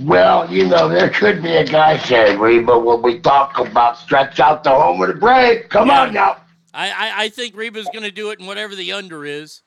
[0.00, 4.40] Well, you know, there could be a guy saying, Reba, when we talk about stretch
[4.40, 5.70] out the home of the break.
[5.70, 6.36] Come on now.
[6.74, 9.62] I, I, I think Reba's going to do it in whatever the under is.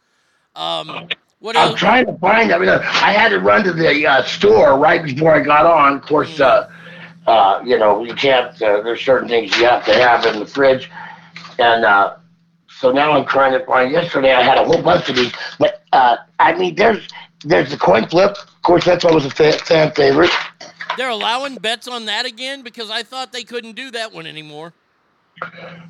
[0.55, 1.79] Um, what I'm else?
[1.79, 2.51] trying to find.
[2.51, 5.65] I mean, uh, I had to run to the uh, store right before I got
[5.65, 5.97] on.
[5.97, 6.69] Of course, uh,
[7.25, 8.53] uh, you know, you can't.
[8.61, 10.91] Uh, there's certain things you have to have in the fridge,
[11.57, 12.17] and uh,
[12.67, 13.91] so now I'm trying to find.
[13.91, 17.07] Yesterday, I had a whole bunch of these, but uh, I mean, there's
[17.45, 18.35] there's the coin flip.
[18.59, 20.31] Of course, that's always a fa- fan favorite.
[20.97, 24.73] They're allowing bets on that again because I thought they couldn't do that one anymore.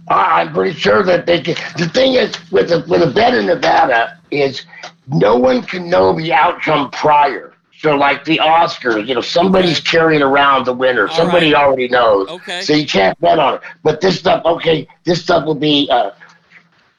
[0.07, 1.55] I'm pretty sure that they can.
[1.79, 4.65] The thing is, with a, with a bet in Nevada, is
[5.07, 7.55] no one can know the outcome prior.
[7.79, 11.07] So, like the Oscars, you know, somebody's carrying around the winner.
[11.07, 12.27] Somebody already knows.
[12.29, 12.61] Okay.
[12.61, 13.61] So you can't bet on it.
[13.81, 15.87] But this stuff, okay, this stuff will be.
[15.89, 16.11] Uh,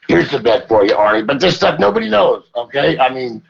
[0.09, 1.25] here's the bet for you, Arnie.
[1.25, 2.43] But this stuff nobody knows.
[2.55, 3.41] Okay, I mean,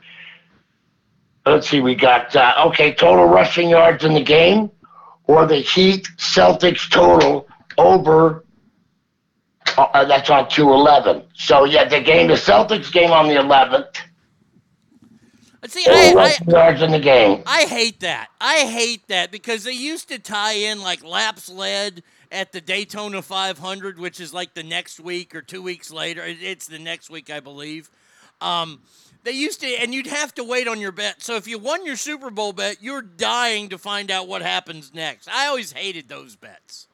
[1.45, 1.81] let's see.
[1.81, 4.71] We got uh, okay total rushing yards in the game,
[5.25, 7.47] or the Heat Celtics total
[7.77, 8.43] over
[9.77, 11.23] uh, that's on 211.
[11.33, 13.97] So, yeah, the game, the Celtics game on the 11th.
[15.67, 17.43] See, I, I, rushing yards in the game.
[17.45, 18.29] I hate that.
[18.39, 22.01] I hate that because they used to tie in like laps led
[22.31, 26.23] at the Daytona 500, which is like the next week or two weeks later.
[26.25, 27.91] It's the next week, I believe.
[28.39, 28.81] Um,
[29.23, 31.21] they used to, and you'd have to wait on your bet.
[31.21, 34.93] So if you won your Super Bowl bet, you're dying to find out what happens
[34.93, 35.27] next.
[35.29, 36.87] I always hated those bets.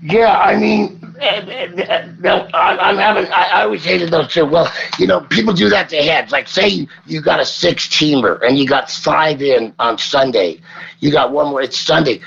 [0.00, 4.46] Yeah, I mean, I'm having, I, always hated those too.
[4.46, 6.30] Well, you know, people do that to heads.
[6.30, 10.60] Like, say you, got a six teamer and you got five in on Sunday.
[11.00, 12.20] You got one more, it's Sunday.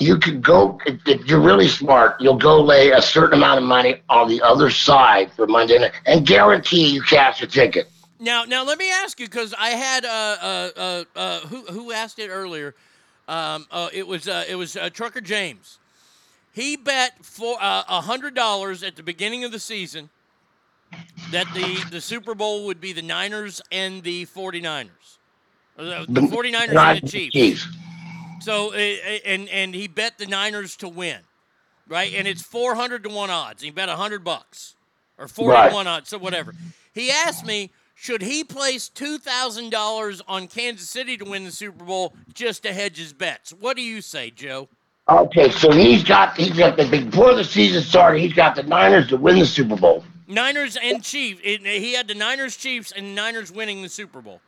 [0.00, 4.02] You could go, if you're really smart, you'll go lay a certain amount of money
[4.08, 7.91] on the other side for Monday night and guarantee you cash a ticket.
[8.22, 10.08] Now, now let me ask you because I had uh,
[10.40, 12.72] uh, uh, uh, who who asked it earlier.
[13.26, 15.78] Um, uh, it was uh, it was uh, Trucker James.
[16.52, 20.08] He bet for uh, hundred dollars at the beginning of the season
[21.32, 24.88] that the the Super Bowl would be the Niners and the 49ers.
[25.76, 27.32] The, The the 49ers and the Chiefs.
[27.32, 27.66] Chiefs.
[28.40, 31.20] So, and and he bet the Niners to win,
[31.88, 32.12] right?
[32.14, 33.62] And it's 400 to 1 odds.
[33.62, 34.74] He bet 100 bucks
[35.18, 35.68] or 40 Right.
[35.70, 36.52] to 1 odds, so whatever.
[36.92, 37.70] He asked me,
[38.02, 42.96] should he place $2,000 on Kansas City to win the Super Bowl just to hedge
[42.96, 43.52] his bets?
[43.52, 44.68] What do you say, Joe?
[45.08, 49.06] Okay, so he's got he's got the before the season started, he's got the Niners
[49.10, 50.02] to win the Super Bowl.
[50.26, 51.42] Niners and Chiefs.
[51.44, 54.40] He had the Niners, Chiefs, and Niners winning the Super Bowl.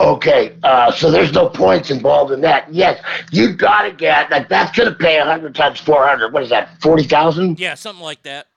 [0.00, 2.72] Okay, uh, so there's no points involved in that.
[2.74, 6.32] Yes, you've got to get like that's going to pay hundred times four hundred.
[6.32, 6.82] What is that?
[6.82, 7.60] Forty thousand?
[7.60, 8.48] Yeah, something like that.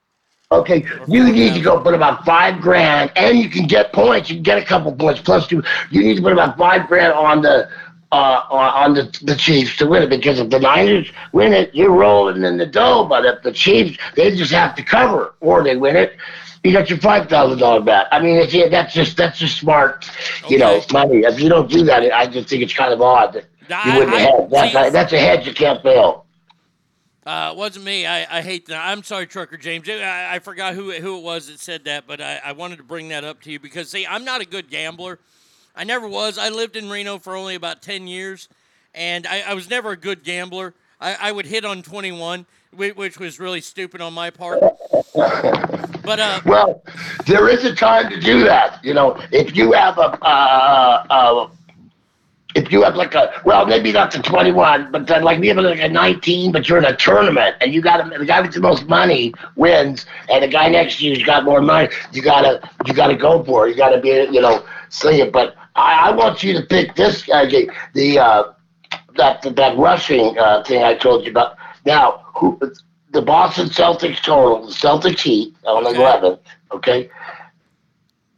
[0.60, 4.30] Okay, you need to go put about five grand, and you can get points.
[4.30, 5.62] You can get a couple points plus two.
[5.90, 7.68] You need to put about five grand on the
[8.12, 11.74] uh, on on the the Chiefs to win it because if the Niners win it,
[11.74, 13.06] you're rolling in the dough.
[13.08, 16.16] But if the Chiefs, they just have to cover or they win it.
[16.62, 18.06] You got your five thousand dollar bet.
[18.10, 20.08] I mean, it's, yeah, that's just that's just smart,
[20.48, 21.18] you know, money.
[21.18, 24.14] If you don't do that, I just think it's kind of odd that you wouldn't
[24.16, 24.50] I- hedge.
[24.50, 26.23] That's a, that's a hedge you can't fail.
[27.26, 28.06] Uh, it wasn't me.
[28.06, 28.86] I, I hate that.
[28.86, 29.88] I'm sorry, Trucker James.
[29.88, 32.84] I, I forgot who who it was that said that, but I, I wanted to
[32.84, 35.18] bring that up to you because see, I'm not a good gambler.
[35.74, 36.36] I never was.
[36.36, 38.48] I lived in Reno for only about ten years,
[38.94, 40.74] and I, I was never a good gambler.
[41.00, 44.60] I, I would hit on 21, which was really stupid on my part.
[45.12, 46.82] But uh, Well,
[47.26, 48.82] there is a time to do that.
[48.84, 51.48] You know, if you have a, uh, uh,
[52.54, 55.80] if you have like a, well, maybe not the 21, but then like maybe like
[55.80, 58.60] a 19, but you're in a tournament and you got to, the guy with the
[58.60, 61.88] most money wins, and the guy next to you's got more money.
[62.12, 63.70] You gotta, you gotta go for it.
[63.70, 65.32] You gotta be, you know, sling it.
[65.32, 68.52] But I, I want you to pick this guy, the, the uh,
[69.16, 71.56] that that rushing uh, thing I told you about.
[71.84, 72.58] Now, who
[73.14, 76.38] the Boston Celtics total, the Celtics Heat on 11,
[76.72, 77.08] okay?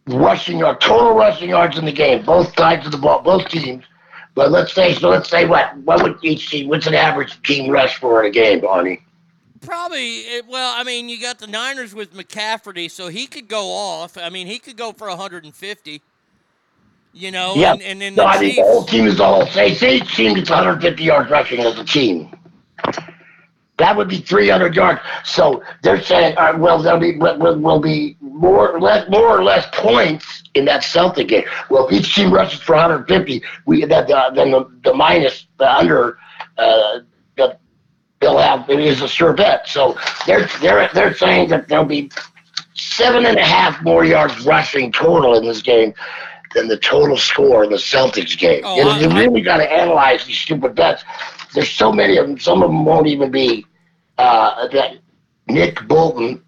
[0.06, 3.84] Rushing yard, total rushing yards in the game, both sides of the ball, both teams.
[4.36, 5.76] But let's say, so let's say what?
[5.78, 6.68] What would each team?
[6.68, 9.00] What's an average team rush for in a game, Barney?
[9.66, 14.16] probably, well, I mean, you got the Niners with McCaffrey, so he could go off.
[14.16, 16.02] I mean, he could go for 150.
[17.12, 17.72] You know, yeah.
[17.72, 20.34] and, and then no, the I mean, the whole team is all say, say team
[20.34, 22.30] gets 150 yards rushing as a team.
[23.78, 25.00] That would be 300 yards.
[25.24, 29.28] So they're saying, all right, well, there'll be will, will, be more or less more
[29.28, 31.44] or less points in that Celtic game.
[31.68, 35.70] Well, if each team rushes for 150, we that uh, then the, the minus the
[35.70, 36.18] under
[36.56, 37.00] uh,
[37.36, 37.58] the
[38.20, 39.68] they'll have it is a sure bet.
[39.68, 42.10] So they're they're they're saying that there'll be
[42.74, 45.92] seven and a half more yards rushing total in this game
[46.54, 48.62] than the total score in the Celtics game.
[48.64, 51.04] Oh, you, know, I- you really got to analyze these stupid bets.
[51.56, 52.38] There's so many of them.
[52.38, 53.64] Some of them won't even be
[54.18, 54.98] uh, that
[55.48, 56.44] Nick Bolton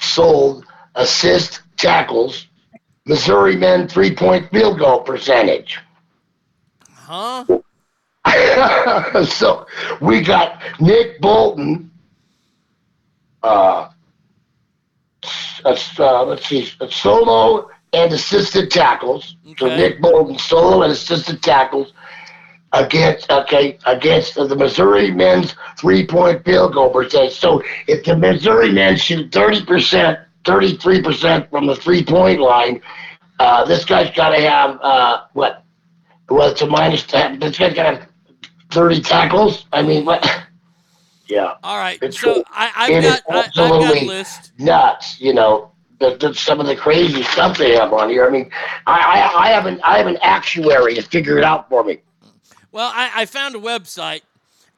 [0.00, 2.46] sold assist tackles,
[3.06, 5.78] Missouri men three point field goal percentage.
[6.92, 7.46] Huh?
[9.24, 9.66] so
[10.02, 11.90] we got Nick Bolton.
[13.42, 13.88] Uh,
[15.64, 19.36] uh, let's see, solo and assisted tackles.
[19.56, 21.94] So Nick Bolton solo and assisted tackles
[22.72, 27.38] against okay against the Missouri men's three point field goal percentage.
[27.38, 32.40] So if the Missouri men shoot thirty percent, thirty three percent from the three point
[32.40, 32.80] line,
[33.38, 35.64] uh, this guy's got to have uh, what?
[36.28, 37.04] Well, it's a minus.
[37.04, 37.38] Ten.
[37.38, 38.08] This guy's got to have
[38.70, 39.66] thirty tackles.
[39.72, 40.28] I mean, what?
[41.28, 41.56] Yeah.
[41.62, 41.98] All right.
[42.00, 42.44] It's so cool.
[42.50, 44.52] I, I've It is got I, I've got a absolutely list.
[44.58, 45.20] nuts.
[45.20, 48.26] You know, the, the, some of the crazy stuff they have on here.
[48.26, 48.50] I mean,
[48.86, 48.98] I,
[49.36, 51.98] I, I have an I have an actuary to figure it out for me.
[52.72, 54.22] Well, I, I found a website.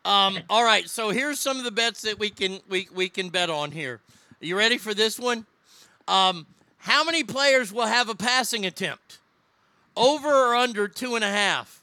[0.05, 3.29] Um, all right, so here's some of the bets that we can we, we can
[3.29, 4.01] bet on here.
[4.41, 5.45] Are you ready for this one?
[6.09, 6.47] Um,
[6.79, 9.19] how many players will have a passing attempt?
[9.97, 11.83] Over or under two and a half?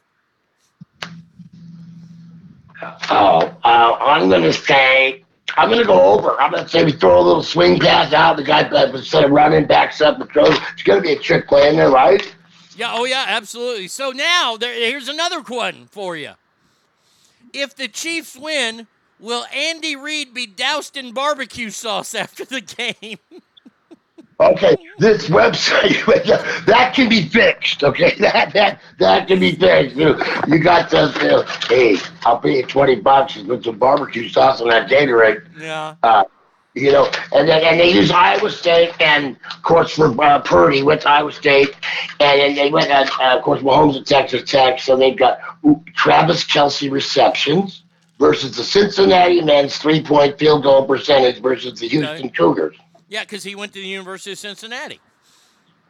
[3.09, 5.23] Oh, uh, I'm gonna say
[5.55, 6.39] I'm gonna go over.
[6.39, 8.37] I'm gonna say we throw a little swing pass out.
[8.37, 10.57] The guy instead of running backs up and throws.
[10.73, 12.35] It's gonna be a trick play in there, right?
[12.77, 13.87] Yeah, oh yeah, absolutely.
[13.87, 16.31] So now there, here's another one for you.
[17.51, 18.85] If the Chiefs win,
[19.19, 23.17] will Andy Reid be doused in barbecue sauce after the game?
[24.39, 26.05] Okay, this website
[26.67, 27.83] that can be fixed.
[27.83, 29.95] Okay, that that that can be fixed.
[29.95, 30.15] You,
[30.47, 34.61] you got the you know, hey, I'll pay you twenty bucks with some barbecue sauce
[34.61, 35.47] on that Gatorade.
[35.59, 35.95] Yeah.
[36.03, 36.25] Uh,
[36.77, 40.83] you know, and then and they use Iowa State and of course for uh, Purdy
[40.83, 41.75] went to Iowa State,
[42.19, 44.79] and then they went uh, uh, of course Mahomes at Texas Tech.
[44.79, 45.39] So they've got
[45.95, 47.83] Travis Kelce receptions
[48.19, 52.77] versus the Cincinnati men's three point field goal percentage versus the Houston Cougars.
[53.09, 54.99] Yeah, because he went to the University of Cincinnati.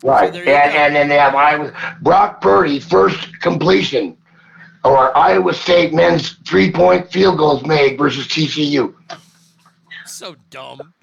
[0.04, 0.32] Right.
[0.32, 4.16] there and, and then they have Iowa Brock Purdy first completion,
[4.84, 8.94] or Iowa State men's three point field goals made versus TCU.
[10.18, 10.96] So dumb.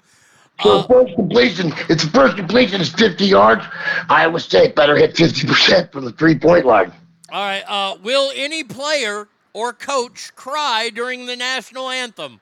[0.61, 3.63] So first completion, it's the first completion is 50 yards.
[4.09, 6.91] Iowa State better hit 50% from the three point line.
[7.31, 7.63] All right.
[7.65, 12.41] Uh, will any player or coach cry during the national anthem?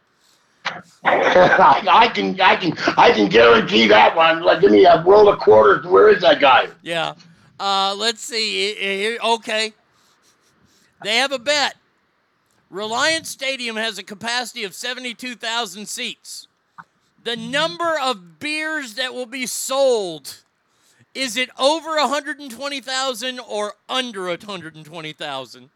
[1.04, 4.42] I, can, I can, I can guarantee that one.
[4.42, 5.86] Like, give me a roll of quarters.
[5.86, 6.70] Where is that guy?
[6.82, 7.14] Yeah.
[7.60, 8.70] Uh, let's see.
[8.70, 9.74] I- I- here- Okay.
[11.04, 11.76] They have a bet.
[12.72, 16.48] Reliance Stadium has a capacity of 72,000 seats.
[17.24, 20.44] The number of beers that will be sold
[21.14, 25.70] is it over 120,000 or under 120,000?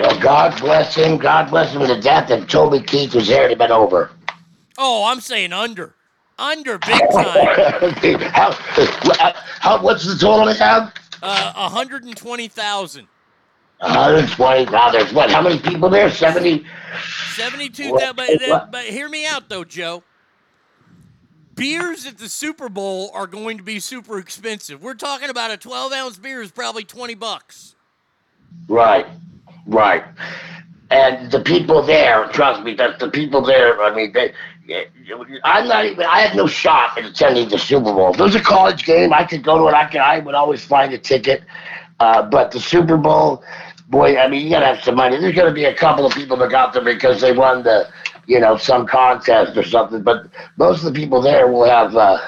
[0.00, 1.16] Well, God bless him.
[1.16, 2.30] God bless him to death.
[2.30, 4.10] If Toby Keith was there, it'd have been over.
[4.76, 5.94] Oh, I'm saying under.
[6.38, 7.46] Under big time.
[8.32, 8.50] how,
[9.60, 10.92] how, what's the total they have?
[11.22, 13.06] Uh, 120,000.
[13.78, 14.92] 120,000.
[14.92, 15.30] There's what?
[15.30, 16.10] How many people there?
[16.10, 16.64] 70?
[17.36, 18.16] 72,000.
[18.48, 20.02] But, but hear me out, though, Joe.
[21.54, 24.82] Beers at the Super Bowl are going to be super expensive.
[24.82, 27.74] We're talking about a 12 ounce beer is probably 20 bucks.
[28.68, 29.06] Right,
[29.66, 30.04] right.
[30.90, 34.32] And the people there, trust me, that the people there, I mean, they,
[35.44, 38.12] I'm not even, I had no shot at attending the Super Bowl.
[38.12, 39.74] If it was a college game, I could go to it.
[39.74, 41.42] I, could, I would always find a ticket.
[42.00, 43.42] Uh, but the Super Bowl,
[43.88, 45.18] boy, I mean, you got to have some money.
[45.18, 47.88] There's going to be a couple of people that got there because they won the,
[48.26, 50.02] you know, some contest or something.
[50.02, 50.26] But
[50.56, 52.18] most of the people there will have, uh,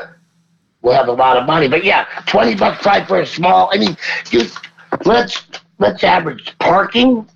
[0.82, 1.68] will have a lot of money.
[1.68, 4.58] But yeah, 20 bucks probably for a small, I mean, just
[5.04, 5.42] let's,
[5.78, 7.28] let's average parking,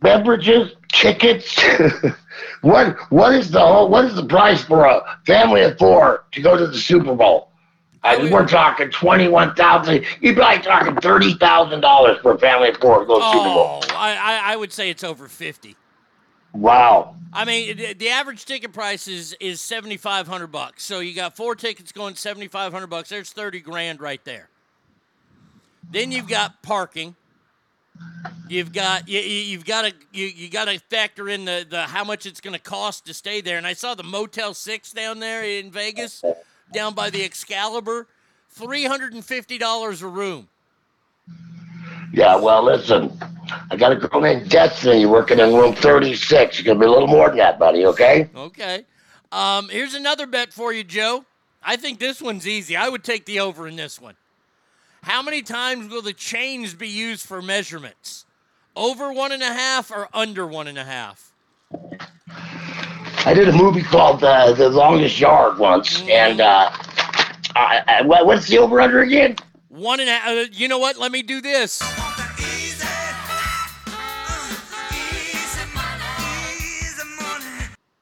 [0.00, 1.58] beverages, tickets.
[2.62, 6.40] what what is the whole what is the price for a family of four to
[6.40, 7.48] go to the Super Bowl?
[8.04, 10.04] I mean, we're talking twenty one thousand.
[10.20, 13.32] You're probably talking thirty thousand dollars for a family of four to go to the
[13.32, 13.84] Super Bowl.
[13.84, 15.76] Oh, I, I, I would say it's over 50.
[16.52, 17.16] Wow.
[17.32, 20.84] I mean, the, average ticket price is is 7500 bucks.
[20.84, 23.08] So you got four tickets going 7500 bucks.
[23.08, 24.48] There's 30 grand right there.
[25.90, 27.16] Then you've got parking.
[28.48, 32.04] You've got you- you've got to you, you got to factor in the, the how
[32.04, 33.56] much it's going to cost to stay there.
[33.58, 36.22] And I saw the Motel Six down there in Vegas,
[36.72, 38.08] down by the Excalibur,
[38.50, 40.48] three hundred and fifty dollars a room.
[42.12, 43.18] Yeah, well, listen,
[43.70, 46.58] I got a girl named Destiny working in room thirty six.
[46.58, 47.86] It's gonna be a little more than that, buddy.
[47.86, 48.28] Okay.
[48.36, 48.84] Okay.
[49.30, 51.24] Um, here's another bet for you, Joe.
[51.62, 52.76] I think this one's easy.
[52.76, 54.14] I would take the over in this one.
[55.02, 58.24] How many times will the chains be used for measurements?
[58.76, 61.32] Over one and a half or under one and a half?
[63.24, 66.70] I did a movie called uh, The Longest Yard once, and uh,
[67.56, 69.36] I, I, what's the over under again?
[69.72, 70.28] One and a half.
[70.28, 70.98] Uh, you know what?
[70.98, 71.80] Let me do this.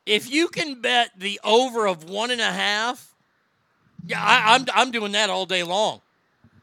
[0.06, 3.14] If you can bet the over of one and a half,
[4.06, 6.00] yeah, I, I'm I'm doing that all day long.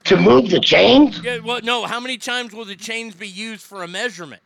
[0.05, 1.21] To move the chains?
[1.23, 1.85] Yeah, well, no.
[1.85, 4.41] How many times will the chains be used for a measurement?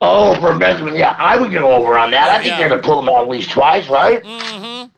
[0.00, 2.28] Oh, for measurement, yeah, I would go over on that.
[2.30, 2.58] I think Yeah.
[2.58, 4.22] they're gonna pull them out at least twice, right?
[4.22, 4.90] Mm-hmm.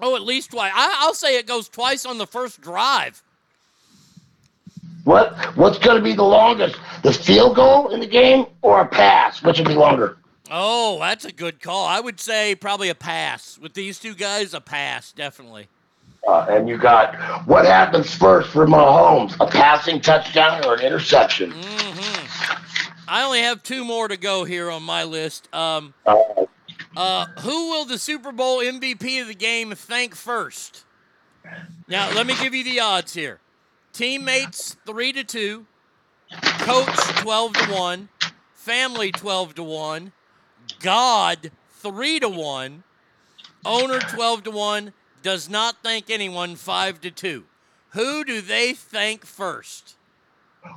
[0.00, 0.72] Oh, at least twice.
[0.74, 3.22] I, I'll say it goes twice on the first drive.
[5.08, 6.76] What What's gonna be the longest?
[7.02, 9.42] The field goal in the game or a pass?
[9.42, 10.18] Which would be longer?
[10.50, 11.86] Oh, that's a good call.
[11.86, 13.56] I would say probably a pass.
[13.58, 15.68] With these two guys, a pass, definitely.
[16.28, 17.14] Uh, and you got
[17.46, 19.34] what happens first for Mahomes?
[19.40, 21.54] A passing touchdown or an interception?
[23.08, 25.48] I only have two more to go here on my list.
[25.54, 30.84] Um, uh, who will the Super Bowl MVP of the game thank first?
[31.88, 33.40] Now, let me give you the odds here.
[33.98, 35.66] Teammates three to two,
[36.60, 36.86] coach
[37.20, 38.08] twelve to one,
[38.54, 40.12] family twelve to one,
[40.78, 42.84] God three to one,
[43.64, 44.92] owner twelve to one,
[45.24, 47.46] does not thank anyone five to two.
[47.94, 49.96] Who do they thank first?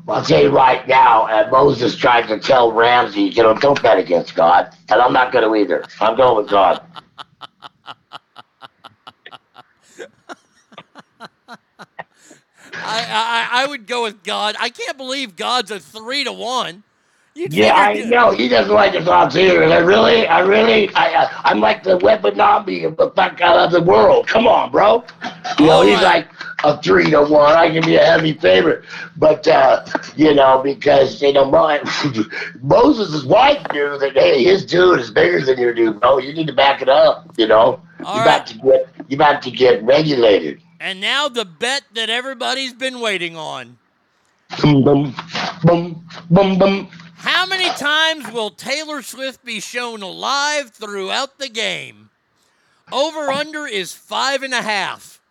[0.08, 3.80] Well, I'll tell you right now, uh, Moses tried to tell Ramses, you know, don't
[3.84, 4.76] bet against God.
[4.90, 5.86] And I'm not going to either.
[6.00, 6.82] I'm going with God.
[12.84, 14.56] I, I I would go with God.
[14.60, 16.84] I can't believe God's a three to one.
[17.34, 18.32] You'd Yeah, I know.
[18.32, 19.64] He doesn't like his odds either.
[19.64, 23.58] And I really, I really, I, I, I'm like the Webanobi of the fuck out
[23.58, 24.28] of the world.
[24.28, 25.06] Come on, bro.
[25.58, 26.28] You know, he's like
[26.66, 27.56] a three to one.
[27.56, 28.84] I can be a heavy favorite.
[29.16, 29.86] But, uh,
[30.18, 31.82] you know, because, you know, Mo-
[32.62, 36.18] Moses' wife knew that, hey, his dude is bigger than your dude, bro.
[36.18, 37.82] You need to back it up, you know?
[38.00, 40.62] you about to get, you about to get regulated.
[40.82, 43.78] And now the bet that everybody's been waiting on.
[44.64, 44.84] Boom,
[45.64, 46.88] boom, boom, boom.
[47.18, 52.10] How many times will Taylor Swift be shown live throughout the game?
[52.92, 55.22] Over under is five and a half.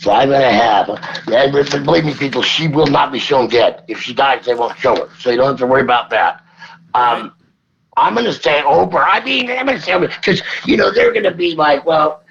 [0.00, 0.88] Five and a half.
[1.24, 3.84] But believe me, people, she will not be shown dead.
[3.88, 5.08] If she dies, they won't show her.
[5.18, 6.44] So you don't have to worry about that.
[6.92, 7.32] Um,
[7.96, 8.98] I'm going to say over.
[8.98, 12.22] I mean, I'm going to say because, you know, they're going to be like, well,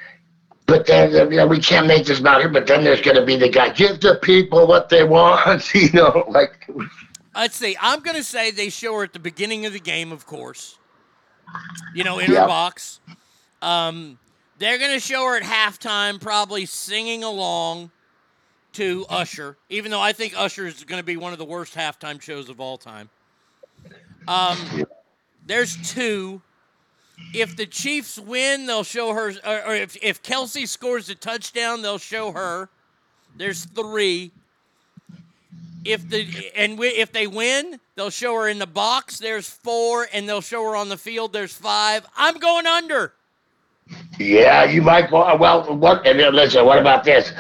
[0.72, 3.26] but then, you know, we can't make this about her, but then there's going to
[3.26, 6.70] be the guy, give the people what they want, you know, like.
[7.36, 7.76] Let's see.
[7.80, 10.78] I'm going to say they show her at the beginning of the game, of course.
[11.94, 13.02] You know, in her box.
[13.62, 14.18] Um,
[14.60, 17.92] they're going to show her at halftime, probably singing along
[18.74, 21.76] to Usher, even though I think Usher is going to be one of the worst
[21.76, 23.10] halftime shows of all time.
[24.28, 24.86] Um,
[25.46, 26.42] there's two.
[27.34, 31.82] If the Chiefs win, they'll show her, or, or if, if Kelce scores a touchdown,
[31.82, 32.70] they'll show her.
[33.38, 34.32] There's three.
[35.84, 39.18] If the and we, if they win, they'll show her in the box.
[39.18, 41.34] There's four, and they'll show her on the field.
[41.34, 42.06] There's five.
[42.16, 43.14] I'm going under.
[44.20, 45.10] Yeah, you might.
[45.10, 46.06] go- Well, what?
[46.06, 47.32] And then listen, what about this?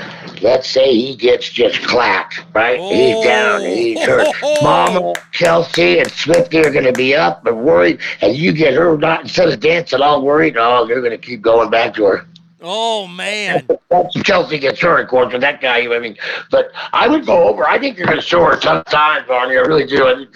[0.41, 2.79] Let's say he gets just clapped, right?
[2.79, 4.27] He's down, he's hurt.
[4.63, 8.97] Mama, Kelce, and Swifty are going to be up and worried, and you get her
[8.97, 10.55] not instead of dancing all worried.
[10.57, 12.25] Oh, they're going to keep going back to her.
[12.63, 13.67] Oh man.
[14.23, 15.93] Chelsea gets hurt, of course, with that guy.
[15.93, 16.15] I mean,
[16.51, 17.65] but I would go over.
[17.67, 19.57] I think you're going to show her of times, Barney.
[19.57, 20.07] I really do.
[20.07, 20.35] I think,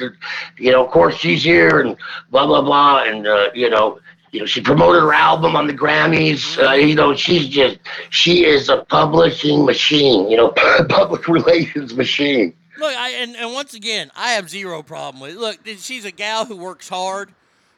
[0.57, 1.95] you know, of course, she's here and
[2.31, 3.99] blah blah blah, and uh, you know,
[4.35, 6.61] you know, she promoted her album on the Grammys.
[6.61, 7.79] Uh, you know, she's just
[8.09, 10.29] she is a publishing machine.
[10.29, 10.49] You know,
[10.89, 12.53] public relations machine.
[12.77, 15.39] Look, I and, and once again, I have zero problem with it.
[15.39, 17.29] Look, she's a gal who works hard,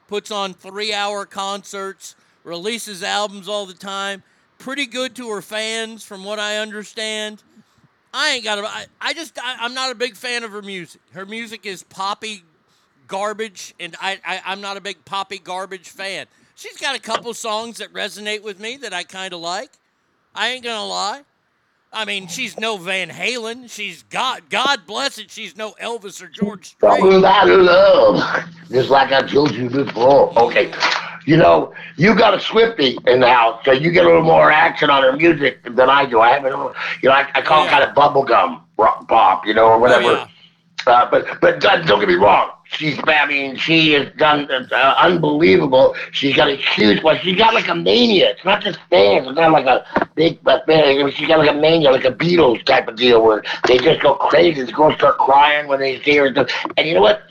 [0.08, 4.24] puts on three hour concerts, releases albums all the time,
[4.58, 7.44] pretty good to her fans, from what I understand.
[8.16, 8.66] I ain't got a.
[8.66, 11.02] I, I just I, I'm not a big fan of her music.
[11.12, 12.42] Her music is poppy
[13.08, 16.26] garbage, and I, I I'm not a big poppy garbage fan.
[16.58, 19.70] She's got a couple songs that resonate with me that I kind of like.
[20.34, 21.22] I ain't gonna lie.
[21.94, 23.70] I mean, she's no Van Halen.
[23.70, 24.50] She's God.
[24.50, 25.30] God bless it.
[25.30, 26.90] She's no Elvis or George Strait.
[26.90, 30.36] Talking about love, just like I told you before.
[30.36, 30.74] Okay,
[31.28, 34.52] you know, you got a Swifty in the house, so you get a little more
[34.52, 36.22] action on her music than I do.
[36.22, 36.50] I have it,
[37.04, 40.28] you know, I, I call it kind of bubblegum rock pop, you know, or whatever.
[40.88, 42.50] Uh, but but don't get me wrong.
[42.70, 45.96] She's, I mean, she has done uh, unbelievable.
[46.12, 48.32] She's got a huge, well, she's got like a mania.
[48.32, 49.26] It's not just fans.
[49.28, 51.10] It's not like a big, but man.
[51.12, 54.16] she's got like a mania, like a Beatles type of deal where they just go
[54.16, 54.64] crazy.
[54.64, 56.28] The girls start crying when they see her.
[56.28, 57.24] And you know what?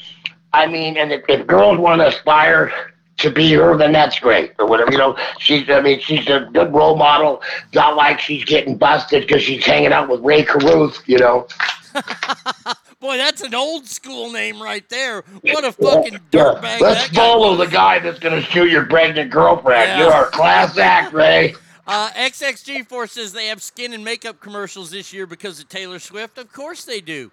[0.52, 2.72] I mean, and if, if girls want to aspire
[3.18, 4.90] to be her, then that's great, or whatever.
[4.92, 7.42] You know, she's, I mean, she's a good role model.
[7.74, 11.46] Not like she's getting busted because she's hanging out with Rae Carruth, you know.
[12.98, 15.22] Boy, that's an old school name right there.
[15.42, 19.30] What a fucking dirtbag Let's that follow the guy that's going to shoot your pregnant
[19.30, 19.88] girlfriend.
[19.88, 19.98] Yeah.
[19.98, 21.54] You're a class act, Ray.
[21.88, 26.36] Uh, XXG4 says they have skin and makeup commercials this year because of Taylor Swift.
[26.36, 27.30] Of course they do.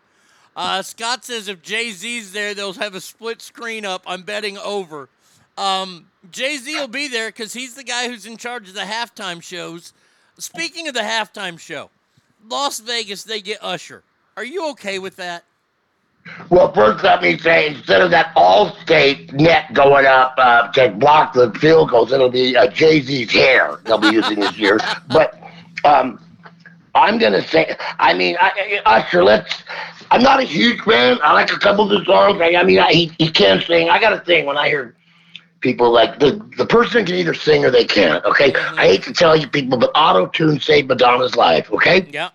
[0.55, 4.03] Uh, Scott says if Jay Z's there, they'll have a split screen up.
[4.05, 5.09] I'm betting over.
[5.57, 8.81] Um, Jay Z will be there because he's the guy who's in charge of the
[8.81, 9.91] halftime shows.
[10.37, 11.89] Speaking of the halftime show,
[12.47, 14.03] Las Vegas, they get Usher.
[14.37, 15.43] Are you okay with that?
[16.49, 21.33] Well, first let me say, instead of that Allstate net going up uh, to block
[21.33, 24.79] the field goals, it'll be uh, Jay-Z's hair they'll be using this year.
[25.07, 25.39] But
[25.83, 26.19] um,
[26.95, 29.63] I'm going to say, I mean, I, I, Usher, let's,
[30.11, 31.17] I'm not a huge fan.
[31.23, 32.39] I like a couple of the songs.
[32.41, 33.89] I, I mean, I, he, he can sing.
[33.89, 34.95] I got a thing when I hear
[35.59, 38.53] people like, the, the person can either sing or they can't, okay?
[38.55, 42.07] I hate to tell you people, but auto-tune saved Madonna's life, okay?
[42.11, 42.29] Yeah.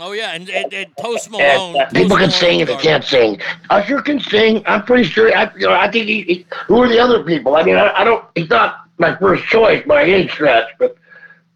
[0.00, 1.80] Oh yeah, and, and, and Post And, Malone.
[1.80, 3.40] uh, people Post can sing if they can't sing.
[3.70, 4.62] Usher can sing.
[4.66, 5.34] I'm pretty sure.
[5.36, 6.46] I, you know, I think he, he.
[6.66, 7.56] Who are the other people?
[7.56, 8.24] I mean, I, I don't.
[8.34, 10.68] He's not my first choice by any stretch.
[10.78, 10.96] But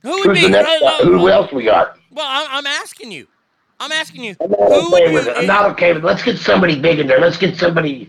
[0.02, 0.42] Who would who's be?
[0.42, 0.82] the next?
[0.82, 1.98] uh, uh, who else we got?
[2.10, 3.26] Well, I'm, I'm asking you.
[3.80, 4.36] I'm asking you.
[4.40, 5.14] I'm not Who would okay you?
[5.14, 5.36] with it.
[5.36, 6.02] I'm not okay with.
[6.04, 6.06] it.
[6.06, 7.20] Let's get somebody big in there.
[7.20, 8.08] Let's get somebody.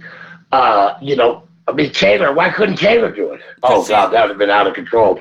[0.51, 2.33] Uh, you know, I mean Taylor.
[2.33, 3.41] Why couldn't Taylor do it?
[3.63, 5.19] Oh God, that would have been out of control.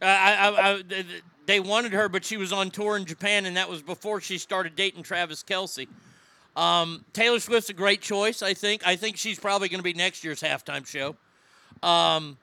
[0.00, 1.04] Uh, I, I, I,
[1.46, 4.38] they wanted her, but she was on tour in Japan, and that was before she
[4.38, 5.88] started dating Travis Kelce.
[6.56, 8.86] Um, Taylor Swift's a great choice, I think.
[8.86, 11.16] I think she's probably going to be next year's halftime show.
[11.82, 12.36] Um,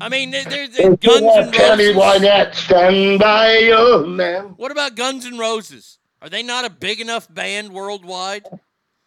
[0.00, 1.96] I mean, Guns N' Teddy Roses.
[1.96, 4.54] Wynette, stand by your man.
[4.56, 5.98] What about Guns and Roses?
[6.20, 8.46] Are they not a big enough band worldwide?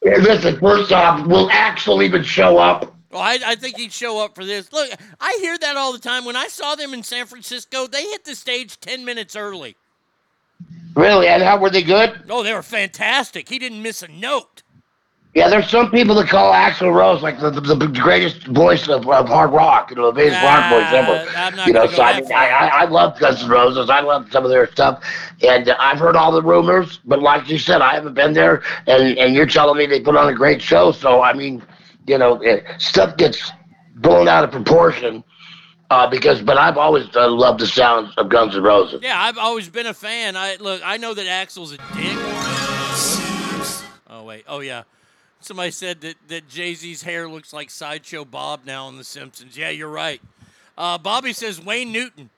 [0.04, 2.96] Hey, listen, first off, will Axl even show up?
[3.12, 4.72] Well, I, I think he'd show up for this.
[4.74, 4.90] Look,
[5.20, 6.26] I hear that all the time.
[6.26, 9.78] When I saw them in San Francisco, they hit the stage 10 minutes early.
[10.96, 11.28] Really?
[11.28, 12.20] And how were they good?
[12.30, 13.48] Oh, they were fantastic.
[13.48, 14.64] He didn't miss a note.
[15.38, 19.08] Yeah, there's some people that call Axl Rose like the, the, the greatest voice of,
[19.08, 21.30] of hard rock, you know, the biggest rock voice ever.
[21.38, 23.88] I'm not You know, so I, mean, I, I, I love Guns N' Roses.
[23.88, 25.04] I love some of their stuff,
[25.48, 27.00] and uh, I've heard all the rumors.
[27.06, 30.16] But like you said, I haven't been there, and and you're telling me they put
[30.16, 30.92] on a great show.
[30.92, 31.62] So I mean,
[32.08, 33.52] you know, eh, stuff gets
[33.96, 35.24] blown out of proportion.
[35.90, 39.00] Uh, because, but I've always uh, loved the sounds of Guns N' Roses.
[39.02, 40.36] Yeah, I've always been a fan.
[40.36, 42.18] I look, I know that Axl's a dick.
[44.10, 44.84] Oh wait, oh yeah.
[45.40, 49.56] Somebody said that, that Jay Z's hair looks like sideshow Bob now on The Simpsons.
[49.56, 50.20] Yeah, you're right.
[50.78, 52.32] Uh, Bobby says Wayne Newton.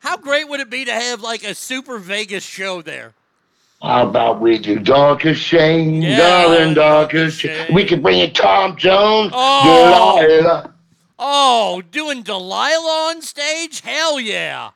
[0.00, 3.12] How great would it be to have like a Super Vegas show there?
[3.82, 7.74] How about we do Darkest Shame, Yeah, darling, Darkest Shame.
[7.74, 10.18] We could bring in Tom Jones, Oh.
[10.20, 10.72] Delilah.
[11.18, 13.80] Oh, doing Delilah on stage?
[13.80, 14.70] Hell yeah!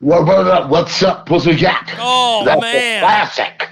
[0.00, 0.68] What, what up?
[0.70, 1.94] What's up, Pussycat?
[1.98, 2.98] Oh, That's man.
[2.98, 3.68] a classic.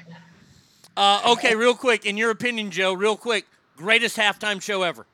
[0.96, 3.46] Uh, okay, real quick, in your opinion, Joe, real quick,
[3.76, 5.06] greatest halftime show ever.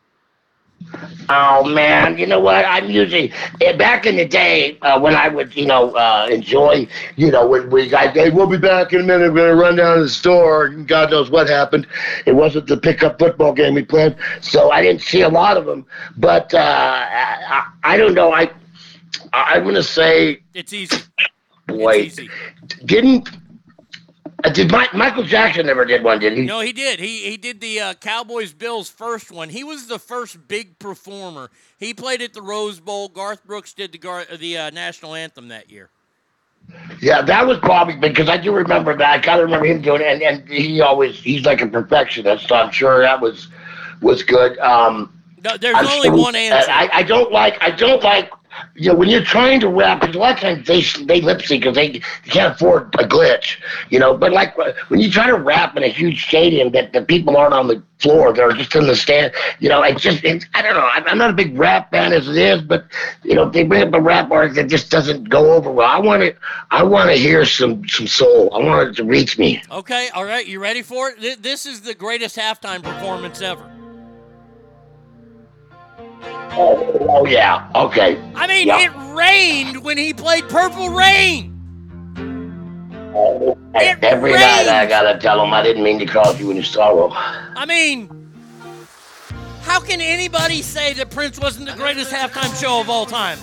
[1.28, 2.64] Oh man, you know what?
[2.64, 6.88] I'm usually eh, back in the day uh, when I would, you know, uh, enjoy,
[7.16, 9.32] you know, when we guys, hey, we'll be back in a minute.
[9.32, 10.66] We're gonna run down to the store.
[10.66, 11.86] and God knows what happened.
[12.26, 15.66] It wasn't the pickup football game we played, so I didn't see a lot of
[15.66, 15.86] them.
[16.16, 18.32] But uh, I, I don't know.
[18.32, 18.50] I
[19.32, 20.96] I'm gonna say, It's easy.
[21.68, 22.10] boy,
[22.84, 23.28] didn't
[24.44, 26.18] uh, did Mi- Michael Jackson never did one?
[26.18, 26.42] Did he?
[26.42, 27.00] No, he did.
[27.00, 29.48] He he did the uh, Cowboys Bills first one.
[29.48, 31.50] He was the first big performer.
[31.78, 33.08] He played at the Rose Bowl.
[33.08, 35.90] Garth Brooks did the Gar- the uh, national anthem that year.
[37.00, 39.10] Yeah, that was probably because I do remember that.
[39.10, 42.48] I kind of remember him doing it, and, and he always he's like a perfectionist.
[42.48, 43.48] So I'm sure that was
[44.00, 44.58] was good.
[44.58, 46.70] Um, No, there's I'm only one answer.
[46.70, 48.30] I, I don't like I don't like
[48.74, 51.42] you know when you're trying to rap because a lot of times they they lip
[51.42, 53.56] sync because they, they can't afford a glitch,
[53.90, 54.16] you know.
[54.16, 57.36] But like uh, when you try to rap in a huge stadium that the people
[57.36, 59.32] aren't on the floor, they're just in the stand.
[59.58, 60.88] You know, it just it's, I don't know.
[60.92, 62.86] I'm, I'm not a big rap fan as it is, but
[63.22, 65.88] you know if they bring up a rap artist that just doesn't go over well,
[65.88, 66.34] I want to
[66.70, 68.52] I want to hear some some soul.
[68.54, 69.62] I want it to reach me.
[69.70, 71.42] Okay, all right, you ready for it?
[71.42, 73.79] This is the greatest halftime performance ever.
[76.22, 78.20] Oh, oh yeah, okay.
[78.34, 78.80] I mean, Yeah.
[78.80, 81.46] it rained when he played Purple Rain.
[83.74, 87.10] It Every night I gotta tell him I didn't mean to cause you any sorrow.
[87.12, 88.08] I mean,
[89.62, 93.38] how can anybody say that Prince wasn't the greatest halftime show of all time?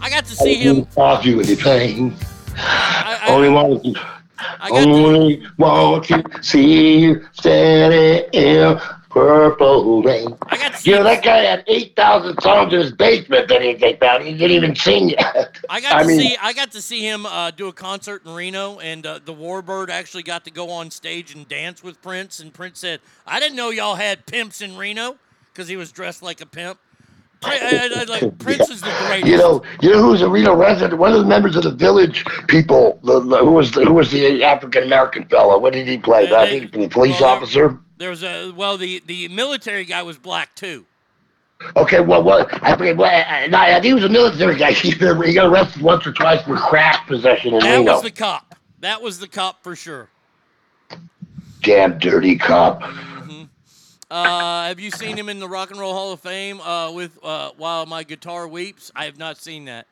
[0.00, 0.86] I got to see I him.
[0.86, 2.14] cause you any pain.
[2.56, 4.00] I, I, Only want to,
[4.38, 8.78] I got to, only want to see you standing in
[9.14, 10.36] purple rain.
[10.48, 13.62] I got to You know that guy had eight thousand songs in his basement that
[13.62, 14.20] he take out.
[14.22, 15.56] He didn't even sing yet.
[15.70, 18.26] I got I to mean- see I got to see him uh, do a concert
[18.26, 22.02] in Reno, and uh, the Warbird actually got to go on stage and dance with
[22.02, 22.40] Prince.
[22.40, 25.16] And Prince said, "I didn't know y'all had pimps in Reno,"
[25.52, 26.78] because he was dressed like a pimp.
[27.46, 29.26] I- I- I- like Prince is the greatest.
[29.30, 30.98] You know, you know who's a Reno resident?
[30.98, 32.98] One of the members of the village people.
[33.04, 35.58] The, the- who was the, who was the African American fellow?
[35.58, 36.34] What did he play?
[36.34, 37.78] I think the police officer.
[38.04, 40.84] There was a well, the the military guy was black too.
[41.74, 42.52] Okay, well, what?
[42.62, 42.98] I forget.
[42.98, 44.72] Well, I, I think he was a military guy.
[44.74, 47.92] He, he got arrested once or twice for crack possession in That Reno.
[47.94, 48.56] was the cop.
[48.80, 50.10] That was the cop for sure.
[51.62, 52.82] Damn dirty cop.
[54.10, 57.18] Uh, have you seen him in the Rock and Roll Hall of Fame uh, with
[57.22, 58.90] uh, "While My Guitar Weeps"?
[58.94, 59.86] I have not seen that.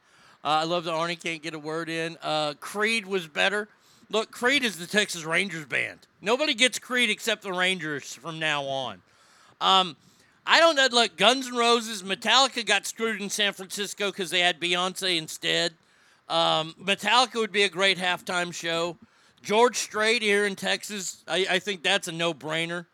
[0.44, 2.18] Uh, I love that Arnie can't get a word in.
[2.22, 3.68] Uh, Creed was better.
[4.12, 6.00] Look, Creed is the Texas Rangers band.
[6.20, 9.00] Nobody gets Creed except the Rangers from now on.
[9.58, 9.96] Um,
[10.46, 10.86] I don't know.
[10.90, 15.72] Look, Guns N' Roses, Metallica got screwed in San Francisco because they had Beyonce instead.
[16.28, 18.98] Um, Metallica would be a great halftime show.
[19.42, 22.84] George Strait here in Texas, I, I think that's a no-brainer.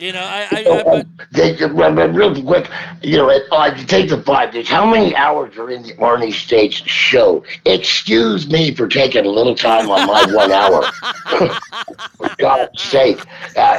[0.00, 1.04] You know, I, I, I
[1.34, 2.70] but real quick,
[3.02, 4.66] you know, uh, take the five days.
[4.66, 7.44] How many hours are in the Arnie State's show?
[7.66, 10.84] Excuse me for taking a little time on my one hour.
[12.16, 13.20] for God's sake.
[13.54, 13.76] Uh,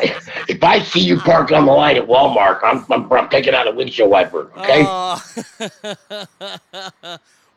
[0.48, 3.68] if I see you parked on the line at Walmart, I'm, I'm, I'm taking out
[3.68, 4.86] a windshield wiper, okay?
[4.88, 5.18] Uh,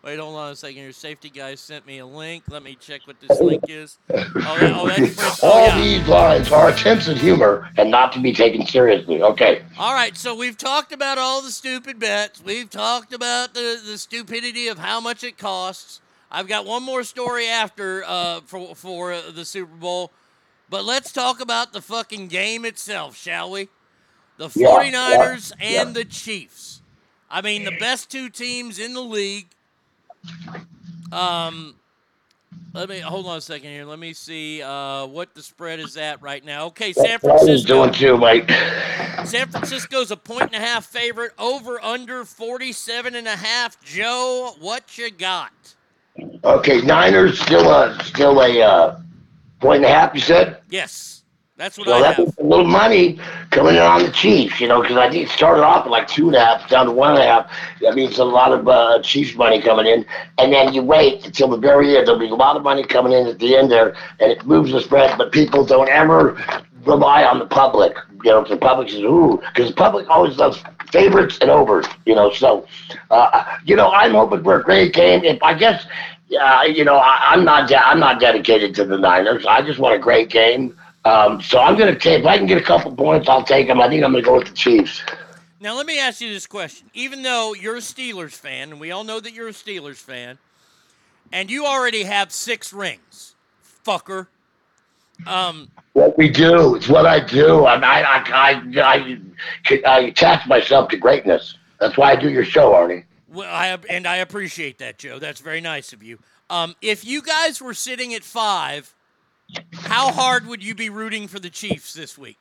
[0.05, 0.83] wait, hold on a second.
[0.83, 2.45] Your safety guy sent me a link.
[2.49, 3.99] Let me check what this link is.
[4.47, 5.81] Oh, oh that's Oh, All yeah.
[5.81, 9.63] these lines are attempts at humor and not to be taken seriously, okay?
[9.79, 12.43] All right, so we've talked about all the stupid bets.
[12.45, 16.01] We've talked about the, the stupidity of how much it costs.
[16.31, 20.11] I've got one more story after uh, for for uh, the Super Bowl,
[20.69, 23.69] but let's talk about the fucking game itself, shall we?
[24.37, 26.83] The Yeah, 49ers yeah, and the Chiefs.
[27.31, 29.47] I mean, the best two teams in the league.
[31.13, 31.75] Um,
[32.73, 33.85] Let me hold on a second here.
[33.85, 36.67] Let me see uh, what the spread is at right now.
[36.67, 37.67] Okay, San Francisco.
[37.67, 38.51] doing too, Mike.
[39.25, 41.33] San Francisco's a point and a half favorite.
[41.39, 43.83] Over under 47 and a half.
[43.85, 45.53] Joe, what you got?
[46.45, 49.01] Okay, Niners still a still a uh,
[49.61, 50.15] point and a half.
[50.15, 50.59] You said.
[50.69, 51.14] Yes,
[51.57, 52.27] that's what So I that's have.
[52.39, 53.19] a little money
[53.51, 56.07] coming in on the Chiefs, you know, because I think it started off at like
[56.09, 57.51] two and a half, down to one and a half.
[57.81, 60.05] That means a lot of uh, Chiefs money coming in,
[60.39, 62.07] and then you wait until the very end.
[62.07, 64.73] There'll be a lot of money coming in at the end there, and it moves
[64.73, 65.17] the spread.
[65.19, 66.37] But people don't ever
[66.85, 67.97] rely on the public.
[68.25, 71.87] You know, the public says ooh, because the public always loves favorites and overs.
[72.07, 72.67] You know, so
[73.11, 75.25] uh, you know, I'm hoping for a great game.
[75.25, 75.87] If I guess.
[76.29, 77.69] Yeah, you know, I, I'm not.
[77.69, 79.45] De- I'm not dedicated to the Niners.
[79.47, 80.75] I just want a great game.
[81.05, 82.21] Um, so I'm going to take.
[82.21, 83.81] If I can get a couple points, I'll take them.
[83.81, 85.03] I think I'm going to go with the Chiefs.
[85.61, 86.91] Now, let me ask you this question.
[86.95, 90.39] Even though you're a Steelers fan, and we all know that you're a Steelers fan,
[91.33, 93.35] and you already have six rings,
[93.87, 94.29] fucker.
[95.27, 97.65] Um, What we do, it's what I do.
[97.65, 99.19] I I I I,
[99.71, 101.57] I, I attach myself to greatness.
[101.81, 103.05] That's why I do your show, Arnie.
[103.29, 105.19] well, I and I appreciate that, Joe.
[105.19, 106.19] That's very nice of you.
[106.51, 108.93] Um, if you guys were sitting at five,
[109.73, 112.39] how hard would you be rooting for the Chiefs this week?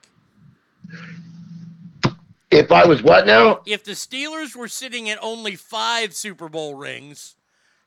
[2.51, 3.61] If I was what now?
[3.65, 7.35] If the Steelers were sitting at only five Super Bowl rings,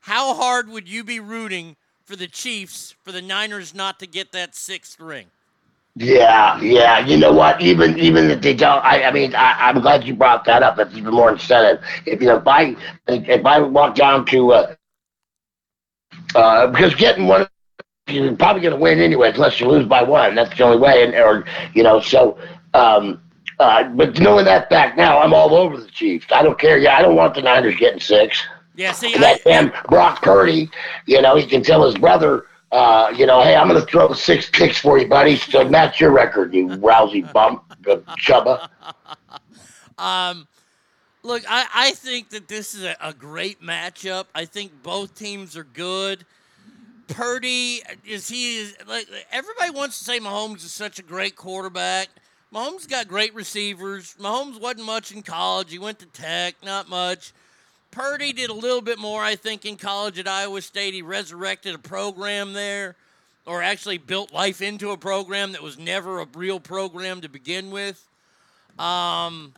[0.01, 4.31] how hard would you be rooting for the Chiefs for the Niners not to get
[4.33, 5.27] that sixth ring?
[5.95, 6.99] Yeah, yeah.
[6.99, 7.59] You know what?
[7.59, 10.75] Even even if they don't, I, I mean, I, I'm glad you brought that up.
[10.77, 11.83] That's even more incentive.
[12.05, 12.75] If you know, if I
[13.07, 14.75] if I walk down to uh,
[16.35, 17.46] uh, because getting one,
[18.07, 20.35] you're probably going to win anyway, unless you lose by one.
[20.35, 21.03] That's the only way.
[21.03, 22.37] And or you know, so.
[22.73, 23.21] Um,
[23.59, 26.27] uh, but knowing that fact now, I'm all over the Chiefs.
[26.31, 26.77] I don't care.
[26.77, 28.45] Yeah, I don't want the Niners getting six.
[28.75, 30.69] Yeah, see, And that damn Brock Purdy,
[31.07, 34.13] you know, he can tell his brother, uh, you know, hey, I'm going to throw
[34.13, 35.37] six picks for you, buddy.
[35.37, 37.63] So match your record, you rousy bump,
[38.19, 38.69] chubba.
[39.99, 40.47] Um,
[41.23, 44.25] look, I, I think that this is a, a great matchup.
[44.35, 46.23] I think both teams are good.
[47.07, 52.09] Purdy is he like everybody wants to say Mahomes is such a great quarterback.
[52.53, 54.15] Mahomes got great receivers.
[54.19, 55.71] Mahomes wasn't much in college.
[55.71, 57.33] He went to Tech, not much.
[57.91, 60.93] Purdy did a little bit more, I think, in college at Iowa State.
[60.93, 62.95] He resurrected a program there,
[63.45, 67.71] or actually built life into a program that was never a real program to begin
[67.71, 68.07] with.
[68.77, 69.53] Um,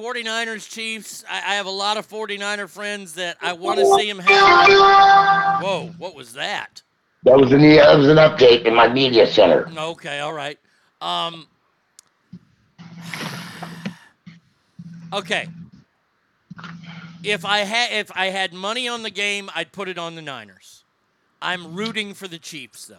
[0.00, 1.24] 49ers, Chiefs.
[1.28, 5.62] I, I have a lot of 49er friends that I want to see him have.
[5.62, 6.82] Whoa, what was that?
[7.24, 9.70] That was an that was an update in my media center.
[9.76, 10.58] Okay, all right.
[11.02, 11.46] Um,
[15.12, 15.48] okay.
[17.22, 20.22] If I had if I had money on the game, I'd put it on the
[20.22, 20.82] Niners.
[21.42, 22.96] I'm rooting for the Chiefs though.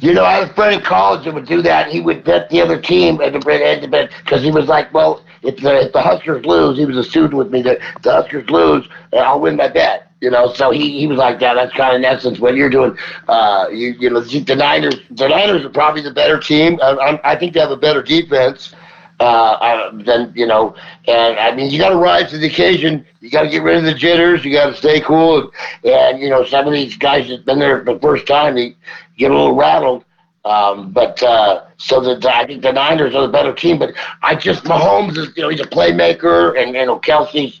[0.00, 1.90] You know, I had a friend in college that would do that.
[1.90, 4.92] He would bet the other team at the end of it because he was like,
[4.92, 7.62] well, if the, if the Huskers lose, he was a student with me.
[7.62, 10.10] That the Huskers lose, uh, I'll win my bet.
[10.20, 11.54] You know, so he, he was like that.
[11.54, 12.96] That's kind of in essence what you're doing.
[13.28, 16.78] Uh, you you know, the Niners the Niners are probably the better team.
[16.82, 18.74] I, I, I think they have a better defense.
[19.18, 20.76] Uh, uh, than you know,
[21.08, 23.06] and I mean, you got to rise to the occasion.
[23.20, 24.44] You got to get rid of the jitters.
[24.44, 25.50] You got to stay cool,
[25.84, 28.76] and, and you know, some of these guys that've been there the first time, they
[29.16, 30.04] get a little rattled.
[30.46, 33.78] Um, but uh, so the, I think the Niners are the better team.
[33.78, 37.60] But I just Mahomes is you know he's a playmaker, and you know Kelce's.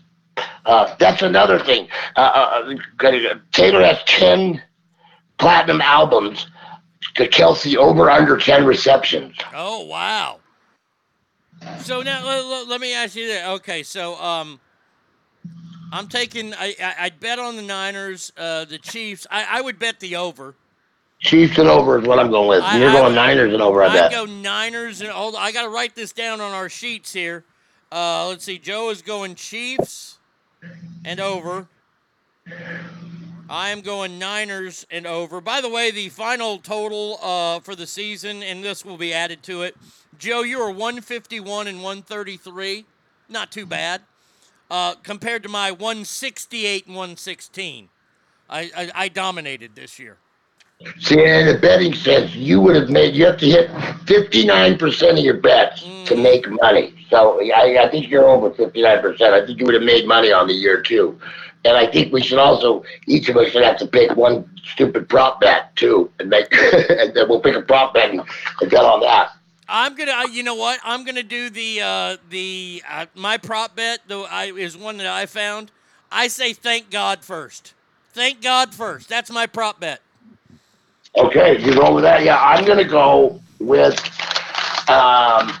[0.66, 1.88] Uh, that's another thing.
[2.16, 4.62] Uh, uh, uh, Taylor has ten
[5.38, 6.46] platinum albums.
[7.14, 9.36] To Kelsey over under ten receptions.
[9.54, 10.40] Oh wow.
[11.80, 13.48] So now let, let me ask you that.
[13.52, 14.60] Okay, so um,
[15.92, 16.52] I'm taking.
[16.52, 19.26] I, I I'd bet on the Niners, uh, the Chiefs.
[19.30, 20.54] I, I would bet the over.
[21.20, 22.62] Chiefs and over is what I'm going with.
[22.62, 23.82] I- You're I going would- Niners and over.
[23.82, 24.12] I bet.
[24.12, 25.34] go Niners and hold.
[25.34, 27.44] on, I got to write this down on our sheets here.
[27.90, 28.58] Uh, let's see.
[28.58, 30.18] Joe is going Chiefs
[31.04, 31.68] and over.
[33.48, 35.40] I am going Niners and over.
[35.40, 39.42] By the way, the final total uh, for the season, and this will be added
[39.44, 39.76] to it.
[40.18, 42.84] Joe, you are 151 and 133.
[43.28, 44.02] Not too bad.
[44.70, 47.88] Uh, compared to my 168 and 116.
[48.50, 50.16] I, I, I dominated this year.
[51.00, 53.14] See, in the betting sense, you would have made.
[53.14, 53.70] You have to hit
[54.06, 56.04] 59 percent of your bets Mm.
[56.06, 56.94] to make money.
[57.10, 59.34] So I, I think you're over 59 percent.
[59.34, 61.18] I think you would have made money on the year too.
[61.64, 65.08] And I think we should also, each of us should have to pick one stupid
[65.08, 66.46] prop bet too, and make,
[66.90, 68.20] and then we'll pick a prop bet and,
[68.60, 69.30] and bet on that.
[69.68, 70.12] I'm gonna.
[70.12, 70.78] uh, You know what?
[70.84, 74.00] I'm gonna do the uh, the uh, my prop bet.
[74.06, 75.72] Though I is one that I found.
[76.12, 77.74] I say thank God first.
[78.12, 79.08] Thank God first.
[79.08, 80.00] That's my prop bet.
[81.16, 82.24] Okay, you go with that.
[82.24, 83.98] Yeah, I'm gonna go with.
[84.88, 85.52] Um,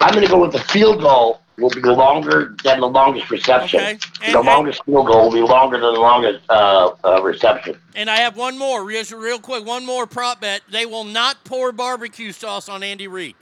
[0.00, 3.80] I'm gonna go with the field goal will be longer than the longest reception.
[3.80, 3.98] Okay,
[4.32, 7.78] the longest field goal will be longer than the longest uh, uh, reception.
[7.94, 10.62] And I have one more, real, real quick, one more prop bet.
[10.70, 13.36] They will not pour barbecue sauce on Andy Reid.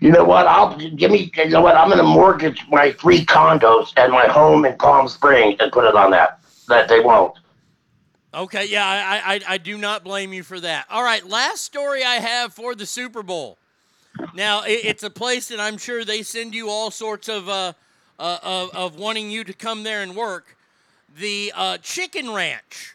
[0.00, 0.46] You know what?
[0.46, 1.32] I'll give me.
[1.34, 1.76] You know what?
[1.76, 5.94] I'm gonna mortgage my three condos and my home in Palm Springs and put it
[5.94, 6.40] on that.
[6.68, 7.36] That they won't.
[8.32, 10.86] Okay, yeah, I, I, I do not blame you for that.
[10.88, 13.58] All right, last story I have for the Super Bowl.
[14.34, 17.72] Now, it, it's a place that I'm sure they send you all sorts of, uh,
[18.20, 20.56] uh, of, of wanting you to come there and work.
[21.18, 22.94] The uh, Chicken Ranch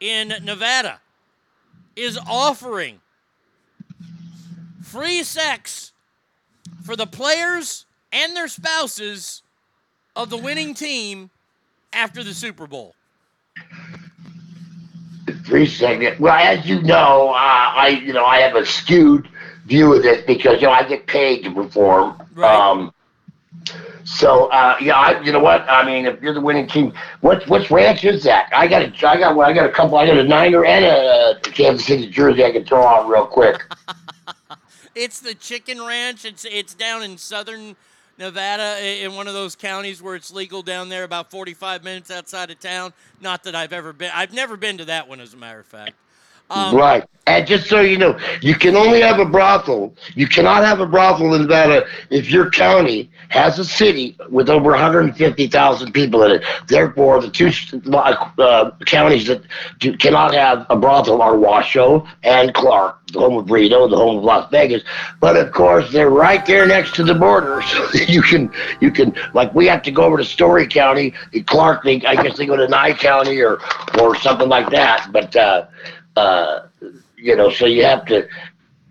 [0.00, 1.00] in Nevada
[1.94, 2.98] is offering
[4.82, 5.92] free sex
[6.82, 9.42] for the players and their spouses
[10.16, 11.30] of the winning team
[11.92, 12.96] after the Super Bowl.
[15.44, 16.20] Three seconds.
[16.20, 19.28] Well, as you know, uh, I you know I have a skewed
[19.64, 22.20] view of this because you know I get paid to perform.
[22.42, 22.92] Um,
[24.04, 25.68] so uh, yeah, I, you know what?
[25.68, 26.92] I mean, if you're the winning team,
[27.22, 28.48] what which ranch is that?
[28.52, 29.98] I got a, I got I got a couple.
[29.98, 33.62] I got a Niner and a Kansas City jersey I can throw on real quick.
[34.96, 36.24] It's the Chicken Ranch.
[36.24, 37.76] It's it's down in southern
[38.18, 42.50] Nevada in one of those counties where it's legal down there, about 45 minutes outside
[42.50, 42.92] of town.
[43.20, 44.10] Not that I've ever been.
[44.14, 45.94] I've never been to that one, as a matter of fact.
[46.50, 47.04] Um, right.
[47.28, 49.92] And just so you know, you can only have a brothel.
[50.14, 54.70] You cannot have a brothel in Nevada if your county has a city with over
[54.70, 56.44] 150,000 people in it.
[56.68, 57.50] Therefore, the two
[57.92, 59.42] uh, counties that
[59.80, 64.18] do, cannot have a brothel are Washoe and Clark, the home of Reno, the home
[64.18, 64.84] of Las Vegas.
[65.20, 69.16] But of course, they're right there next to the border, so you can you can
[69.34, 71.12] like we have to go over to Storey County.
[71.46, 73.58] Clark, they, I guess they go to Nye County or
[74.00, 75.08] or something like that.
[75.10, 75.66] But uh,
[76.16, 76.66] uh,
[77.16, 78.26] you know, so you have to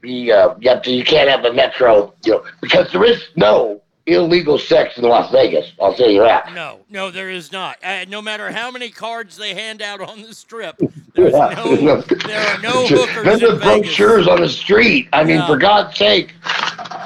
[0.01, 3.21] be, uh, you have to, you can't have a metro, you know, because there is
[3.35, 5.71] no illegal sex in Las Vegas.
[5.81, 6.53] I'll tell you that.
[6.53, 7.77] No, no, there is not.
[7.83, 10.77] Uh, no matter how many cards they hand out on the strip,
[11.15, 11.53] there's Yeah.
[11.55, 13.97] no, there are no hookers There's in the Vegas.
[13.97, 15.07] brochures on the street.
[15.13, 15.47] I mean, No.
[15.47, 16.33] for God's sake.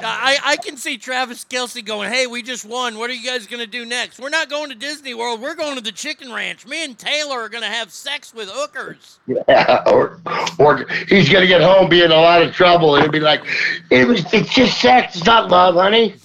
[0.01, 2.97] I, I can see Travis Kelce going, "Hey, we just won.
[2.97, 4.19] What are you guys going to do next?
[4.19, 5.41] We're not going to Disney World.
[5.41, 6.65] We're going to the Chicken Ranch.
[6.65, 10.19] Me and Taylor are going to have sex with hookers." Yeah, or,
[10.59, 13.41] or he's gonna get home, be in a lot of trouble, and he'll be like,
[13.89, 16.15] "It was, it's just sex, it's not love, honey."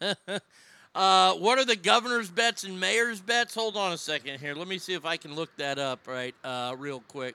[0.94, 3.54] uh, what are the governor's bets and mayor's bets?
[3.54, 4.54] Hold on a second here.
[4.54, 7.34] Let me see if I can look that up right uh, real quick.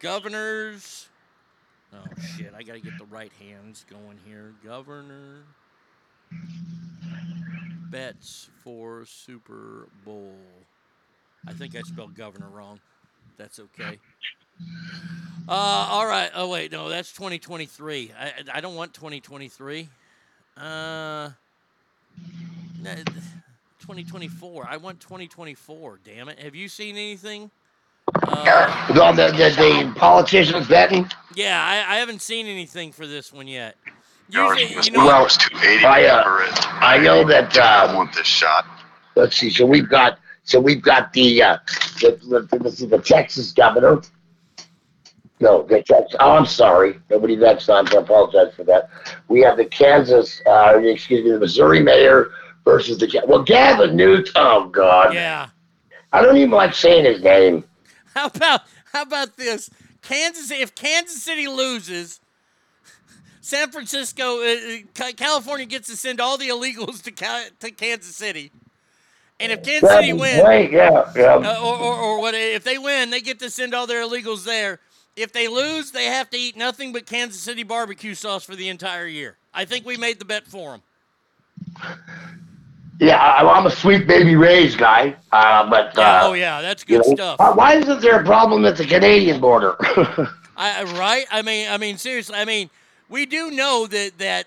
[0.00, 1.08] Governors.
[1.92, 2.04] Oh
[2.36, 2.52] shit!
[2.56, 4.52] I gotta get the right hands going here.
[4.64, 5.44] Governor
[7.90, 10.34] bets for Super Bowl.
[11.46, 12.80] I think I spelled governor wrong.
[13.38, 13.98] That's okay.
[15.48, 15.52] Uh,
[15.90, 16.30] all right.
[16.34, 18.12] Oh wait, no, that's 2023.
[18.18, 19.88] I I don't want 2023.
[20.56, 21.30] Uh,
[23.80, 24.66] 2024.
[24.68, 26.00] I want 2024.
[26.04, 26.38] Damn it.
[26.40, 27.50] Have you seen anything?
[28.22, 31.08] Uh, On the, the, the politicians betting.
[31.34, 33.76] yeah, I, I haven't seen anything for this one yet.
[34.30, 34.86] George, Usually, Mr.
[34.86, 36.68] you know, Well, was 280 I, uh, for.
[36.84, 37.56] I know that.
[37.58, 38.66] I Um, want this shot.
[39.14, 39.50] let's see.
[39.50, 40.18] So we've got.
[40.44, 41.42] So we've got the.
[41.42, 41.58] Uh,
[42.00, 44.00] the, the, the, the Texas governor.
[45.40, 46.16] No, the Texas.
[46.20, 46.98] Oh, I'm sorry.
[47.10, 47.86] Nobody next time.
[47.88, 48.90] I apologize for that.
[49.28, 50.42] We have the Kansas.
[50.46, 52.30] Uh, excuse me, the Missouri mayor
[52.64, 53.22] versus the.
[53.26, 54.30] well, Gavin Newt.
[54.34, 55.14] Oh God.
[55.14, 55.48] Yeah.
[56.12, 57.64] I don't even like saying his name.
[58.14, 58.62] How about
[58.92, 59.70] how about this?
[60.02, 60.50] Kansas.
[60.50, 62.20] If Kansas City loses,
[63.40, 64.56] San Francisco, uh,
[65.00, 67.12] uh, California gets to send all the illegals to
[67.60, 68.50] to Kansas City.
[69.40, 71.34] And if Kansas That'd City wins, great, yeah, yeah.
[71.36, 72.34] uh, or, or, or what?
[72.34, 74.80] If they win, they get to send all their illegals there.
[75.18, 78.68] If they lose, they have to eat nothing but Kansas City barbecue sauce for the
[78.68, 79.36] entire year.
[79.52, 80.82] I think we made the bet for them.
[83.00, 86.84] Yeah, I, I'm a sweet baby Rays guy, uh, but uh, Yeah, oh yeah, that's
[86.88, 87.38] you good know, stuff.
[87.38, 89.76] why- Why isn't there a problem at the Canadian border?
[90.56, 91.24] I, right?
[91.30, 92.34] I mean, I mean, seriously.
[92.36, 92.70] I mean,
[93.08, 94.46] we do know that that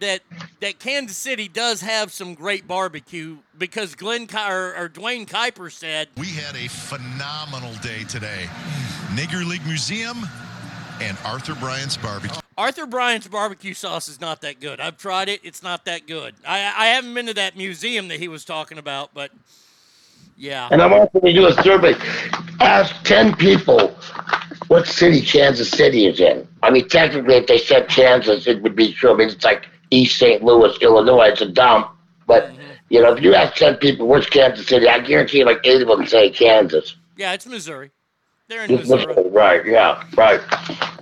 [0.00, 0.20] that
[0.60, 6.08] that Kansas City does have some great barbecue because Glenn or, or Duane Kuiper said
[6.16, 8.48] We had a phenomenal day today.
[9.14, 10.26] Negro League Museum
[11.00, 12.40] and Arthur Bryant's Barbecue.
[12.56, 14.80] Arthur Bryant's barbecue sauce is not that good.
[14.80, 16.34] I've tried it; it's not that good.
[16.46, 19.30] I I haven't been to that museum that he was talking about, but
[20.36, 20.68] yeah.
[20.70, 21.94] and I'm also going to do a survey.
[22.60, 23.94] Ask 10 people
[24.68, 26.48] what city Kansas City is in.
[26.62, 29.12] I mean, technically, if they said Kansas, it would be true.
[29.12, 30.42] I mean, it's like East St.
[30.42, 31.28] Louis, Illinois.
[31.28, 31.90] It's a dump,
[32.26, 32.50] but,
[32.88, 35.88] You know, if you ask ten people where's Kansas City, I guarantee like eight of
[35.88, 36.96] them say Kansas.
[37.16, 37.90] Yeah, it's Missouri.
[38.48, 39.14] They're in Just Missouri.
[39.14, 39.66] Missouri, Right?
[39.66, 40.04] Yeah.
[40.16, 40.40] Right.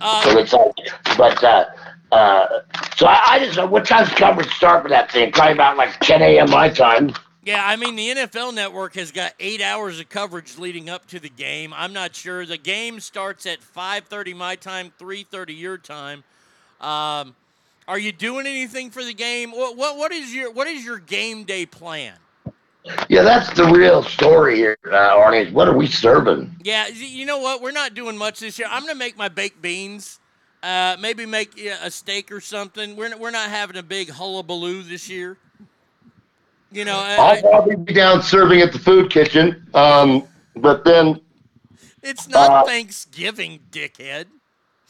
[0.01, 0.73] Uh, so it's like,
[1.17, 1.65] but uh,
[2.12, 2.61] uh,
[2.97, 5.33] so I, I just what time time's coverage start for that thing?
[5.33, 6.51] Probably about like 10 a.m.
[6.51, 7.12] my time.
[7.43, 11.19] Yeah, I mean the NFL Network has got eight hours of coverage leading up to
[11.19, 11.73] the game.
[11.75, 12.45] I'm not sure.
[12.45, 16.23] The game starts at 5:30 my time, 3:30 your time.
[16.81, 17.35] Um,
[17.89, 19.51] are you doing anything for the game?
[19.51, 22.15] What, what what is your what is your game day plan?
[23.09, 25.53] Yeah, that's the real story here, uh, Arnie.
[25.53, 26.55] What are we serving?
[26.62, 27.61] Yeah, you know what?
[27.62, 28.69] We're not doing much this year.
[28.71, 30.19] I'm gonna make my baked beans.
[30.62, 32.95] Uh, maybe make yeah, a steak or something.
[32.95, 35.39] We're not, we're not having a big hullabaloo this year.
[36.71, 39.67] You know, I, I'll probably be down serving at the food kitchen.
[39.75, 41.21] Um, but then,
[42.03, 44.27] it's not Uh, Thanksgiving, dickhead.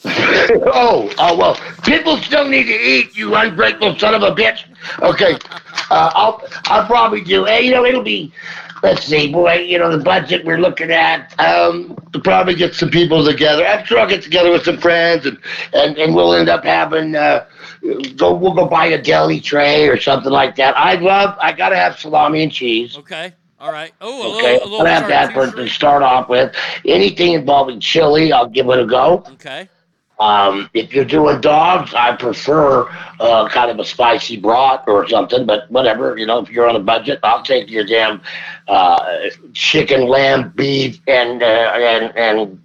[0.04, 1.56] oh, oh well.
[1.84, 3.16] People still need to eat.
[3.16, 4.64] You ungrateful son of a bitch.
[5.00, 5.34] Okay,
[5.90, 7.44] uh, I'll I'll probably do.
[7.44, 8.32] Hey, you know, it'll be.
[8.82, 9.56] Let's see, boy.
[9.56, 11.38] You know, the budget we're looking at.
[11.38, 13.66] Um, to probably get some people together.
[13.66, 15.38] I'm sure I'll get together with some friends, and
[15.74, 17.14] and, and we'll end up having.
[17.14, 17.46] Uh,
[18.16, 18.32] go.
[18.34, 20.76] We'll go buy a deli tray or something like that.
[20.78, 21.36] I love.
[21.40, 22.96] I gotta have salami and cheese.
[22.96, 23.34] Okay.
[23.58, 23.92] All right.
[24.00, 26.54] Oh, a Okay, little, a little I'll have that for, to start off with.
[26.86, 29.22] Anything involving chili, I'll give it a go.
[29.32, 29.68] Okay.
[30.20, 35.46] Um, if you're doing dogs, I prefer uh, kind of a spicy broth or something,
[35.46, 36.16] but whatever.
[36.18, 38.20] You know, if you're on a budget, I'll take your damn
[38.68, 39.00] uh,
[39.54, 42.62] chicken, lamb, beef, and uh, and and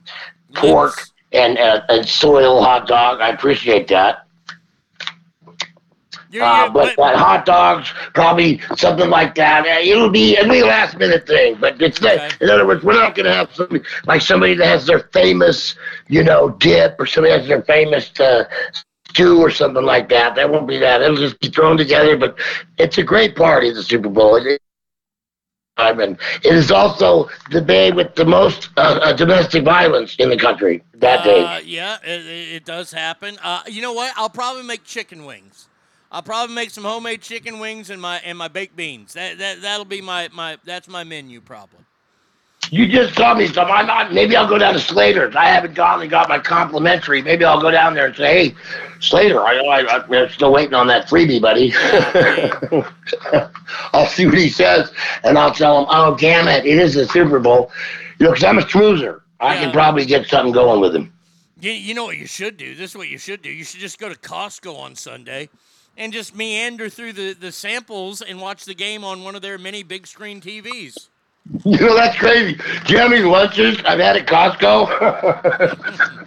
[0.54, 3.22] pork and uh, and soil hot dog.
[3.22, 4.25] I appreciate that.
[6.42, 9.66] Uh, but that hot dogs, probably something like that.
[9.66, 12.94] It'll be it'll be a last minute thing, but it's not, in other words, we're
[12.94, 15.76] not going to have somebody like somebody that has their famous,
[16.08, 18.46] you know, dip or somebody has their famous uh,
[19.10, 20.36] stew or something like that.
[20.36, 21.02] That won't be that.
[21.02, 22.18] It'll just be thrown together.
[22.18, 22.38] But
[22.78, 24.36] it's a great party, the Super Bowl.
[24.36, 24.62] It,
[25.78, 30.30] I mean, it is also the day with the most uh, uh, domestic violence in
[30.30, 31.44] the country that day.
[31.44, 33.38] Uh, yeah, it, it it does happen.
[33.44, 34.14] Uh, you know what?
[34.16, 35.68] I'll probably make chicken wings.
[36.16, 39.12] I'll probably make some homemade chicken wings and my and my baked beans.
[39.16, 41.86] That that that'll be my my that's my menu problem.
[42.72, 43.76] You just told me something.
[43.76, 45.36] I'm not, maybe I'll go down to Slater's.
[45.36, 47.22] I haven't gone and got my complimentary.
[47.22, 48.56] Maybe I'll go down there and say, "Hey,
[49.02, 51.74] Slater, I, I, I, we're still waiting on that freebie, buddy."
[53.94, 54.94] I'll see what he says,
[55.26, 57.74] and I'll tell him, "Oh, damn it, it is the Super Bowl."
[58.20, 59.20] You know, because I'm a schmoozer.
[59.42, 61.12] I can probably get something going with him.
[61.60, 62.74] You, you know what you should do?
[62.74, 63.50] This is what you should do.
[63.50, 65.50] You should just go to Costco on Sunday
[65.98, 69.58] and just meander through the, the samples and watch the game on one of their
[69.58, 71.10] many big screen TVs.
[71.64, 72.60] You know, that's crazy.
[72.86, 76.26] Jeremy lunches I've had at Costco.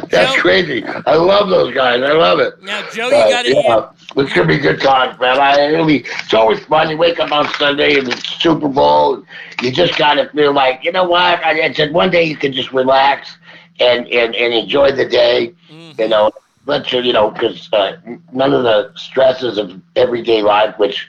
[0.10, 0.84] that's crazy.
[0.84, 2.02] I love those guys.
[2.02, 2.62] I love it.
[2.62, 5.40] Now, Joe, you gotta- Yeah, it's gonna be good times, man.
[5.40, 6.00] I, it'll be.
[6.00, 6.90] It's always fun.
[6.90, 9.24] You wake up on Sunday and it's Super Bowl.
[9.62, 11.42] You just gotta feel like, you know what?
[11.42, 13.36] I, I said one day you can just relax
[13.78, 15.54] and and, and enjoy the day.
[15.68, 16.10] You mm-hmm.
[16.10, 16.30] know,
[16.66, 17.96] let you, you know, because uh,
[18.32, 21.08] none of the stresses of everyday life, which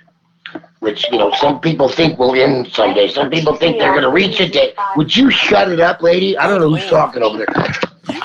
[0.80, 3.08] which you know some people think will end someday.
[3.08, 4.74] Some people think they're going to reach a day.
[4.96, 6.38] Would you shut it up, lady?
[6.38, 7.48] I don't know who's talking over there.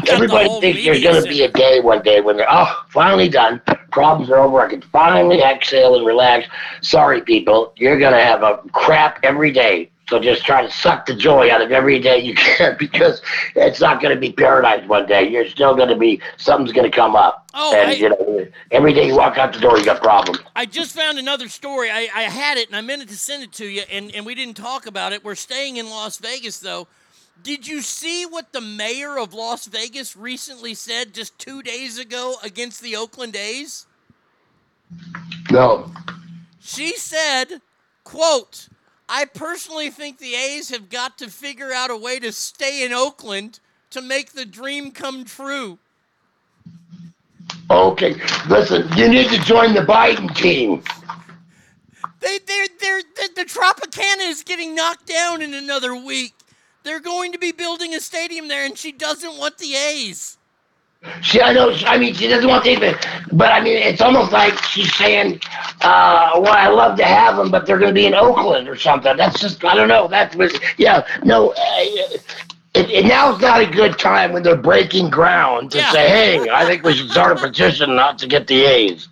[0.09, 3.61] Everybody thinks there's going to be a day one day when they're oh finally done.
[3.91, 4.61] Problems are over.
[4.61, 6.49] I can finally exhale and relax.
[6.81, 9.91] Sorry, people, you're going to have a crap every day.
[10.09, 13.21] So just try to suck the joy out of every day you can because
[13.57, 15.29] it's not going to be paradise one day.
[15.29, 17.49] You're still going to be something's going to come up.
[17.55, 20.39] Oh, and I- you know, every day you walk out the door, you got problems.
[20.55, 21.91] I just found another story.
[21.91, 24.35] I, I had it and I meant to send it to you, and, and we
[24.37, 25.25] didn't talk about it.
[25.25, 26.87] We're staying in Las Vegas, though.
[27.43, 32.37] Did you see what the mayor of Las Vegas recently said just two days ago
[32.43, 33.87] against the Oakland A's?
[35.51, 35.91] No.
[36.61, 37.61] She said,
[38.05, 38.69] quote,
[39.09, 42.93] I personally think the A's have got to figure out a way to stay in
[42.93, 43.61] Oakland
[43.91, 45.79] to make the dream come true.
[47.71, 48.15] Okay,
[48.49, 50.83] listen, you need to join the Biden team.
[52.21, 56.35] They, they're, they're, the, the Tropicana is getting knocked down in another week.
[56.83, 60.39] They're going to be building a stadium there, and she doesn't want the A's.
[61.23, 61.75] She, I know.
[61.87, 62.95] I mean, she doesn't want to even.
[63.33, 65.41] But I mean, it's almost like she's saying,
[65.83, 68.77] uh, "Well, I love to have them, but they're going to be in Oakland or
[68.77, 70.09] something." That's just, I don't know.
[70.09, 71.51] That was, yeah, no.
[71.51, 71.55] Uh,
[72.75, 76.65] it, it, now's not a good time when they're breaking ground to say, "Hey, I
[76.65, 79.09] think we should start a petition not to get the A's."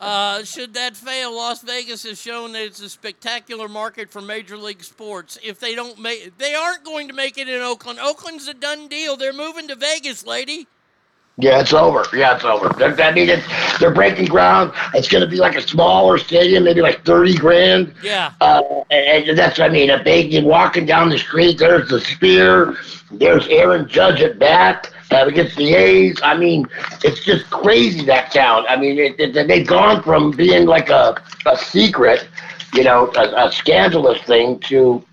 [0.00, 4.56] Uh, should that fail, Las Vegas has shown that it's a spectacular market for Major
[4.56, 5.38] League Sports.
[5.42, 7.98] If they don't make, they aren't going to make it in Oakland.
[8.00, 9.16] Oakland's a done deal.
[9.16, 10.68] They're moving to Vegas, lady.
[11.40, 12.04] Yeah, it's over.
[12.12, 12.68] Yeah, it's over.
[13.12, 14.72] Mean, it's, they're breaking ground.
[14.92, 17.94] It's going to be like a smaller stadium, maybe like thirty grand.
[18.02, 18.32] Yeah.
[18.40, 19.90] Uh, and, and that's what I mean.
[19.90, 21.58] A big, you're walking down the street.
[21.58, 22.76] There's the sphere.
[23.12, 26.18] There's Aaron Judge at bat uh, against the A's.
[26.24, 26.66] I mean,
[27.04, 28.64] it's just crazy that town.
[28.68, 32.28] I mean, it, it, they've gone from being like a, a secret,
[32.74, 35.04] you know, a, a scandalous thing to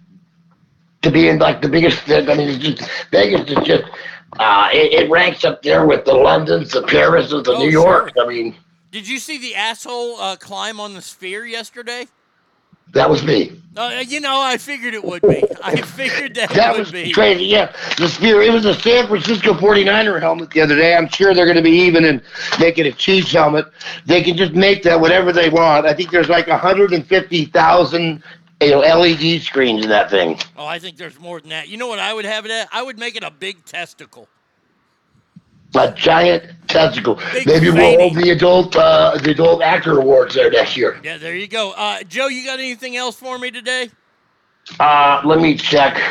[1.03, 2.09] to being like the biggest.
[2.09, 3.83] I mean, it's just Vegas is just.
[4.39, 8.11] Uh, it, it ranks up there with the Londons, the Paris, the Oh, New York.
[8.21, 8.55] I mean,
[8.91, 12.07] Did you see the asshole uh, climb on the sphere yesterday?
[12.93, 13.51] that was me.
[13.75, 15.43] Uh, you know, I figured it would be.
[15.61, 17.11] I figured that, That would was be.
[17.11, 17.45] crazy.
[17.45, 18.41] Yeah, the sphere.
[18.41, 20.95] It was a San Francisco 49er helmet the other day.
[20.95, 22.21] I'm sure they're going to be even and
[22.59, 23.65] making a Chiefs helmet.
[24.05, 25.85] They can just make that whatever they want.
[25.85, 28.23] I think there's like 150,000
[28.61, 30.37] you know LED screens in that thing.
[30.57, 31.67] Oh, I think there's more than that.
[31.67, 32.69] You know what I would have it at?
[32.71, 34.27] I would make it a big testicle.
[35.75, 37.15] A giant testicle.
[37.33, 40.99] Big Maybe we'll hold the adult uh, the adult actor awards there next year.
[41.03, 41.73] Yeah, there you go.
[41.75, 43.89] Uh, Joe, you got anything else for me today?
[44.79, 46.01] Uh, let me check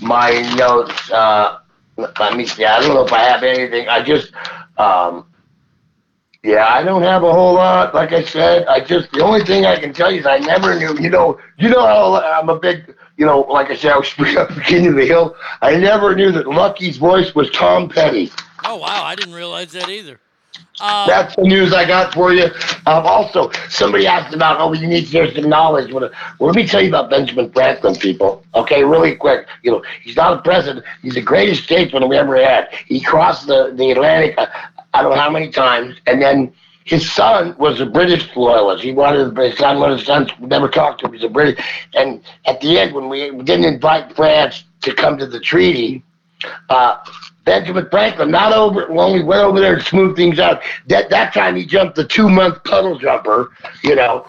[0.00, 1.10] my notes.
[1.10, 1.58] Uh,
[1.96, 2.64] let me see.
[2.64, 3.88] I don't know if I have anything.
[3.88, 4.32] I just,
[4.78, 5.26] um,
[6.48, 7.94] yeah, I don't have a whole lot.
[7.94, 10.78] Like I said, I just the only thing I can tell you is I never
[10.78, 10.98] knew.
[10.98, 12.94] You know, you know how I'm a big.
[13.18, 15.36] You know, like I said, I was up King of the Hill.
[15.60, 18.30] I never knew that Lucky's voice was Tom Petty.
[18.64, 19.04] Oh, wow.
[19.04, 20.20] I didn't realize that either.
[20.80, 22.44] Uh, That's the news I got for you.
[22.86, 25.92] Um, also, somebody asked about, oh, you need to share some knowledge.
[25.92, 28.44] Well, let me tell you about Benjamin Franklin, people.
[28.54, 29.48] Okay, really quick.
[29.62, 30.86] You know, he's not a president.
[31.02, 32.68] He's the greatest statesman we ever had.
[32.86, 34.46] He crossed the, the Atlantic, uh,
[34.94, 36.52] I don't know how many times, and then
[36.84, 38.82] his son was a British loyalist.
[38.82, 41.12] He wanted his son, one of his sons never talked to him.
[41.12, 41.62] He's a British.
[41.94, 46.02] And at the end, when we didn't invite France to come to the treaty,
[46.70, 46.96] uh,
[47.44, 50.62] Benjamin Franklin not over only went over there to smooth things out.
[50.86, 53.50] That that time he jumped the two month puddle jumper,
[53.82, 54.26] you know,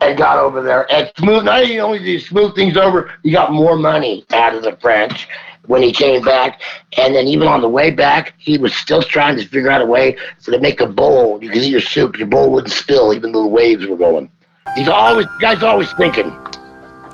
[0.00, 1.44] and got over there and smooth.
[1.44, 5.28] Not only did he smooth things over, he got more money out of the French
[5.68, 6.60] when he came back.
[6.96, 9.86] And then even on the way back, he was still trying to figure out a
[9.86, 11.42] way to make a bowl.
[11.42, 14.30] You could eat your soup, your bowl wouldn't spill, even though the waves were going.
[14.74, 16.30] He's always guy's always thinking.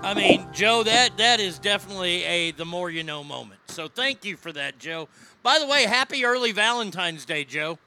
[0.02, 3.60] I mean, Joe, that that is definitely a the more you know moment.
[3.66, 5.08] So thank you for that, Joe.
[5.42, 7.78] By the way, happy early Valentine's Day, Joe.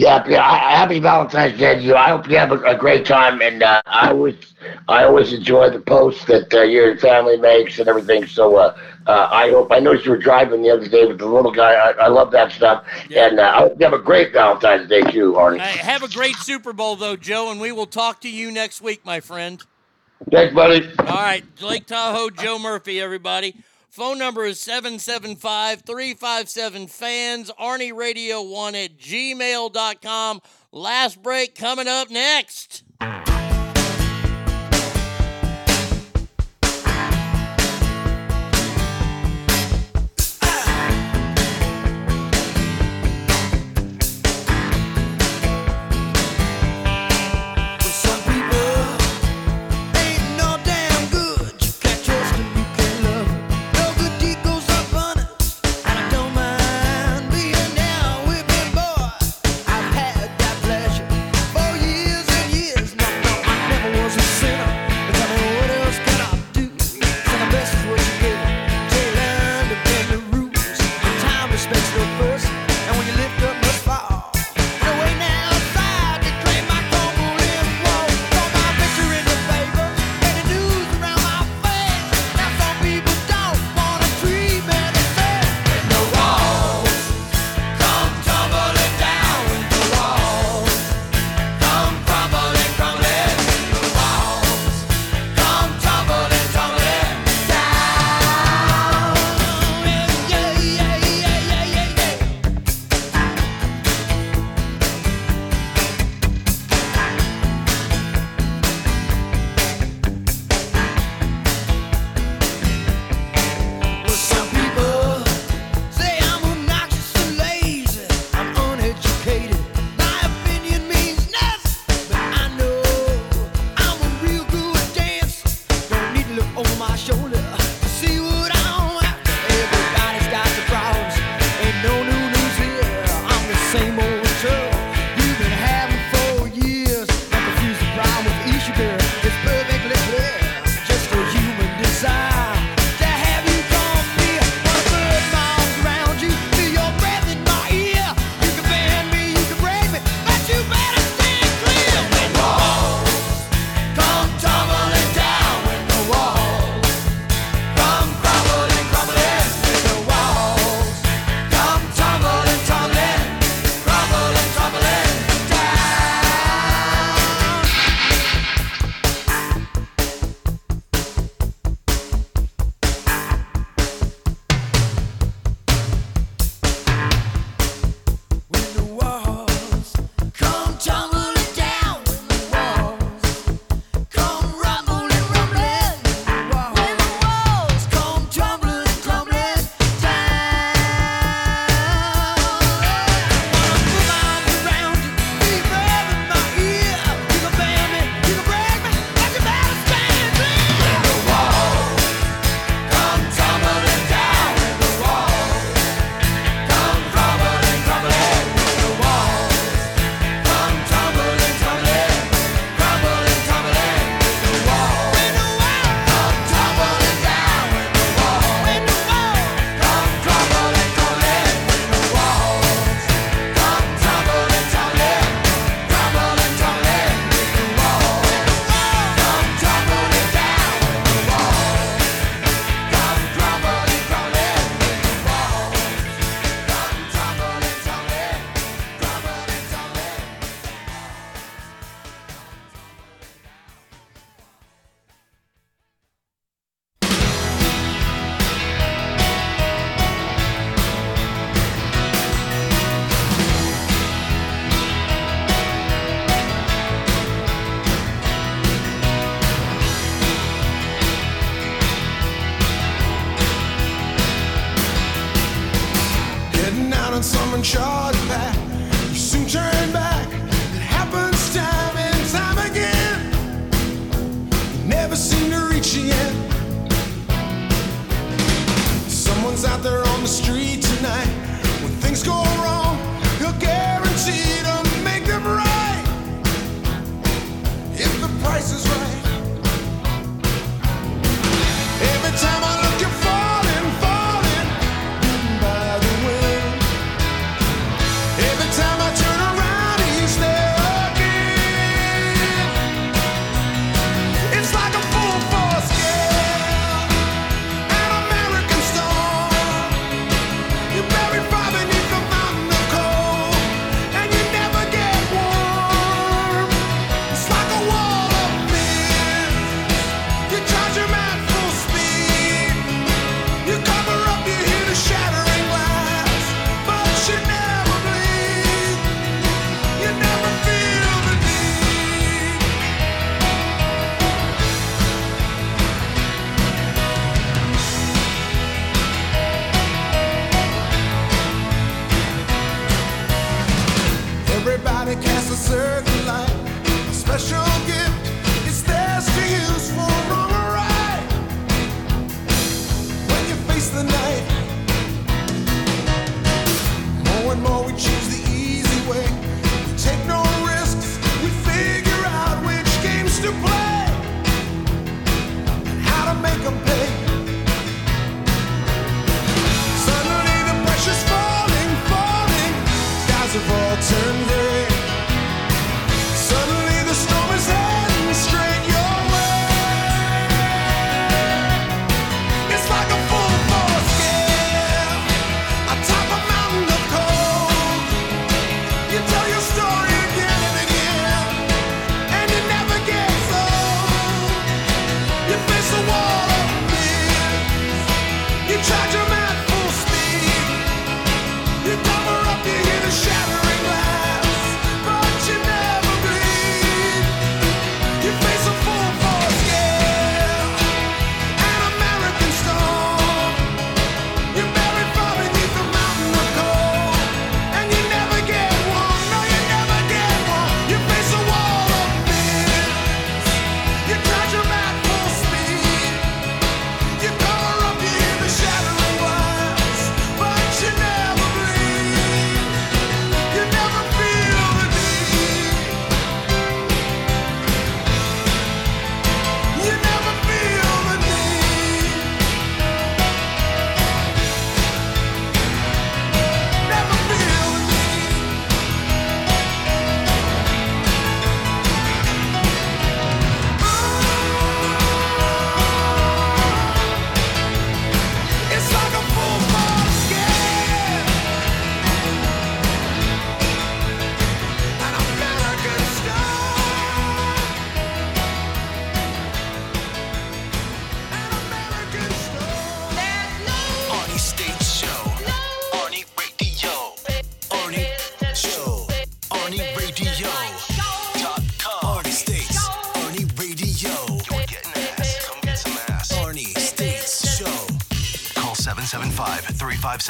[0.00, 0.76] Yeah, yeah.
[0.76, 1.94] Happy Valentine's Day to you.
[1.94, 4.34] I hope you have a, a great time, and uh, I always,
[4.88, 8.24] I always enjoy the posts that uh, your family makes and everything.
[8.24, 9.70] So uh, uh, I hope.
[9.70, 11.74] I noticed you were driving the other day with the little guy.
[11.74, 15.02] I, I love that stuff, and uh, I hope you have a great Valentine's Day
[15.02, 15.58] too, Arnie.
[15.58, 19.04] Have a great Super Bowl, though, Joe, and we will talk to you next week,
[19.04, 19.62] my friend.
[20.30, 20.88] Thanks, buddy.
[20.98, 23.54] All right, Lake Tahoe, Joe Murphy, everybody.
[23.90, 30.40] Phone number is 775 357 fans, Arnie Radio 1 at gmail.com.
[30.70, 32.84] Last break coming up next.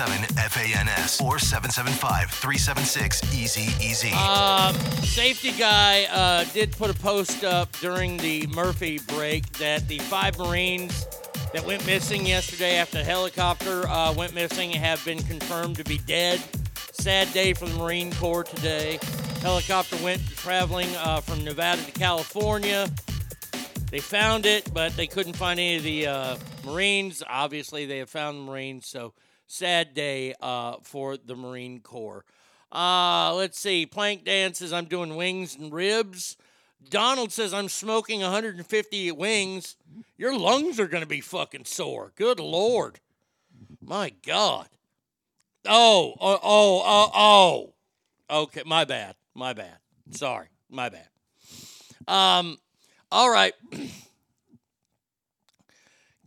[0.00, 4.10] 357 FANS or 775 376 Easy Easy.
[4.12, 9.98] Um, safety guy uh, did put a post up during the Murphy break that the
[9.98, 11.06] five Marines
[11.52, 15.98] that went missing yesterday after the helicopter uh, went missing have been confirmed to be
[15.98, 16.40] dead.
[16.92, 18.98] Sad day for the Marine Corps today.
[19.42, 22.88] Helicopter went traveling uh, from Nevada to California.
[23.90, 27.22] They found it, but they couldn't find any of the uh, Marines.
[27.28, 29.12] Obviously, they have found the Marines, so
[29.60, 32.24] sad day uh, for the Marine Corps.
[32.72, 33.84] Uh, let's see.
[33.84, 36.39] Plank Dan says, I'm doing wings and ribs.
[36.89, 39.76] Donald says, I'm smoking 150 wings.
[40.16, 42.12] Your lungs are going to be fucking sore.
[42.16, 43.00] Good Lord.
[43.84, 44.68] My God.
[45.68, 47.74] Oh, oh, oh, oh,
[48.30, 48.42] oh.
[48.44, 49.14] Okay, my bad.
[49.34, 49.76] My bad.
[50.12, 50.47] Sorry.
[50.70, 51.08] My bad.
[52.08, 52.56] Um,
[53.12, 53.52] all right.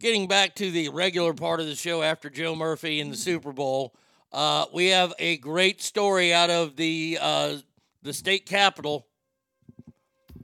[0.04, 3.54] Getting back to the regular part of the show after Joe Murphy in the Super
[3.54, 3.96] Bowl,
[4.34, 7.56] uh, we have a great story out of the uh,
[8.02, 9.08] the state capital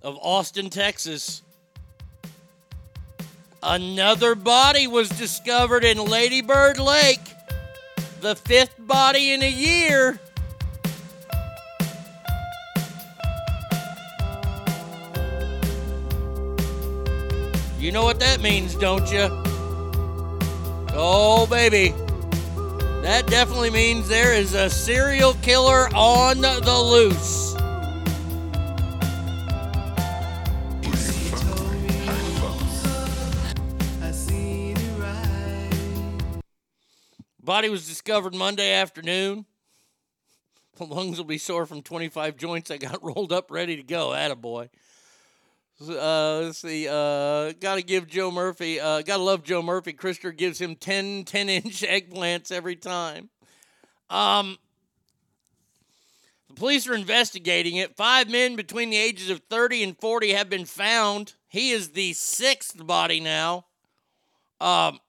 [0.02, 1.42] of Austin, Texas.
[3.62, 7.20] Another body was discovered in Lady Bird Lake.
[8.22, 10.22] the fifth body in a year.
[17.78, 19.49] You know what that means, don't you?
[20.94, 21.94] Oh, baby.
[23.04, 27.50] That definitely means there is a serial killer on the loose.
[37.50, 39.44] Body was discovered Monday afternoon.
[40.78, 44.10] The lungs will be sore from 25 joints that got rolled up ready to go.
[44.10, 44.70] Attaboy.
[45.82, 46.88] Uh, let's see.
[46.90, 48.80] Uh, gotta give Joe Murphy.
[48.80, 49.94] Uh, gotta love Joe Murphy.
[49.94, 53.30] Krister gives him 10 10 inch eggplants every time.
[54.10, 54.58] Um,
[56.50, 57.96] the police are investigating it.
[57.96, 61.36] Five men between the ages of 30 and 40 have been found.
[61.48, 63.66] He is the sixth body now.
[64.60, 65.00] Um,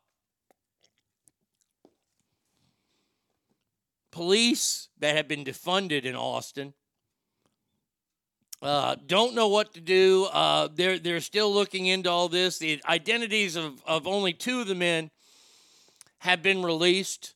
[4.12, 6.74] police that have been defunded in Austin
[8.63, 10.27] uh, don't know what to do.
[10.33, 12.59] Uh, they're they're still looking into all this.
[12.59, 15.11] The identities of, of only two of the men
[16.19, 17.35] have been released.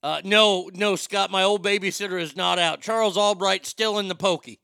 [0.00, 2.80] Uh, no, no, Scott, my old babysitter is not out.
[2.80, 4.60] Charles Albright still in the pokey.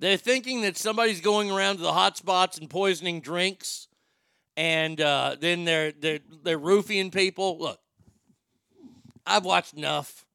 [0.00, 3.86] They're thinking that somebody's going around to the hot spots and poisoning drinks,
[4.56, 7.56] and uh, then they're they're they're roofing people.
[7.60, 7.78] Look,
[9.24, 10.26] I've watched enough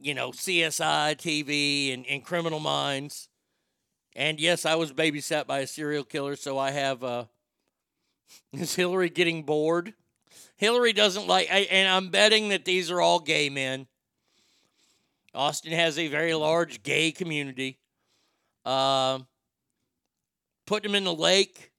[0.00, 3.28] you know, CSI TV and, and Criminal Minds.
[4.16, 7.04] And yes, I was babysat by a serial killer, so I have.
[7.04, 7.24] Uh,
[8.52, 9.94] is Hillary getting bored?
[10.56, 13.86] Hillary doesn't like, I, and I'm betting that these are all gay men.
[15.34, 17.78] Austin has a very large gay community.
[18.64, 19.20] Uh,
[20.66, 21.70] put him in the lake.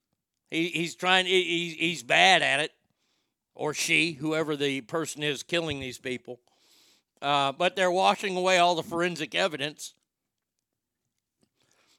[0.50, 1.26] He, he's trying.
[1.26, 2.72] He, he's bad at it,
[3.54, 6.40] or she, whoever the person is killing these people.
[7.22, 9.94] Uh, but they're washing away all the forensic evidence.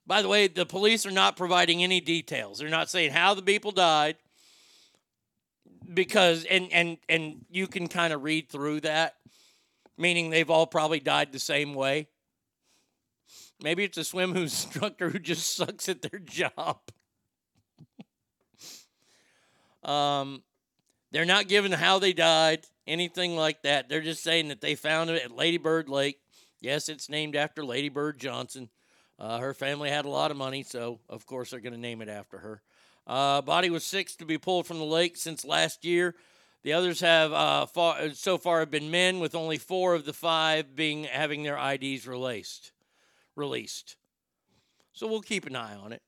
[0.07, 2.59] By the way, the police are not providing any details.
[2.59, 4.17] They're not saying how the people died
[5.93, 9.17] because and and and you can kind of read through that
[9.99, 12.09] meaning they've all probably died the same way.
[13.63, 16.81] Maybe it's a swim instructor who just sucks at their job.
[19.85, 20.43] um
[21.11, 23.89] they're not giving how they died, anything like that.
[23.89, 26.19] They're just saying that they found it at Lady Bird Lake.
[26.61, 28.69] Yes, it's named after Lady Bird Johnson.
[29.19, 32.03] Uh, her family had a lot of money, so of course they're going to name
[32.03, 32.63] it after her.
[33.07, 36.15] Uh, body was six to be pulled from the lake since last year.
[36.63, 40.13] The others have uh, far, so far have been men, with only four of the
[40.13, 42.73] five being having their IDs released.
[43.35, 43.97] Released.
[44.93, 46.03] So we'll keep an eye on it.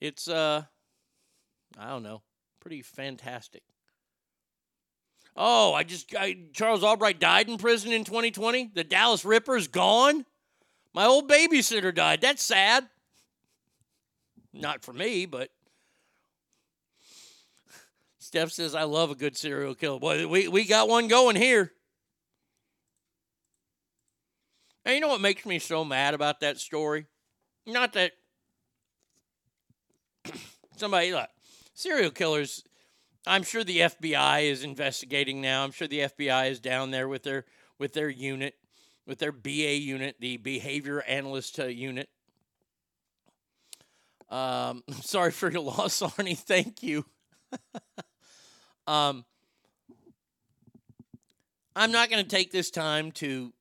[0.00, 0.62] It's uh,
[1.78, 2.22] I don't know,
[2.60, 3.62] pretty fantastic.
[5.36, 8.70] Oh, I just I, Charles Albright died in prison in 2020.
[8.74, 10.24] The Dallas Ripper's gone.
[10.94, 12.22] My old babysitter died.
[12.22, 12.88] That's sad.
[14.54, 15.50] Not for me, but
[18.18, 20.00] Steph says I love a good serial killer.
[20.00, 21.72] Boy, we we got one going here.
[24.86, 27.06] And you know what makes me so mad about that story?
[27.66, 28.12] Not that
[30.76, 31.28] somebody like
[31.74, 32.62] serial killers
[33.26, 35.64] I'm sure the FBI is investigating now.
[35.64, 37.44] I'm sure the FBI is down there with their
[37.78, 38.54] with their unit,
[39.06, 42.08] with their BA unit, the behavior analyst uh, unit.
[44.30, 46.38] Um, sorry for your loss, Arnie.
[46.38, 47.04] Thank you.
[48.86, 49.24] um,
[51.74, 53.52] I'm not going to take this time to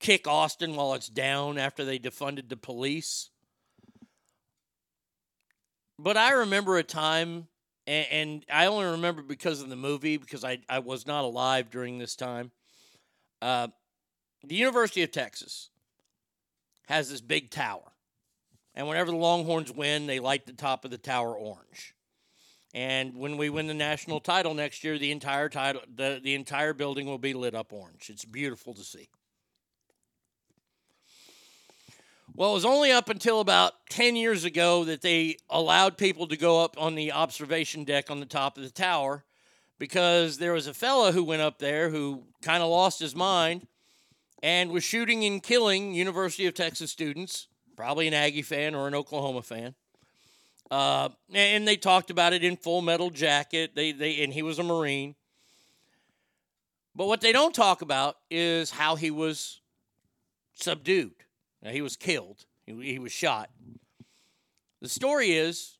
[0.00, 3.30] kick Austin while it's down after they defunded the police.
[5.98, 7.48] But I remember a time
[7.88, 11.70] and, and I only remember because of the movie because I, I was not alive
[11.70, 12.50] during this time.
[13.40, 13.68] Uh,
[14.44, 15.70] the University of Texas
[16.86, 17.92] has this big tower,
[18.74, 21.94] and whenever the Longhorns win, they light the top of the tower orange.
[22.74, 26.74] And when we win the national title next year, the entire title, the, the entire
[26.74, 28.10] building will be lit up orange.
[28.10, 29.08] It's beautiful to see.
[32.38, 36.36] Well, it was only up until about 10 years ago that they allowed people to
[36.36, 39.24] go up on the observation deck on the top of the tower
[39.80, 43.66] because there was a fellow who went up there who kind of lost his mind
[44.40, 48.94] and was shooting and killing University of Texas students, probably an Aggie fan or an
[48.94, 49.74] Oklahoma fan.
[50.70, 53.74] Uh, and they talked about it in Full Metal Jacket.
[53.74, 55.16] They, they, and he was a Marine.
[56.94, 59.60] But what they don't talk about is how he was
[60.54, 61.14] subdued.
[61.62, 62.44] Now, he was killed.
[62.66, 63.50] He, he was shot.
[64.80, 65.74] The story is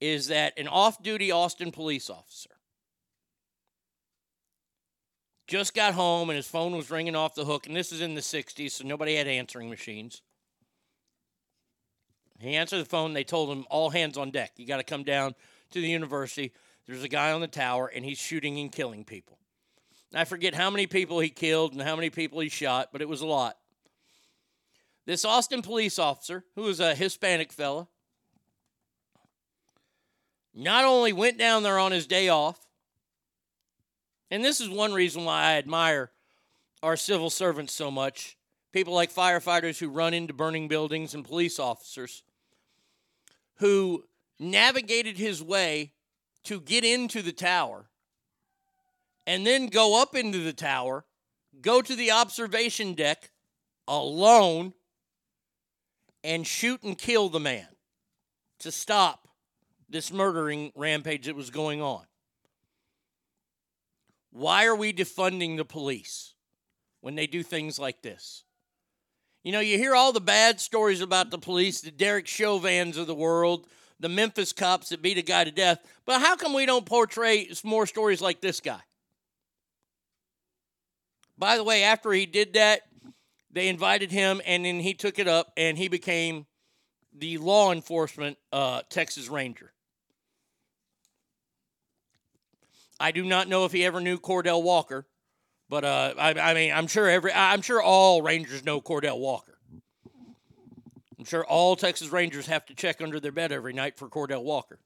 [0.00, 2.50] is that an off-duty Austin police officer
[5.46, 8.14] just got home and his phone was ringing off the hook, and this is in
[8.14, 10.22] the 60s, so nobody had answering machines.
[12.40, 13.12] He answered the phone.
[13.12, 14.52] They told him, all hands on deck.
[14.56, 15.34] You got to come down
[15.70, 16.52] to the university.
[16.86, 19.38] There's a guy on the tower, and he's shooting and killing people.
[20.14, 23.08] I forget how many people he killed and how many people he shot, but it
[23.08, 23.56] was a lot.
[25.06, 27.88] This Austin police officer, who was a Hispanic fella,
[30.54, 32.66] not only went down there on his day off,
[34.30, 36.10] and this is one reason why I admire
[36.82, 38.36] our civil servants so much.
[38.72, 42.22] People like firefighters who run into burning buildings and police officers
[43.56, 44.04] who
[44.38, 45.92] navigated his way
[46.44, 47.86] to get into the tower
[49.26, 51.04] and then go up into the tower,
[51.60, 53.30] go to the observation deck
[53.86, 54.74] alone,
[56.24, 57.68] and shoot and kill the man
[58.58, 59.28] to stop
[59.90, 62.04] this murdering rampage that was going on.
[64.32, 66.34] Why are we defunding the police
[67.02, 68.42] when they do things like this?
[69.44, 73.06] You know, you hear all the bad stories about the police, the Derek Chauvins of
[73.06, 73.66] the world,
[74.00, 77.48] the Memphis cops that beat a guy to death, but how come we don't portray
[77.62, 78.80] more stories like this guy?
[81.36, 82.80] By the way, after he did that,
[83.54, 86.44] they invited him and then he took it up and he became
[87.16, 89.72] the law enforcement uh, Texas Ranger.
[92.98, 95.06] I do not know if he ever knew Cordell Walker,
[95.68, 99.56] but uh, I, I mean, I'm sure every, I'm sure all Rangers know Cordell Walker.
[101.16, 104.42] I'm sure all Texas Rangers have to check under their bed every night for Cordell
[104.42, 104.80] Walker.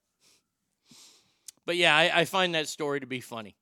[1.65, 3.57] But yeah, I, I find that story to be funny.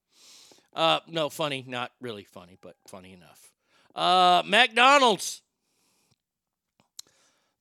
[0.74, 3.55] Uh, no, funny, not really funny, but funny enough.
[3.96, 5.40] Uh, McDonald's.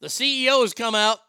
[0.02, 1.20] The CEO has come out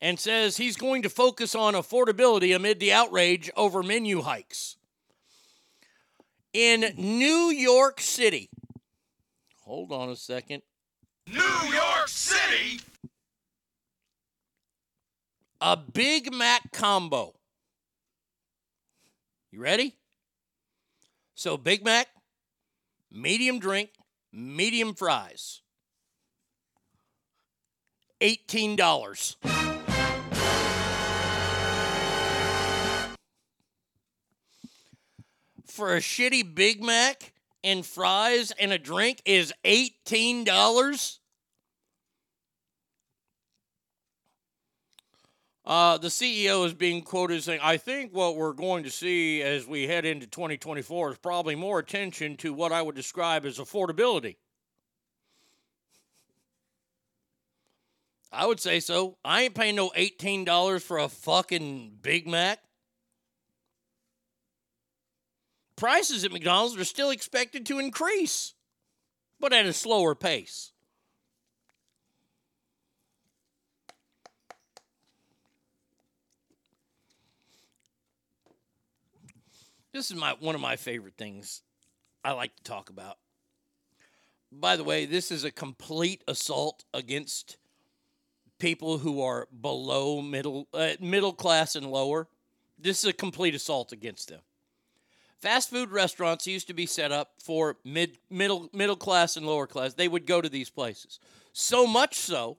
[0.00, 4.76] and says he's going to focus on affordability amid the outrage over menu hikes.
[6.52, 8.48] In New York City,
[9.62, 10.62] hold on a second.
[11.26, 11.40] New
[11.72, 12.80] York City!
[15.60, 17.34] A Big Mac combo.
[19.50, 19.96] You ready?
[21.34, 22.06] So, Big Mac,
[23.10, 23.90] medium drink,
[24.38, 25.62] medium fries.
[28.20, 29.36] $18.
[35.66, 41.18] For a shitty Big Mac and fries and a drink is $18?
[45.68, 49.66] Uh, the CEO is being quoted saying, I think what we're going to see as
[49.66, 54.36] we head into 2024 is probably more attention to what I would describe as affordability.
[58.32, 59.18] I would say so.
[59.22, 62.60] I ain't paying no $18 for a fucking Big Mac.
[65.76, 68.54] Prices at McDonald's are still expected to increase,
[69.38, 70.72] but at a slower pace.
[79.92, 81.62] This is my one of my favorite things
[82.24, 83.16] I like to talk about.
[84.52, 87.56] By the way, this is a complete assault against
[88.58, 92.28] people who are below middle uh, middle class and lower.
[92.78, 94.40] This is a complete assault against them.
[95.40, 99.66] Fast food restaurants used to be set up for mid middle middle class and lower
[99.66, 99.94] class.
[99.94, 101.18] They would go to these places.
[101.52, 102.58] So much so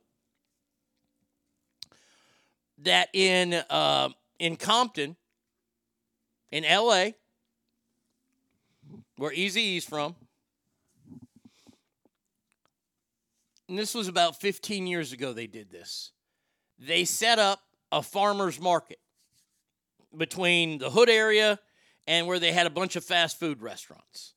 [2.80, 4.10] that in uh,
[4.40, 5.16] in Compton,
[6.52, 7.16] in L.A.,
[9.18, 10.16] where Eazy-E's from,
[13.70, 15.32] and this was about 15 years ago.
[15.32, 16.12] They did this.
[16.80, 17.62] They set up
[17.92, 19.00] a farmers market
[20.18, 21.60] between the hood area
[22.08, 24.34] and where they had a bunch of fast food restaurants.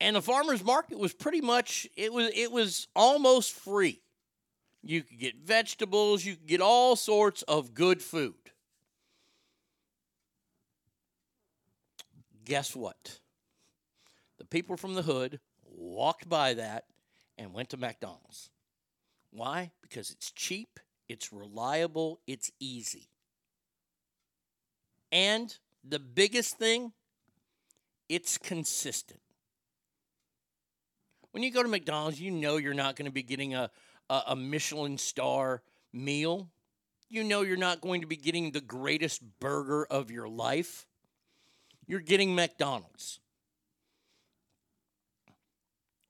[0.00, 4.02] And the farmers market was pretty much it was it was almost free.
[4.82, 8.41] You could get vegetables, you could get all sorts of good food.
[12.44, 13.20] Guess what?
[14.38, 16.84] The people from the hood walked by that
[17.38, 18.50] and went to McDonald's.
[19.30, 19.70] Why?
[19.82, 23.08] Because it's cheap, it's reliable, it's easy.
[25.10, 26.92] And the biggest thing,
[28.08, 29.20] it's consistent.
[31.30, 33.70] When you go to McDonald's, you know you're not going to be getting a,
[34.10, 35.62] a, a Michelin star
[35.92, 36.50] meal.
[37.08, 40.86] You know you're not going to be getting the greatest burger of your life.
[41.92, 43.20] You're getting McDonald's.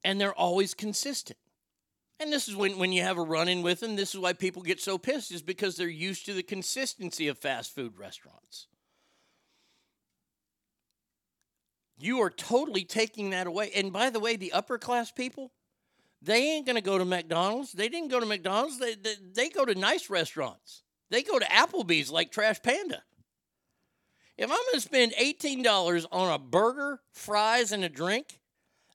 [0.04, 1.40] And they're always consistent.
[2.20, 4.32] And this is when, when you have a run in with them, this is why
[4.32, 8.68] people get so pissed, is because they're used to the consistency of fast food restaurants.
[11.98, 13.72] You are totally taking that away.
[13.74, 15.50] And by the way, the upper class people,
[16.22, 17.72] they ain't going to go to McDonald's.
[17.72, 18.78] They didn't go to McDonald's.
[18.78, 20.84] They, they, they go to nice restaurants.
[21.10, 23.02] They go to Applebee's like Trash Panda.
[24.42, 28.40] If I'm going to spend $18 on a burger, fries, and a drink,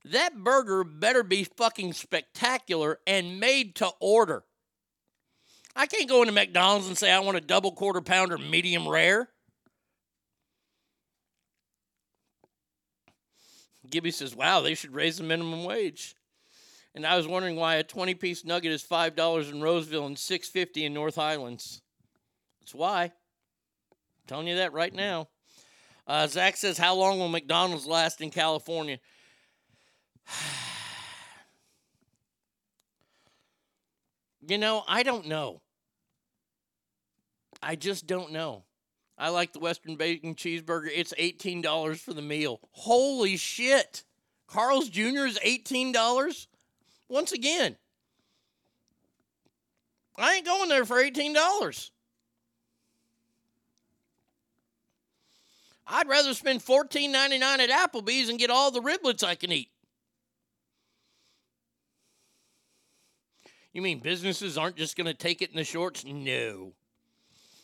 [0.04, 4.44] that burger better be fucking spectacular and made to order.
[5.74, 9.30] I can't go into McDonald's and say I want a double quarter pounder medium rare.
[13.90, 16.14] Gibby says, wow, they should raise the minimum wage.
[16.94, 20.84] And I was wondering why a 20 piece nugget is $5 in Roseville and $6.50
[20.84, 21.82] in North Highlands.
[22.60, 23.04] That's why.
[23.04, 23.12] I'm
[24.28, 25.30] telling you that right now.
[26.08, 29.00] Uh, Zach says, How long will McDonald's last in California?
[34.48, 35.62] you know, I don't know.
[37.62, 38.64] I just don't know.
[39.18, 40.90] I like the Western Bacon Cheeseburger.
[40.94, 42.60] It's $18 for the meal.
[42.72, 44.04] Holy shit.
[44.48, 45.26] Carl's Jr.
[45.26, 46.48] is $18?
[47.10, 47.78] Once again,
[50.18, 51.90] I ain't going there for $18.
[55.88, 59.70] I'd rather spend $14.99 at Applebee's and get all the riblets I can eat.
[63.72, 66.04] You mean businesses aren't just going to take it in the shorts?
[66.04, 66.74] No.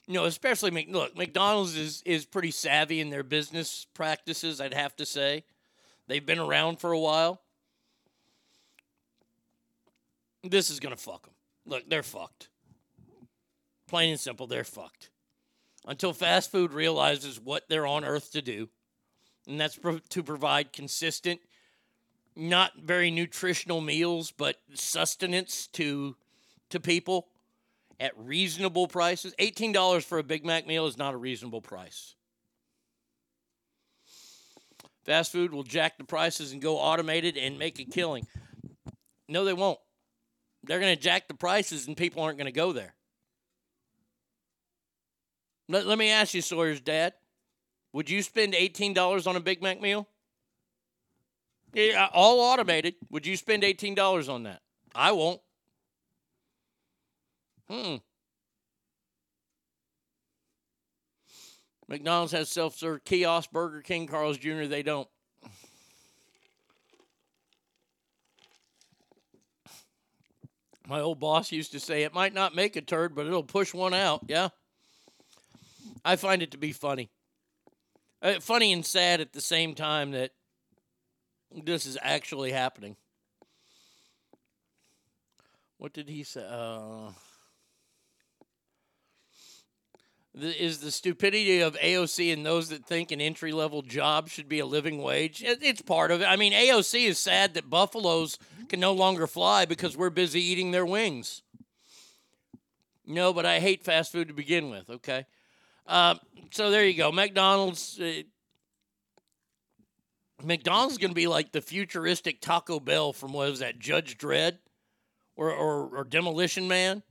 [0.08, 5.06] No, especially look, McDonald's is is pretty savvy in their business practices, I'd have to
[5.06, 5.46] say.
[6.08, 7.42] They've been around for a while.
[10.44, 11.34] This is going to fuck them.
[11.66, 12.50] Look, they're fucked.
[13.88, 15.10] Plain and simple, they're fucked.
[15.86, 18.70] Until fast food realizes what they're on earth to do,
[19.48, 21.42] and that's pro- to provide consistent,
[22.36, 26.16] not very nutritional meals, but sustenance to
[26.70, 27.28] to people
[28.00, 29.36] at reasonable prices.
[29.40, 32.16] $18 for a Big Mac meal is not a reasonable price.
[35.06, 38.26] Fast food will jack the prices and go automated and make a killing.
[39.28, 39.80] No, they won't.
[40.64, 42.96] They're going to jack the prices and people aren't going to go there.
[45.70, 47.14] Let, let me ask you, Sawyer's dad.
[47.94, 50.08] Would you spend $18 on a Big Mac meal?
[51.74, 52.96] Yeah, all automated.
[53.10, 54.62] Would you spend $18 on that?
[54.94, 55.42] I won't.
[57.70, 57.96] Hmm.
[61.88, 65.08] McDonald's has self serve kiosk, Burger King, Carl's Jr., they don't.
[70.88, 73.74] My old boss used to say it might not make a turd, but it'll push
[73.74, 74.26] one out.
[74.28, 74.50] Yeah.
[76.06, 77.10] I find it to be funny.
[78.22, 80.32] Uh, funny and sad at the same time that
[81.52, 82.96] this is actually happening.
[85.78, 86.46] What did he say?
[86.50, 87.12] Uh,
[90.34, 94.50] the, is the stupidity of AOC and those that think an entry level job should
[94.50, 95.44] be a living wage?
[95.44, 96.26] It, it's part of it.
[96.26, 100.72] I mean, AOC is sad that buffaloes can no longer fly because we're busy eating
[100.72, 101.44] their wings.
[103.06, 105.26] No, but I hate fast food to begin with, okay?
[105.86, 106.16] Uh,
[106.52, 107.12] so there you go.
[107.12, 108.00] McDonald's.
[108.00, 108.24] Uh,
[110.44, 114.58] McDonald's going to be like the futuristic Taco Bell from what was that Judge Dredd
[115.38, 117.02] or, or, or Demolition Man,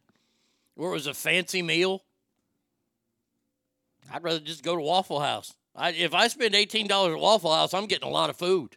[0.75, 2.03] where it was a fancy meal.
[4.13, 5.55] I'd rather just go to Waffle House.
[5.75, 8.77] I, if I spend eighteen dollars at Waffle House, I'm getting a lot of food.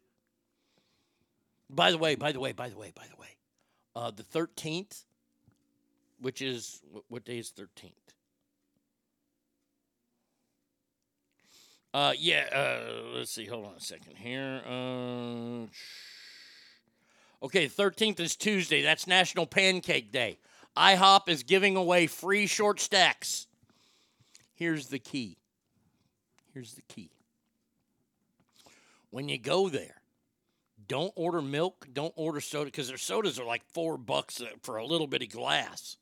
[1.70, 3.36] By the way, by the way, by the way, by the way,
[3.96, 5.04] uh, the thirteenth,
[6.22, 8.05] which is what, day is thirteenth?
[11.96, 12.46] Uh, yeah.
[12.52, 13.46] Uh, let's see.
[13.46, 14.62] Hold on a second here.
[14.70, 15.68] Uh,
[17.46, 18.82] okay, thirteenth is Tuesday.
[18.82, 20.38] That's National Pancake Day.
[20.76, 23.48] IHOP is giving away free short stacks.
[24.56, 25.38] Here's the key.
[26.54, 27.12] Here's the key.
[29.10, 30.02] When you go there,
[30.90, 34.76] don't order milk, don't order soda, because their sodas are like four bucks uh, for
[34.76, 35.96] a little bitty glass.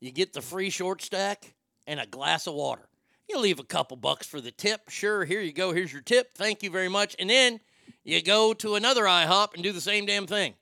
[0.00, 1.54] You get the free short stack
[1.86, 2.90] and a glass of water.
[3.28, 4.88] You leave a couple bucks for the tip.
[4.88, 5.72] Sure, here you go.
[5.72, 6.34] Here's your tip.
[6.36, 7.16] Thank you very much.
[7.18, 7.60] And then
[8.04, 10.54] you go to another IHOP and do the same damn thing.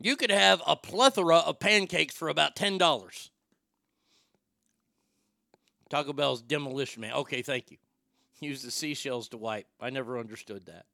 [0.00, 3.28] You could have a plethora of pancakes for about $10.
[5.90, 7.12] Taco Bell's demolition man.
[7.12, 7.76] Okay, thank you.
[8.40, 9.66] Use the seashells to wipe.
[9.80, 10.86] I never understood that.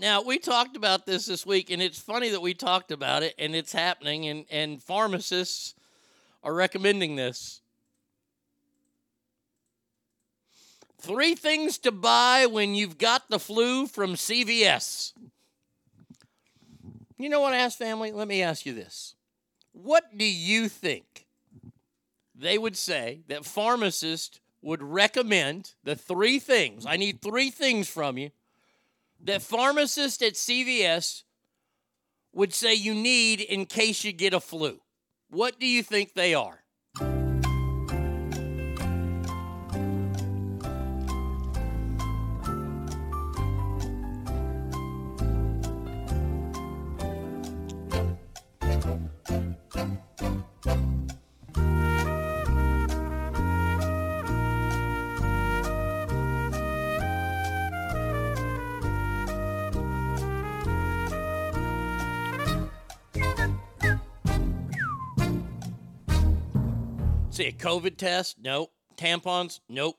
[0.00, 3.34] Now, we talked about this this week, and it's funny that we talked about it,
[3.38, 5.74] and it's happening, and, and pharmacists
[6.42, 7.60] are recommending this.
[11.00, 15.12] Three things to buy when you've got the flu from CVS.
[17.16, 18.12] You know what, Ask Family?
[18.12, 19.14] Let me ask you this.
[19.72, 21.26] What do you think
[22.34, 26.86] they would say that pharmacists would recommend the three things.
[26.86, 28.30] I need three things from you
[29.24, 31.24] that pharmacists at CVS
[32.32, 34.80] would say you need in case you get a flu.
[35.30, 36.64] What do you think they are?
[67.58, 68.36] COVID test?
[68.42, 68.72] Nope.
[68.96, 69.60] Tampons?
[69.68, 69.98] Nope.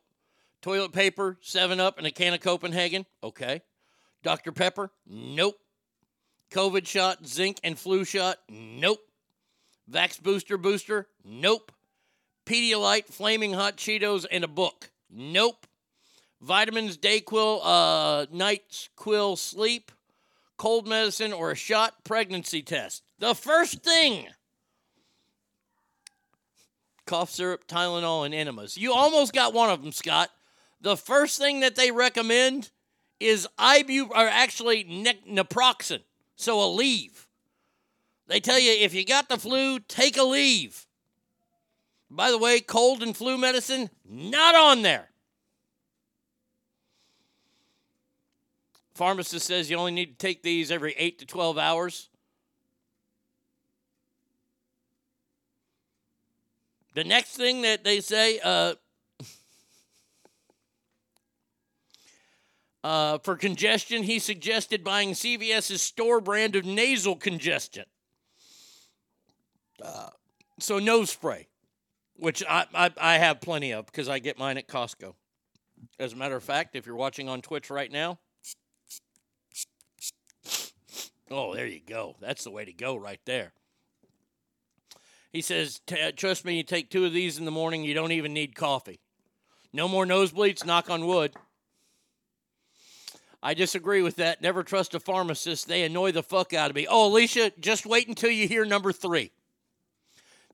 [0.62, 3.06] Toilet paper, 7 Up, and a can of Copenhagen?
[3.24, 3.62] Okay.
[4.24, 4.52] Dr.
[4.52, 4.92] Pepper?
[5.08, 5.56] Nope.
[6.52, 8.38] COVID shot, zinc and flu shot?
[8.50, 9.00] Nope.
[9.90, 11.08] Vax booster booster?
[11.24, 11.72] Nope.
[12.46, 14.92] Pedialyte, flaming hot Cheetos, and a book?
[15.10, 15.68] Nope.
[16.42, 19.92] Vitamins, Dayquil, uh, NyQuil sleep,
[20.58, 23.04] cold medicine, or a shot pregnancy test.
[23.20, 24.28] The first thing
[27.10, 28.78] cough syrup, Tylenol, and enemas.
[28.78, 30.30] You almost got one of them, Scott.
[30.80, 32.70] The first thing that they recommend
[33.20, 36.02] is ibu, or actually ne- naproxen,
[36.36, 37.26] so Aleve.
[38.28, 40.86] They tell you if you got the flu, take Aleve.
[42.12, 45.10] By the way, cold and flu medicine not on there.
[48.94, 52.10] Pharmacist says you only need to take these every 8 to 12 hours.
[57.00, 58.74] The next thing that they say, uh,
[62.84, 67.86] uh, for congestion, he suggested buying CVS's store brand of nasal congestion.
[69.82, 70.10] Uh,
[70.60, 71.48] so nose spray,
[72.18, 75.14] which I, I, I have plenty of because I get mine at Costco.
[76.02, 78.20] As a matter of fact, if you're watching on Twitch right now,
[81.32, 82.18] oh, there you go.
[82.20, 83.54] That's the way to go right there.
[85.32, 88.12] He says, uh, trust me, you take two of these in the morning, you don't
[88.12, 89.00] even need coffee.
[89.72, 91.34] No more nosebleeds, knock on wood.
[93.42, 94.42] I disagree with that.
[94.42, 95.68] Never trust a pharmacist.
[95.68, 96.88] They annoy the fuck out of me.
[96.90, 99.32] Oh, Alicia, just wait until you hear number three.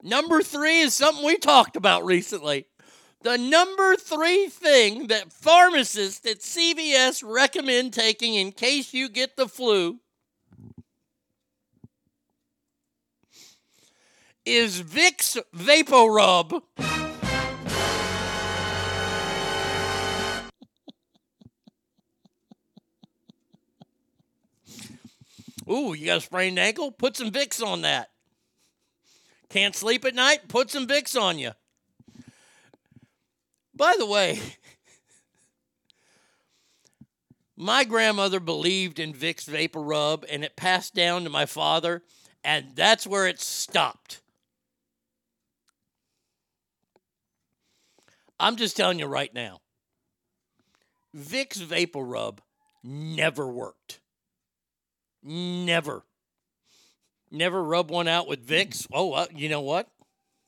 [0.04, 2.68] Number three is something we talked about recently.
[3.24, 9.48] The number three thing that pharmacists at CVS recommend taking in case you get the
[9.48, 10.00] flu
[14.46, 16.62] is Vicks VapoRub.
[25.68, 26.92] Ooh, you got a sprained ankle?
[26.92, 28.12] Put some Vicks on that.
[29.50, 30.48] Can't sleep at night?
[30.48, 31.52] Put some Vicks on you.
[33.74, 34.40] By the way,
[37.58, 42.04] my grandmother believed in Vicks VapoRub, and it passed down to my father,
[42.44, 44.22] and that's where it stopped.
[48.40, 49.62] I'm just telling you right now.
[51.16, 52.40] Vicks VapoRub
[52.84, 54.02] never worked.
[55.24, 56.04] Never.
[57.32, 58.88] Never rub one out with Vicks.
[58.94, 59.90] Oh, uh, you know what?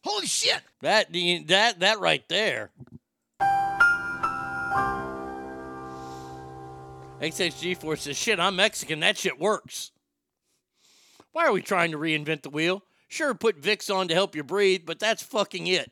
[0.04, 0.62] Holy shit!
[0.82, 1.12] That
[1.48, 2.72] that that right there.
[7.20, 9.00] XXG Force says, "Shit, I'm Mexican.
[9.00, 9.92] That shit works."
[11.32, 12.84] Why are we trying to reinvent the wheel?
[13.08, 15.92] Sure, put Vicks on to help you breathe, but that's fucking it.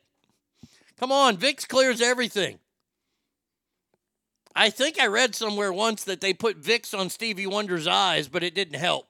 [0.98, 2.58] Come on, Vicks clears everything.
[4.54, 8.42] I think I read somewhere once that they put Vicks on Stevie Wonder's eyes, but
[8.42, 9.06] it didn't help.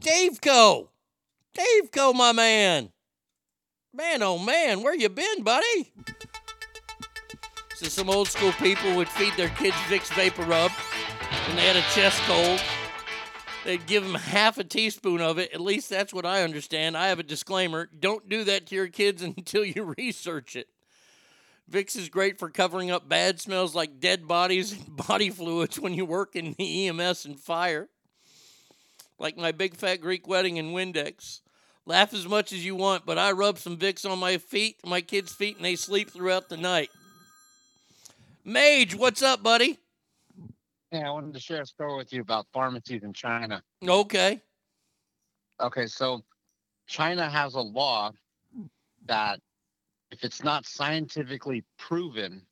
[0.00, 0.90] Dave Co.
[1.54, 2.90] Dave Co, my man.
[3.94, 5.92] Man, oh man, where you been, buddy?
[7.76, 10.70] So some old school people would feed their kids Vicks VapoRub
[11.46, 12.60] when they had a chest cold.
[13.64, 15.52] They'd give them half a teaspoon of it.
[15.54, 16.98] At least that's what I understand.
[16.98, 17.88] I have a disclaimer.
[17.98, 20.68] Don't do that to your kids until you research it.
[21.70, 25.94] Vicks is great for covering up bad smells like dead bodies and body fluids when
[25.94, 27.88] you work in the EMS and fire.
[29.18, 31.40] Like my big fat Greek wedding in Windex.
[31.86, 35.00] Laugh as much as you want, but I rub some Vicks on my feet, my
[35.00, 36.90] kids' feet, and they sleep throughout the night.
[38.42, 39.78] Mage, what's up, buddy?
[40.94, 43.60] Yeah, I wanted to share a story with you about pharmacies in China.
[43.84, 44.40] Okay.
[45.60, 46.22] Okay, so
[46.86, 48.12] China has a law
[49.06, 49.40] that
[50.12, 52.42] if it's not scientifically proven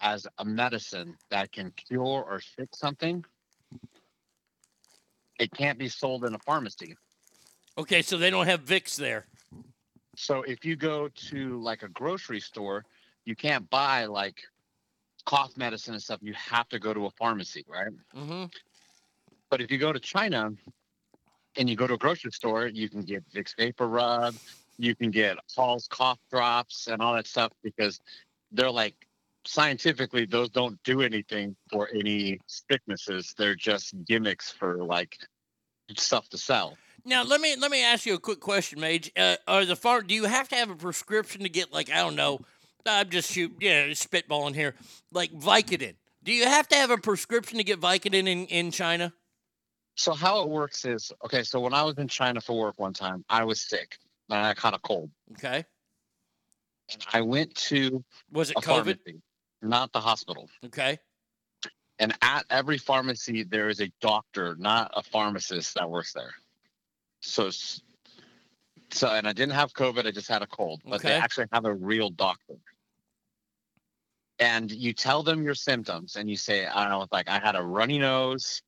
[0.00, 3.22] as a medicine that can cure or fix something,
[5.38, 6.96] it can't be sold in a pharmacy.
[7.76, 9.26] Okay, so they don't have Vicks there.
[10.16, 12.86] So if you go to like a grocery store,
[13.26, 14.40] you can't buy like
[15.26, 16.20] cough medicine and stuff.
[16.22, 17.92] You have to go to a pharmacy, right?
[18.16, 18.44] Mm-hmm.
[19.50, 20.52] But if you go to China
[21.56, 24.38] and you go to a grocery store, you can get Vicks VapoRub,
[24.78, 28.00] you can get Hall's cough drops and all that stuff because
[28.52, 28.94] they're like
[29.46, 33.34] scientifically those don't do anything for any sicknesses.
[33.36, 35.16] They're just gimmicks for like
[35.96, 36.76] stuff to sell.
[37.04, 39.12] Now let me let me ask you a quick question, Mage.
[39.16, 40.02] Uh, are the far?
[40.02, 42.40] Do you have to have a prescription to get like I don't know?
[42.86, 44.74] I'm just shoot, yeah, spitballing here.
[45.12, 45.94] Like Vicodin.
[46.22, 49.12] Do you have to have a prescription to get Vicodin in in China?
[49.94, 51.42] So how it works is okay.
[51.42, 53.96] So when I was in China for work one time, I was sick
[54.28, 55.10] and I caught a cold.
[55.32, 55.64] Okay.
[56.92, 58.64] And I went to Was it COVID?
[58.64, 59.22] pharmacy,
[59.62, 60.48] not the hospital.
[60.64, 60.98] Okay.
[61.98, 66.34] And at every pharmacy, there is a doctor, not a pharmacist, that works there.
[67.20, 67.50] So,
[68.90, 70.06] so, and I didn't have COVID.
[70.06, 72.56] I just had a cold, but they actually have a real doctor.
[74.38, 77.56] And you tell them your symptoms, and you say, I don't know, like I had
[77.56, 78.60] a runny nose,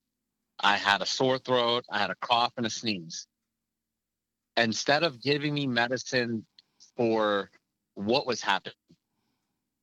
[0.58, 3.26] I had a sore throat, I had a cough and a sneeze.
[4.56, 6.46] Instead of giving me medicine
[6.96, 7.50] for
[7.94, 8.74] what was happening,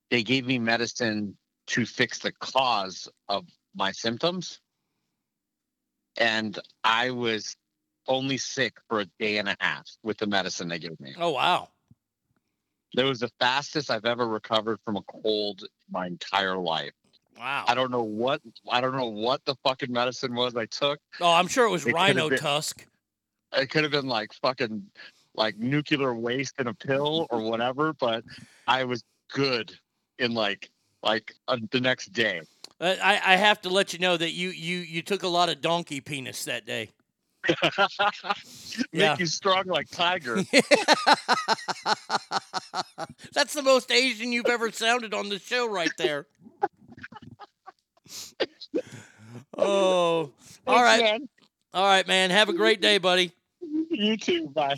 [0.09, 4.59] they gave me medicine to fix the cause of my symptoms.
[6.17, 7.55] And I was
[8.07, 11.15] only sick for a day and a half with the medicine they gave me.
[11.17, 11.69] Oh wow.
[12.95, 16.93] That was the fastest I've ever recovered from a cold my entire life.
[17.38, 17.65] Wow.
[17.67, 20.99] I don't know what I don't know what the fucking medicine was I took.
[21.19, 22.85] Oh, I'm sure it was It rhino been- tusk.
[23.53, 24.83] It could have been like fucking
[25.35, 28.24] like nuclear waste in a pill or whatever, but
[28.67, 29.72] I was good
[30.19, 30.69] in like
[31.03, 32.41] like uh, the next day.
[32.82, 35.49] Uh, I, I have to let you know that you you you took a lot
[35.49, 36.90] of donkey penis that day.
[38.77, 39.15] Make Yeah.
[39.17, 40.35] you strong like tiger.
[43.33, 46.27] That's the most Asian you've ever sounded on the show, right there.
[49.57, 50.32] Oh,
[50.67, 51.30] all right, man.
[51.74, 52.30] all right, man.
[52.30, 53.32] Have a great day, buddy.
[53.90, 54.48] You too.
[54.49, 54.75] Bye.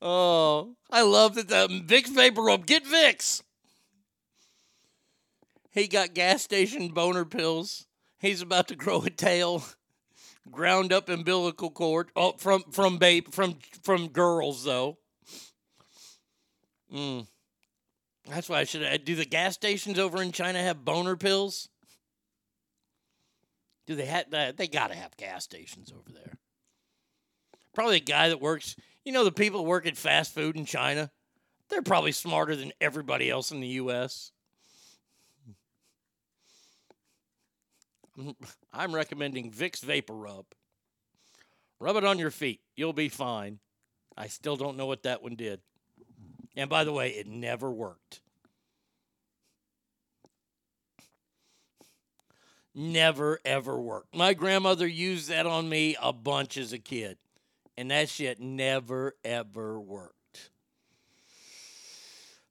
[0.00, 2.66] Oh, I love that the Vicks VapoRub.
[2.66, 3.42] Get Vicks.
[5.70, 7.86] He got gas station boner pills.
[8.18, 9.62] He's about to grow a tail.
[10.50, 12.10] Ground up umbilical cord.
[12.16, 14.98] Oh, from from babe from from girls though.
[16.92, 17.26] Mm.
[18.28, 19.04] That's why I should.
[19.04, 21.68] Do the gas stations over in China have boner pills?
[23.86, 24.30] Do they have?
[24.30, 26.38] They got to have gas stations over there.
[27.74, 28.76] Probably a guy that works.
[29.04, 31.10] You know, the people who work at fast food in China.
[31.70, 34.32] They're probably smarter than everybody else in the U.S.
[38.72, 40.44] I'm- recommending Vicks VapoRub.
[41.80, 42.60] Rub it on your feet.
[42.76, 43.60] You'll be fine.
[44.16, 45.60] I still don't know what that one did.
[46.56, 48.20] And by the way, it never worked.
[52.74, 54.14] Never, ever worked.
[54.14, 57.18] My grandmother used that on me a bunch as a kid,
[57.76, 60.17] and that shit never, ever worked.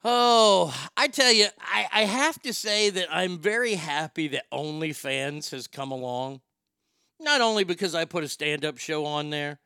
[0.09, 5.51] Oh, I tell you, I, I have to say that I'm very happy that OnlyFans
[5.51, 6.39] has come along.
[7.19, 9.59] Not only because I put a stand up show on there,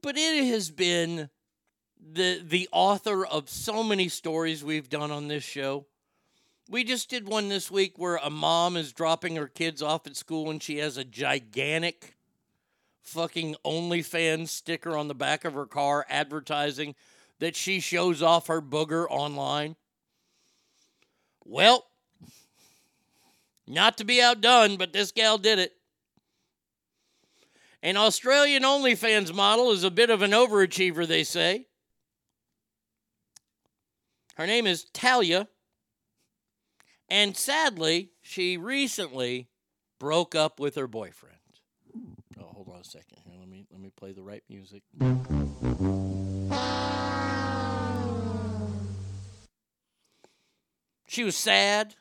[0.00, 1.28] but it has been
[2.00, 5.86] the the author of so many stories we've done on this show.
[6.70, 10.14] We just did one this week where a mom is dropping her kids off at
[10.14, 12.14] school and she has a gigantic
[13.02, 16.94] fucking OnlyFans sticker on the back of her car advertising
[17.40, 19.76] that she shows off her booger online.
[21.44, 21.84] Well,
[23.66, 25.72] not to be outdone, but this gal did it.
[27.82, 31.66] An Australian OnlyFans model is a bit of an overachiever, they say.
[34.36, 35.48] Her name is Talia.
[37.08, 39.48] And sadly, she recently
[40.00, 41.34] broke up with her boyfriend.
[42.40, 43.34] Oh, hold on a second here.
[43.38, 44.82] Let me let me play the right music.
[51.14, 51.94] She was sad.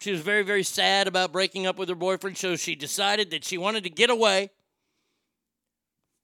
[0.00, 3.44] She was very, very sad about breaking up with her boyfriend, so she decided that
[3.44, 4.50] she wanted to get away.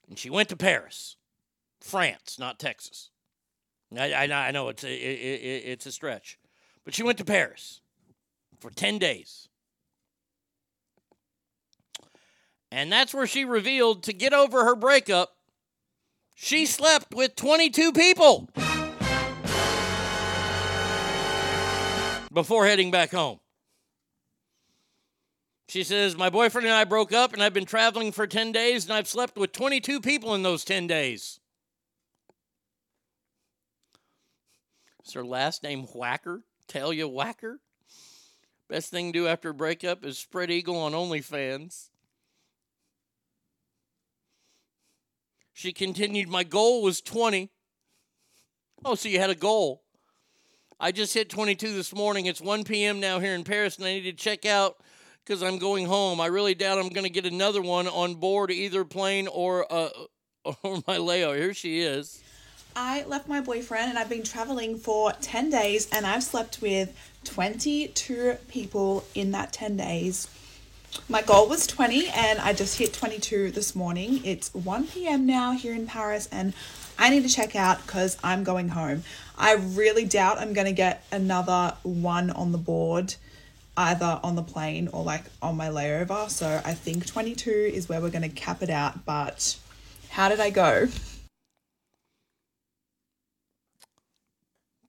[0.09, 1.17] And she went to Paris,
[1.81, 3.11] France, not Texas.
[3.99, 6.39] I, I, I know it's a, it, it, it's a stretch,
[6.85, 7.81] but she went to Paris
[8.61, 9.49] for 10 days.
[12.71, 15.35] And that's where she revealed to get over her breakup,
[16.37, 18.51] she slept with 22 people
[22.37, 23.41] before heading back home.
[25.71, 28.85] She says, My boyfriend and I broke up, and I've been traveling for 10 days,
[28.85, 31.41] and I've slept with 22 people in those 10 days.
[35.07, 36.43] Is her last name Whacker?
[36.69, 37.59] Tell Talia Whacker?
[38.69, 41.89] Best thing to do after a breakup is spread eagle on OnlyFans.
[45.55, 47.51] She continued, My goal was 20.
[48.85, 49.86] Oh, so you had a goal.
[50.79, 52.27] I just hit 22 this morning.
[52.27, 53.01] It's 1 p.m.
[53.01, 54.77] now here in Paris, and I need to check out
[55.25, 56.21] because I'm going home.
[56.21, 59.89] I really doubt I'm going to get another one on board either plane or uh,
[60.45, 61.39] or my layover.
[61.39, 62.23] Here she is.
[62.79, 66.95] I left my boyfriend and I've been traveling for 10 days and I've slept with
[67.25, 70.29] 22 people in that 10 days.
[71.09, 74.21] My goal was 20 and I just hit 22 this morning.
[74.27, 75.25] It's 1 p.m.
[75.25, 76.53] now here in Paris and
[76.99, 79.05] I need to check out because I'm going home.
[79.39, 83.15] I really doubt I'm going to get another one on the board
[83.77, 86.31] either on the plane or like on my layover.
[86.31, 89.05] So I think 22 is where we're going to cap it out.
[89.05, 89.59] But
[90.11, 90.89] how did I go?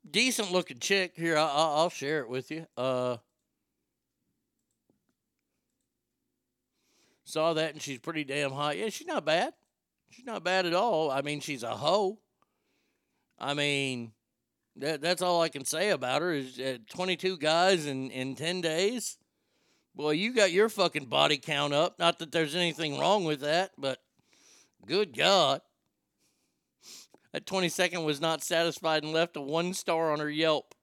[0.09, 1.14] Decent looking chick.
[1.17, 2.66] Here, I- I- I'll share it with you.
[2.77, 3.17] Uh,
[7.26, 8.77] saw that and she's pretty damn hot.
[8.77, 9.53] Yeah, she's not bad.
[10.09, 11.11] She's not bad at all.
[11.11, 12.19] I mean, she's a hoe.
[13.38, 14.14] I mean,
[14.80, 18.61] that, that's all I can say about her is uh, 22 guys in, in 10
[18.61, 19.17] days.
[19.95, 21.97] Boy, you got your fucking body count up.
[21.97, 23.97] Not that there's anything wrong with that, but
[24.85, 25.61] good God.
[27.33, 30.75] That 22nd was not satisfied and left a one star on her Yelp.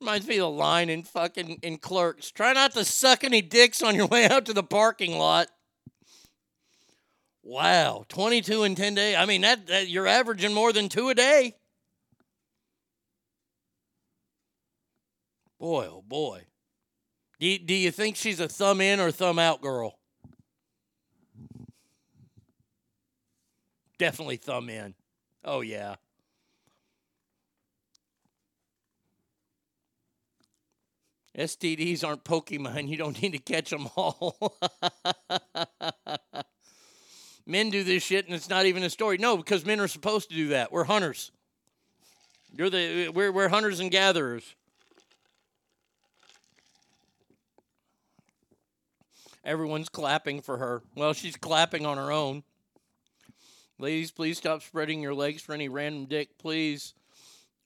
[0.00, 2.30] Reminds me of the line in fucking in clerks.
[2.30, 5.48] Try not to suck any dicks on your way out to the parking lot.
[7.48, 9.14] Wow, 22 in 10 days.
[9.16, 11.54] I mean, that, that you're averaging more than two a day.
[15.60, 16.42] Boy, oh boy.
[17.38, 19.96] Do do you think she's a thumb in or thumb out girl?
[23.96, 24.94] Definitely thumb in.
[25.44, 25.94] Oh, yeah.
[31.38, 32.88] STDs aren't Pokemon.
[32.88, 34.58] You don't need to catch them all.
[37.46, 39.18] men do this shit and it's not even a story.
[39.18, 40.72] No, because men are supposed to do that.
[40.72, 41.30] We're hunters.
[42.52, 44.54] You're the we're we're hunters and gatherers.
[49.44, 50.82] Everyone's clapping for her.
[50.96, 52.42] Well, she's clapping on her own.
[53.78, 56.94] Ladies, please stop spreading your legs for any random dick, please.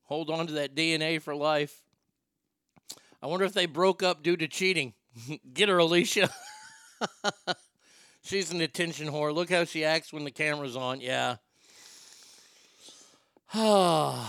[0.04, 1.82] Hold on to that DNA for life.
[3.22, 4.92] I wonder if they broke up due to cheating.
[5.54, 6.28] Get her, Alicia.
[8.22, 9.34] She's an attention whore.
[9.34, 11.00] Look how she acts when the camera's on.
[11.00, 11.36] Yeah.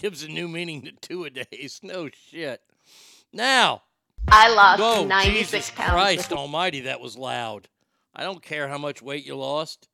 [0.00, 1.80] Gives a new meaning to two a days.
[1.82, 2.62] No shit.
[3.32, 3.82] Now.
[4.28, 5.92] I lost Whoa, 96 Jesus pounds.
[5.92, 7.68] Christ almighty, that was loud.
[8.14, 9.88] I don't care how much weight you lost.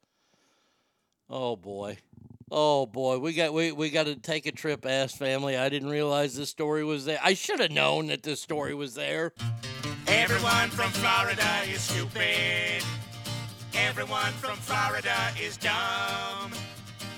[1.29, 1.99] Oh boy.
[2.51, 5.57] Oh boy, we got we, we got to take a trip, ass family.
[5.57, 7.19] I didn't realize this story was there.
[7.23, 9.33] I should have known that this story was there.
[10.17, 12.83] Everyone from Florida is stupid.
[13.75, 16.53] Everyone from Florida is dumb.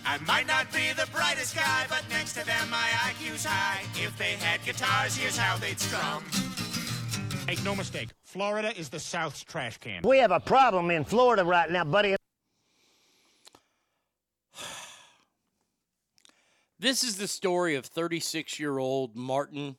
[0.05, 3.83] I might not be the brightest guy, but next to them my IQ's high.
[3.95, 6.25] If they had guitars, here's how they'd strum.
[7.47, 10.03] Make no mistake, Florida is the South's trash can.
[10.03, 12.17] We have a problem in Florida right now, buddy.
[16.81, 19.77] This is the story of 36 year old Martin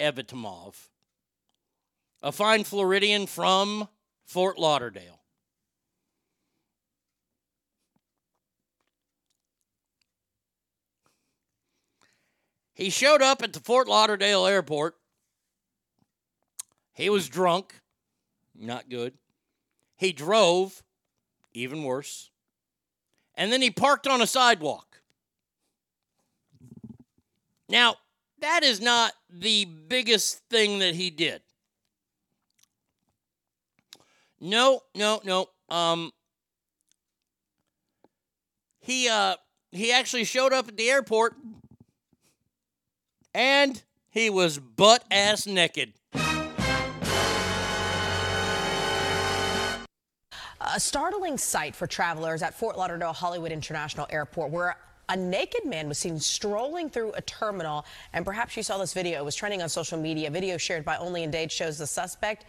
[0.00, 0.88] Evitomov,
[2.26, 3.86] a fine Floridian from
[4.24, 5.20] Fort Lauderdale.
[12.74, 14.96] He showed up at the Fort Lauderdale airport.
[16.94, 17.80] He was drunk,
[18.56, 19.14] not good.
[19.96, 20.82] He drove,
[21.54, 22.32] even worse.
[23.36, 25.00] And then he parked on a sidewalk.
[27.68, 27.94] Now,
[28.40, 31.42] that is not the biggest thing that he did.
[34.46, 35.48] No, no, no.
[35.68, 36.12] Um
[38.78, 39.34] he uh
[39.72, 41.34] he actually showed up at the airport
[43.34, 45.94] and he was butt ass naked.
[50.60, 54.76] A startling sight for travelers at Fort Lauderdale Hollywood International Airport, where
[55.08, 57.84] a naked man was seen strolling through a terminal.
[58.12, 59.18] And perhaps you saw this video.
[59.20, 60.28] It was trending on social media.
[60.28, 62.44] A Video shared by Only in Dade shows the suspect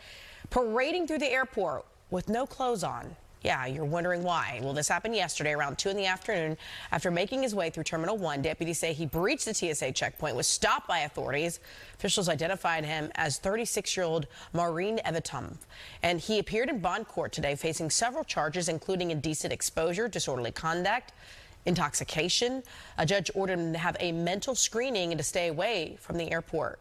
[0.49, 3.15] parading through the airport with no clothes on.
[3.43, 4.59] Yeah, you're wondering why.
[4.63, 6.57] Well, this happened yesterday around 2 in the afternoon.
[6.91, 10.47] After making his way through Terminal 1, deputies say he breached the TSA checkpoint, was
[10.47, 11.59] stopped by authorities.
[11.93, 15.55] Officials identified him as 36 year old Maureen Evitum.
[16.01, 21.13] And he appeared in bond court today facing several charges, including indecent exposure, disorderly conduct,
[21.65, 22.63] intoxication.
[22.97, 26.31] A judge ordered him to have a mental screening and to stay away from the
[26.31, 26.79] airport.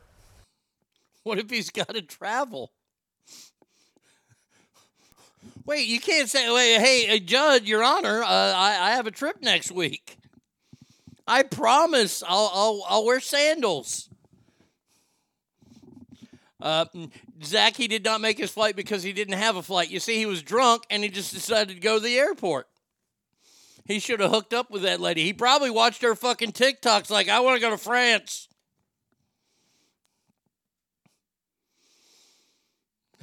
[1.22, 2.70] What if he's got to travel?
[5.66, 9.10] Wait, you can't say, wait, hey, uh, Judge, Your Honor, uh, I, I have a
[9.10, 10.16] trip next week.
[11.26, 14.08] I promise I'll, I'll, I'll wear sandals.
[16.62, 16.84] Uh,
[17.42, 19.90] Zach, he did not make his flight because he didn't have a flight.
[19.90, 22.68] You see, he was drunk and he just decided to go to the airport.
[23.84, 25.24] He should have hooked up with that lady.
[25.24, 28.48] He probably watched her fucking TikToks like, I want to go to France.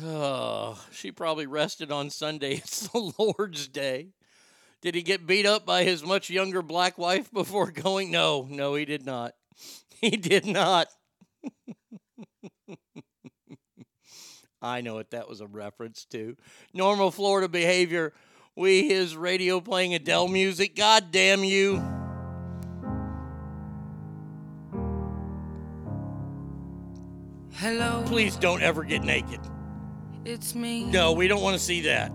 [0.02, 2.54] Oh, she probably rested on Sunday.
[2.64, 4.10] It's the Lord's Day.
[4.82, 8.12] Did he get beat up by his much younger black wife before going?
[8.12, 9.34] No, no, he did not.
[10.02, 10.88] He did not.
[14.62, 16.36] I know what that was a reference to.
[16.74, 18.12] Normal Florida behavior.
[18.54, 20.76] We, his radio playing Adele music.
[20.76, 21.82] God damn you.
[27.54, 29.40] Hello, Please don't ever get naked.
[30.26, 30.86] It's me.
[30.86, 32.12] No, we don't want to see that.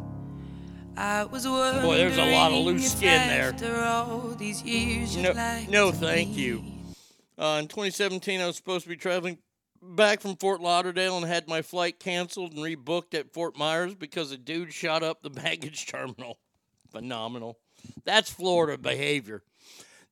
[0.96, 3.84] I was Boy, there's a lot of loose skin there.
[3.84, 6.42] All these years, No, like no, thank be.
[6.42, 6.64] you.
[7.38, 9.38] Uh, in 2017, I was supposed to be traveling
[9.80, 14.32] back from Fort Lauderdale and had my flight canceled and rebooked at Fort Myers because
[14.32, 16.38] a dude shot up the baggage terminal.
[16.90, 17.58] Phenomenal.
[18.04, 19.44] That's Florida behavior.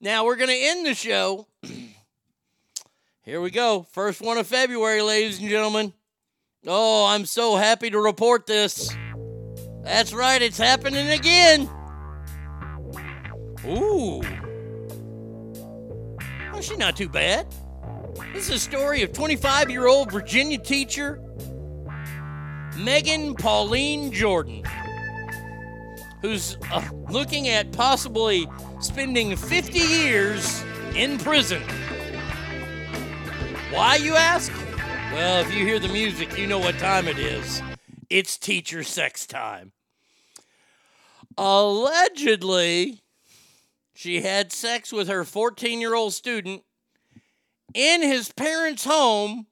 [0.00, 1.49] Now we're going to end the show.
[3.23, 3.86] Here we go.
[3.91, 5.92] First one of February, ladies and gentlemen.
[6.69, 8.93] Oh, I'm so happy to report this.
[9.85, 11.70] That's right, it's happening again.
[13.65, 14.20] Ooh.
[16.53, 17.47] Oh, she's not too bad.
[18.33, 21.23] This is a story of 25 year old Virginia teacher
[22.77, 24.65] Megan Pauline Jordan,
[26.20, 28.49] who's uh, looking at possibly
[28.81, 30.65] spending 50 years
[30.97, 31.62] in prison.
[33.70, 34.53] Why, you ask?
[35.17, 37.62] Well, if you hear the music, you know what time it is.
[38.11, 39.73] It's teacher sex time.
[41.39, 43.01] Allegedly,
[43.95, 46.65] she had sex with her 14 year old student
[47.73, 49.47] in his parents' home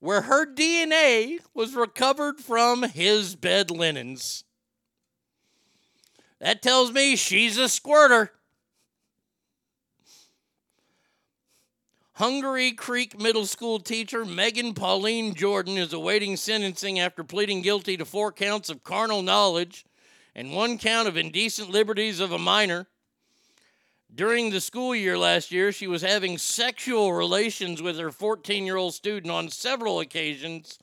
[0.00, 4.44] where her DNA was recovered from his bed linens.
[6.40, 8.32] That tells me she's a squirter.
[12.22, 18.04] Hungary Creek Middle School teacher Megan Pauline Jordan is awaiting sentencing after pleading guilty to
[18.04, 19.84] four counts of carnal knowledge
[20.32, 22.86] and one count of indecent liberties of a minor.
[24.14, 28.76] During the school year last year, she was having sexual relations with her 14 year
[28.76, 30.78] old student on several occasions.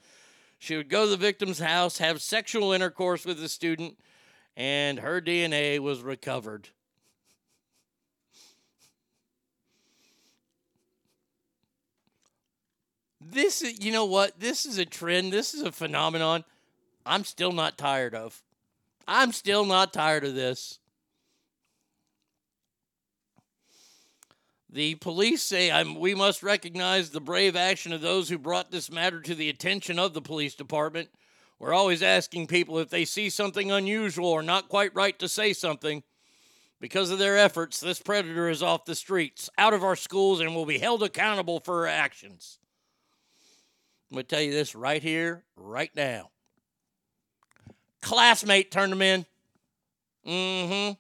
[0.58, 3.98] She would go to the victim's house, have sexual intercourse with the student,
[4.58, 6.68] and her DNA was recovered.
[13.32, 14.40] This is, you know what?
[14.40, 15.32] This is a trend.
[15.32, 16.44] This is a phenomenon
[17.06, 18.42] I'm still not tired of.
[19.08, 20.80] I'm still not tired of this.
[24.72, 28.92] The police say I'm, we must recognize the brave action of those who brought this
[28.92, 31.10] matter to the attention of the police department.
[31.58, 35.54] We're always asking people if they see something unusual or not quite right to say
[35.54, 36.04] something.
[36.80, 40.56] Because of their efforts, this predator is off the streets, out of our schools, and
[40.56, 42.60] will be held accountable for her actions.
[44.10, 46.30] I'm going to tell you this right here, right now.
[48.02, 49.26] Classmate turned them in.
[50.28, 50.92] Mm hmm.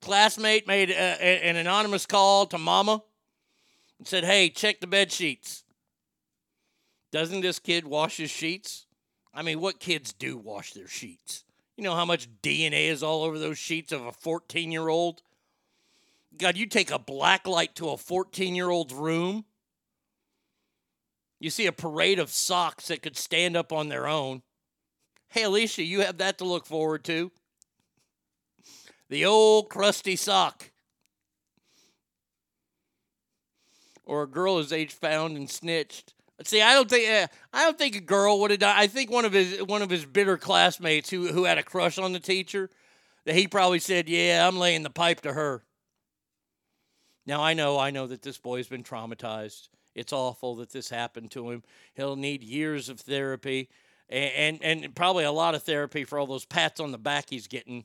[0.00, 3.02] Classmate made a, a- an anonymous call to mama
[3.98, 5.64] and said, Hey, check the bed sheets.
[7.12, 8.86] Doesn't this kid wash his sheets?
[9.34, 11.44] I mean, what kids do wash their sheets?
[11.76, 15.22] You know how much DNA is all over those sheets of a 14 year old?
[16.36, 19.44] God, you take a black light to a 14 year old's room.
[21.42, 24.42] You see a parade of socks that could stand up on their own.
[25.28, 27.32] Hey, Alicia, you have that to look forward to.
[29.08, 30.70] The old crusty sock.
[34.04, 36.14] Or a girl his age found and snitched.
[36.44, 38.76] See, I don't think uh, I don't think a girl would have done.
[38.76, 41.98] I think one of his one of his bitter classmates who who had a crush
[41.98, 42.70] on the teacher,
[43.24, 45.64] that he probably said, "Yeah, I'm laying the pipe to her."
[47.26, 49.68] Now I know, I know that this boy's been traumatized.
[49.94, 51.62] It's awful that this happened to him.
[51.94, 53.68] He'll need years of therapy.
[54.08, 57.26] and, and and probably a lot of therapy for all those pats on the back
[57.30, 57.84] he's getting.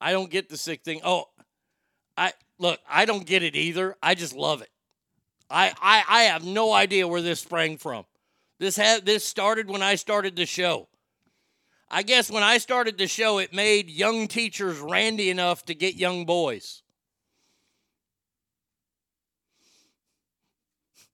[0.00, 1.00] I don't get the sick thing.
[1.04, 1.26] Oh,
[2.16, 3.96] I look, I don't get it either.
[4.02, 4.70] I just love it.
[5.50, 8.04] I I, I have no idea where this sprang from.
[8.58, 10.88] This had this started when I started the show.
[11.90, 15.96] I guess when I started the show, it made young teachers randy enough to get
[15.96, 16.82] young boys.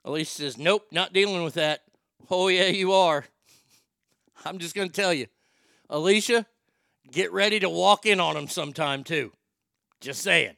[0.07, 1.83] Elise says, Nope, not dealing with that.
[2.31, 3.27] Oh, yeah, you are.
[4.45, 5.27] I'm just going to tell you.
[5.91, 6.47] Alicia,
[7.11, 9.33] get ready to walk in on them sometime, too.
[10.01, 10.57] Just saying.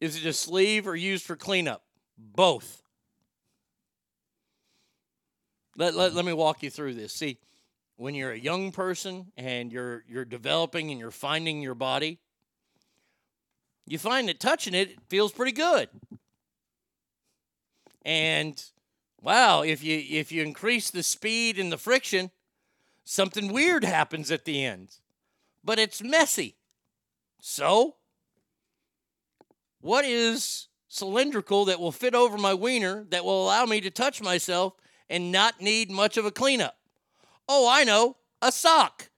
[0.00, 1.82] Is it a sleeve or used for cleanup?
[2.16, 2.82] Both.
[5.76, 7.12] Let, let, let me walk you through this.
[7.12, 7.38] See,
[7.96, 12.18] when you're a young person and you're you're developing and you're finding your body,
[13.86, 15.88] you find that touching it feels pretty good.
[18.04, 18.62] And
[19.20, 22.30] wow, if you if you increase the speed and the friction,
[23.04, 24.96] something weird happens at the end.
[25.62, 26.56] But it's messy.
[27.40, 27.96] So,
[29.80, 34.22] what is cylindrical that will fit over my wiener that will allow me to touch
[34.22, 34.74] myself
[35.08, 36.76] and not need much of a cleanup?
[37.48, 39.10] Oh, I know, a sock.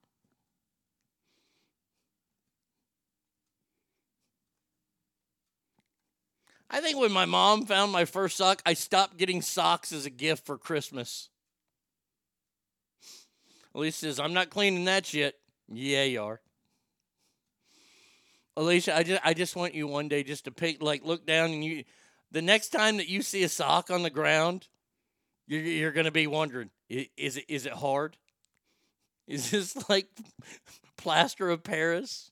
[6.69, 10.11] I think when my mom found my first sock, I stopped getting socks as a
[10.11, 11.29] gift for Christmas.
[13.75, 15.37] Elise says, I'm not cleaning that shit.
[15.69, 16.41] Yeah, you are.
[18.57, 21.51] Alicia, I just I just want you one day just to pick like look down
[21.51, 21.85] and you
[22.31, 24.69] the next time that you see a sock on the ground,
[25.47, 28.17] you're you're gonna be wondering, is it is it hard?
[29.27, 30.07] Is this like
[30.97, 32.31] plaster of Paris?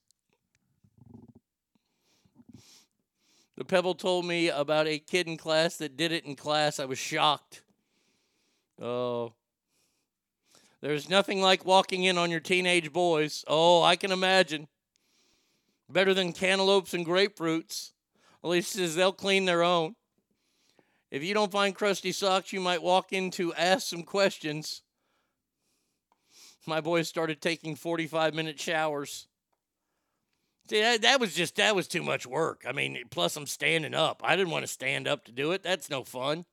[3.57, 6.79] The Pebble told me about a kid in class that did it in class.
[6.79, 7.61] I was shocked.
[8.81, 9.33] Oh.
[10.81, 13.45] There's nothing like walking in on your teenage boys.
[13.47, 14.67] Oh, I can imagine.
[15.89, 17.91] Better than cantaloupes and grapefruits.
[18.43, 19.95] At least says they'll clean their own.
[21.09, 24.81] If you don't find crusty socks, you might walk in to ask some questions.
[26.67, 29.27] My boys started taking 45 minute showers.
[30.67, 32.63] See, that, that was just, that was too much work.
[32.67, 34.21] I mean, plus I'm standing up.
[34.23, 35.61] I didn't want to stand up to do it.
[35.61, 36.45] That's no fun.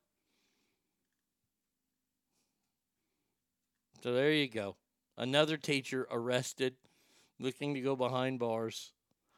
[4.03, 4.75] So there you go.
[5.17, 6.75] Another teacher arrested,
[7.39, 8.91] looking to go behind bars.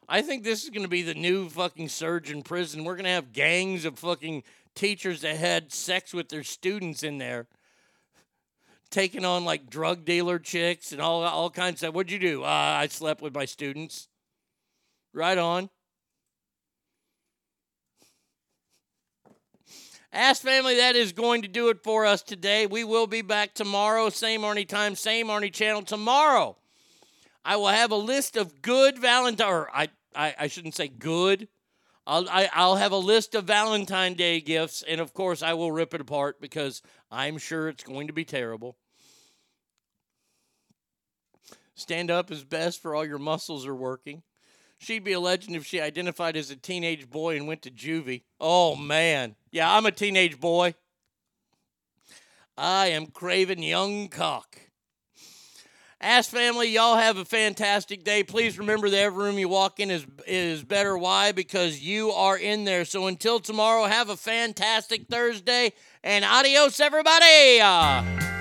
[0.08, 2.84] I think this is going to be the new fucking surge in prison.
[2.84, 4.42] We're going to have gangs of fucking
[4.74, 7.46] teachers that had sex with their students in there,
[8.90, 11.94] taking on like drug dealer chicks and all all kinds of.
[11.94, 12.44] What'd you do?
[12.44, 14.08] Uh, I slept with my students.
[15.16, 15.70] Right on.
[20.12, 22.66] Ask family, that is going to do it for us today.
[22.66, 25.80] We will be back tomorrow, same Arnie time, same Arnie channel.
[25.80, 26.58] Tomorrow,
[27.46, 29.48] I will have a list of good Valentine.
[29.48, 31.48] Or I, I, I shouldn't say good.
[32.06, 35.72] I'll, I, I'll have a list of Valentine Day gifts, and of course, I will
[35.72, 38.76] rip it apart because I'm sure it's going to be terrible.
[41.74, 44.22] Stand up is best for all your muscles are working.
[44.78, 48.22] She'd be a legend if she identified as a teenage boy and went to juvie.
[48.40, 49.36] Oh man.
[49.50, 50.74] Yeah, I'm a teenage boy.
[52.58, 54.58] I am craving young cock.
[56.00, 58.22] Ask family, y'all have a fantastic day.
[58.22, 60.96] Please remember that every room you walk in is is better.
[60.96, 61.32] Why?
[61.32, 62.84] Because you are in there.
[62.84, 65.72] So until tomorrow, have a fantastic Thursday
[66.04, 68.35] and adios, everybody.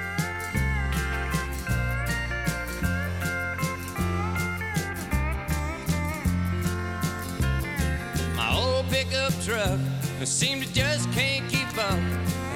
[9.26, 9.80] Pickup truck
[10.24, 12.00] seemed to just can't keep up.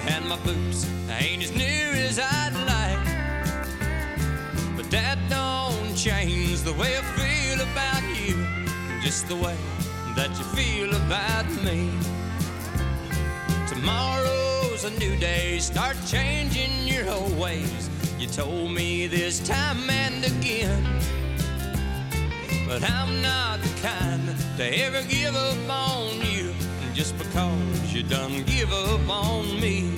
[0.08, 0.88] And my boots
[1.20, 3.06] ain't as new as I'd like.
[4.76, 8.46] But that don't change the way I feel about you.
[9.02, 9.58] Just the way
[10.16, 11.92] that you feel about me.
[13.68, 15.60] Tomorrow's a new day.
[15.60, 17.90] Start changing your whole ways.
[18.18, 20.84] You told me this time and again.
[22.68, 26.59] But I'm not the kind to ever give up on you
[27.00, 29.96] just because you done give up on me.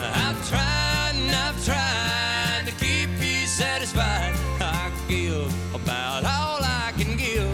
[0.00, 4.32] I've tried and I've tried to keep you satisfied.
[4.62, 7.52] I give about all I can give.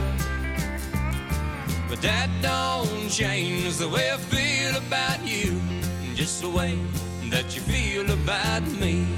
[1.88, 5.60] But that don't change the way I feel about you,
[6.14, 6.78] just the way
[7.30, 9.08] that you feel about me.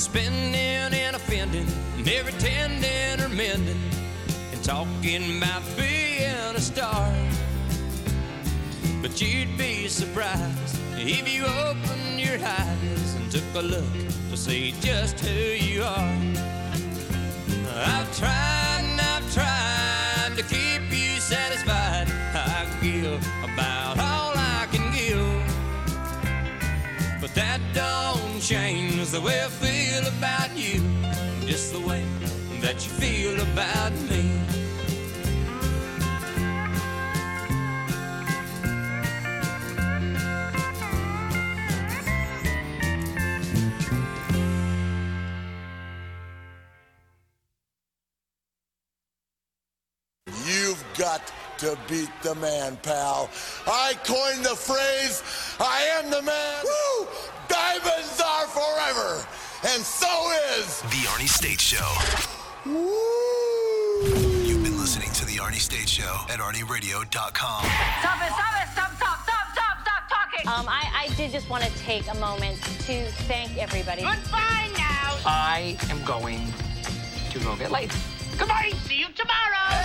[0.00, 1.66] Spending and offending,
[2.02, 3.78] never tending or mending,
[4.50, 7.12] and talking about being a star.
[9.02, 13.92] But you'd be surprised if you opened your eyes and took a look
[14.30, 15.38] to see just who
[15.68, 16.16] you are.
[17.74, 22.08] I've tried and I've tried to keep you satisfied.
[22.34, 25.40] I give about all I can give.
[27.20, 29.69] But that don't change the way I feel
[30.20, 30.82] about you.
[31.46, 32.04] Just the way
[32.60, 34.28] that you feel about me.
[50.44, 53.30] You've got to beat the man, pal.
[53.66, 55.22] I coined the phrase,
[55.58, 56.64] I am the man.
[56.64, 57.06] Woo!
[57.48, 59.26] Diamonds are forever.
[59.62, 60.08] And so
[60.56, 60.80] is.
[60.82, 61.86] The Arnie State Show.
[62.64, 67.12] You've been listening to The Arnie State Show at ArnieRadio.com.
[67.12, 70.48] Stop it, stop it, stop, stop, stop, stop, stop talking.
[70.48, 72.56] Um, I, I did just want to take a moment
[72.86, 74.00] to thank everybody.
[74.00, 75.18] Goodbye now.
[75.26, 76.40] I am going
[77.30, 77.90] to go get laid.
[78.38, 78.72] Goodbye.
[78.86, 79.76] See you tomorrow.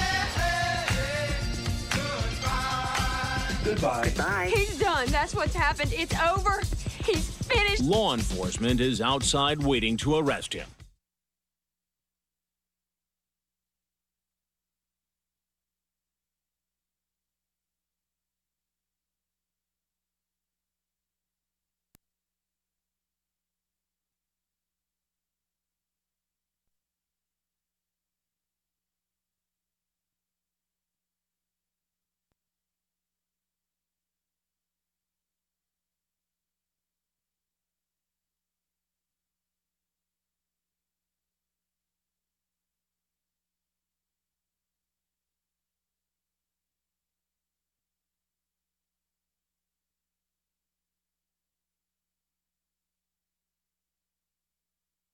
[3.66, 4.10] Goodbye.
[4.16, 4.52] Bye.
[4.56, 5.10] He's done.
[5.10, 5.92] That's what's happened.
[5.94, 6.62] It's over.
[7.06, 7.84] He's finished.
[7.84, 10.67] Law enforcement is outside waiting to arrest him.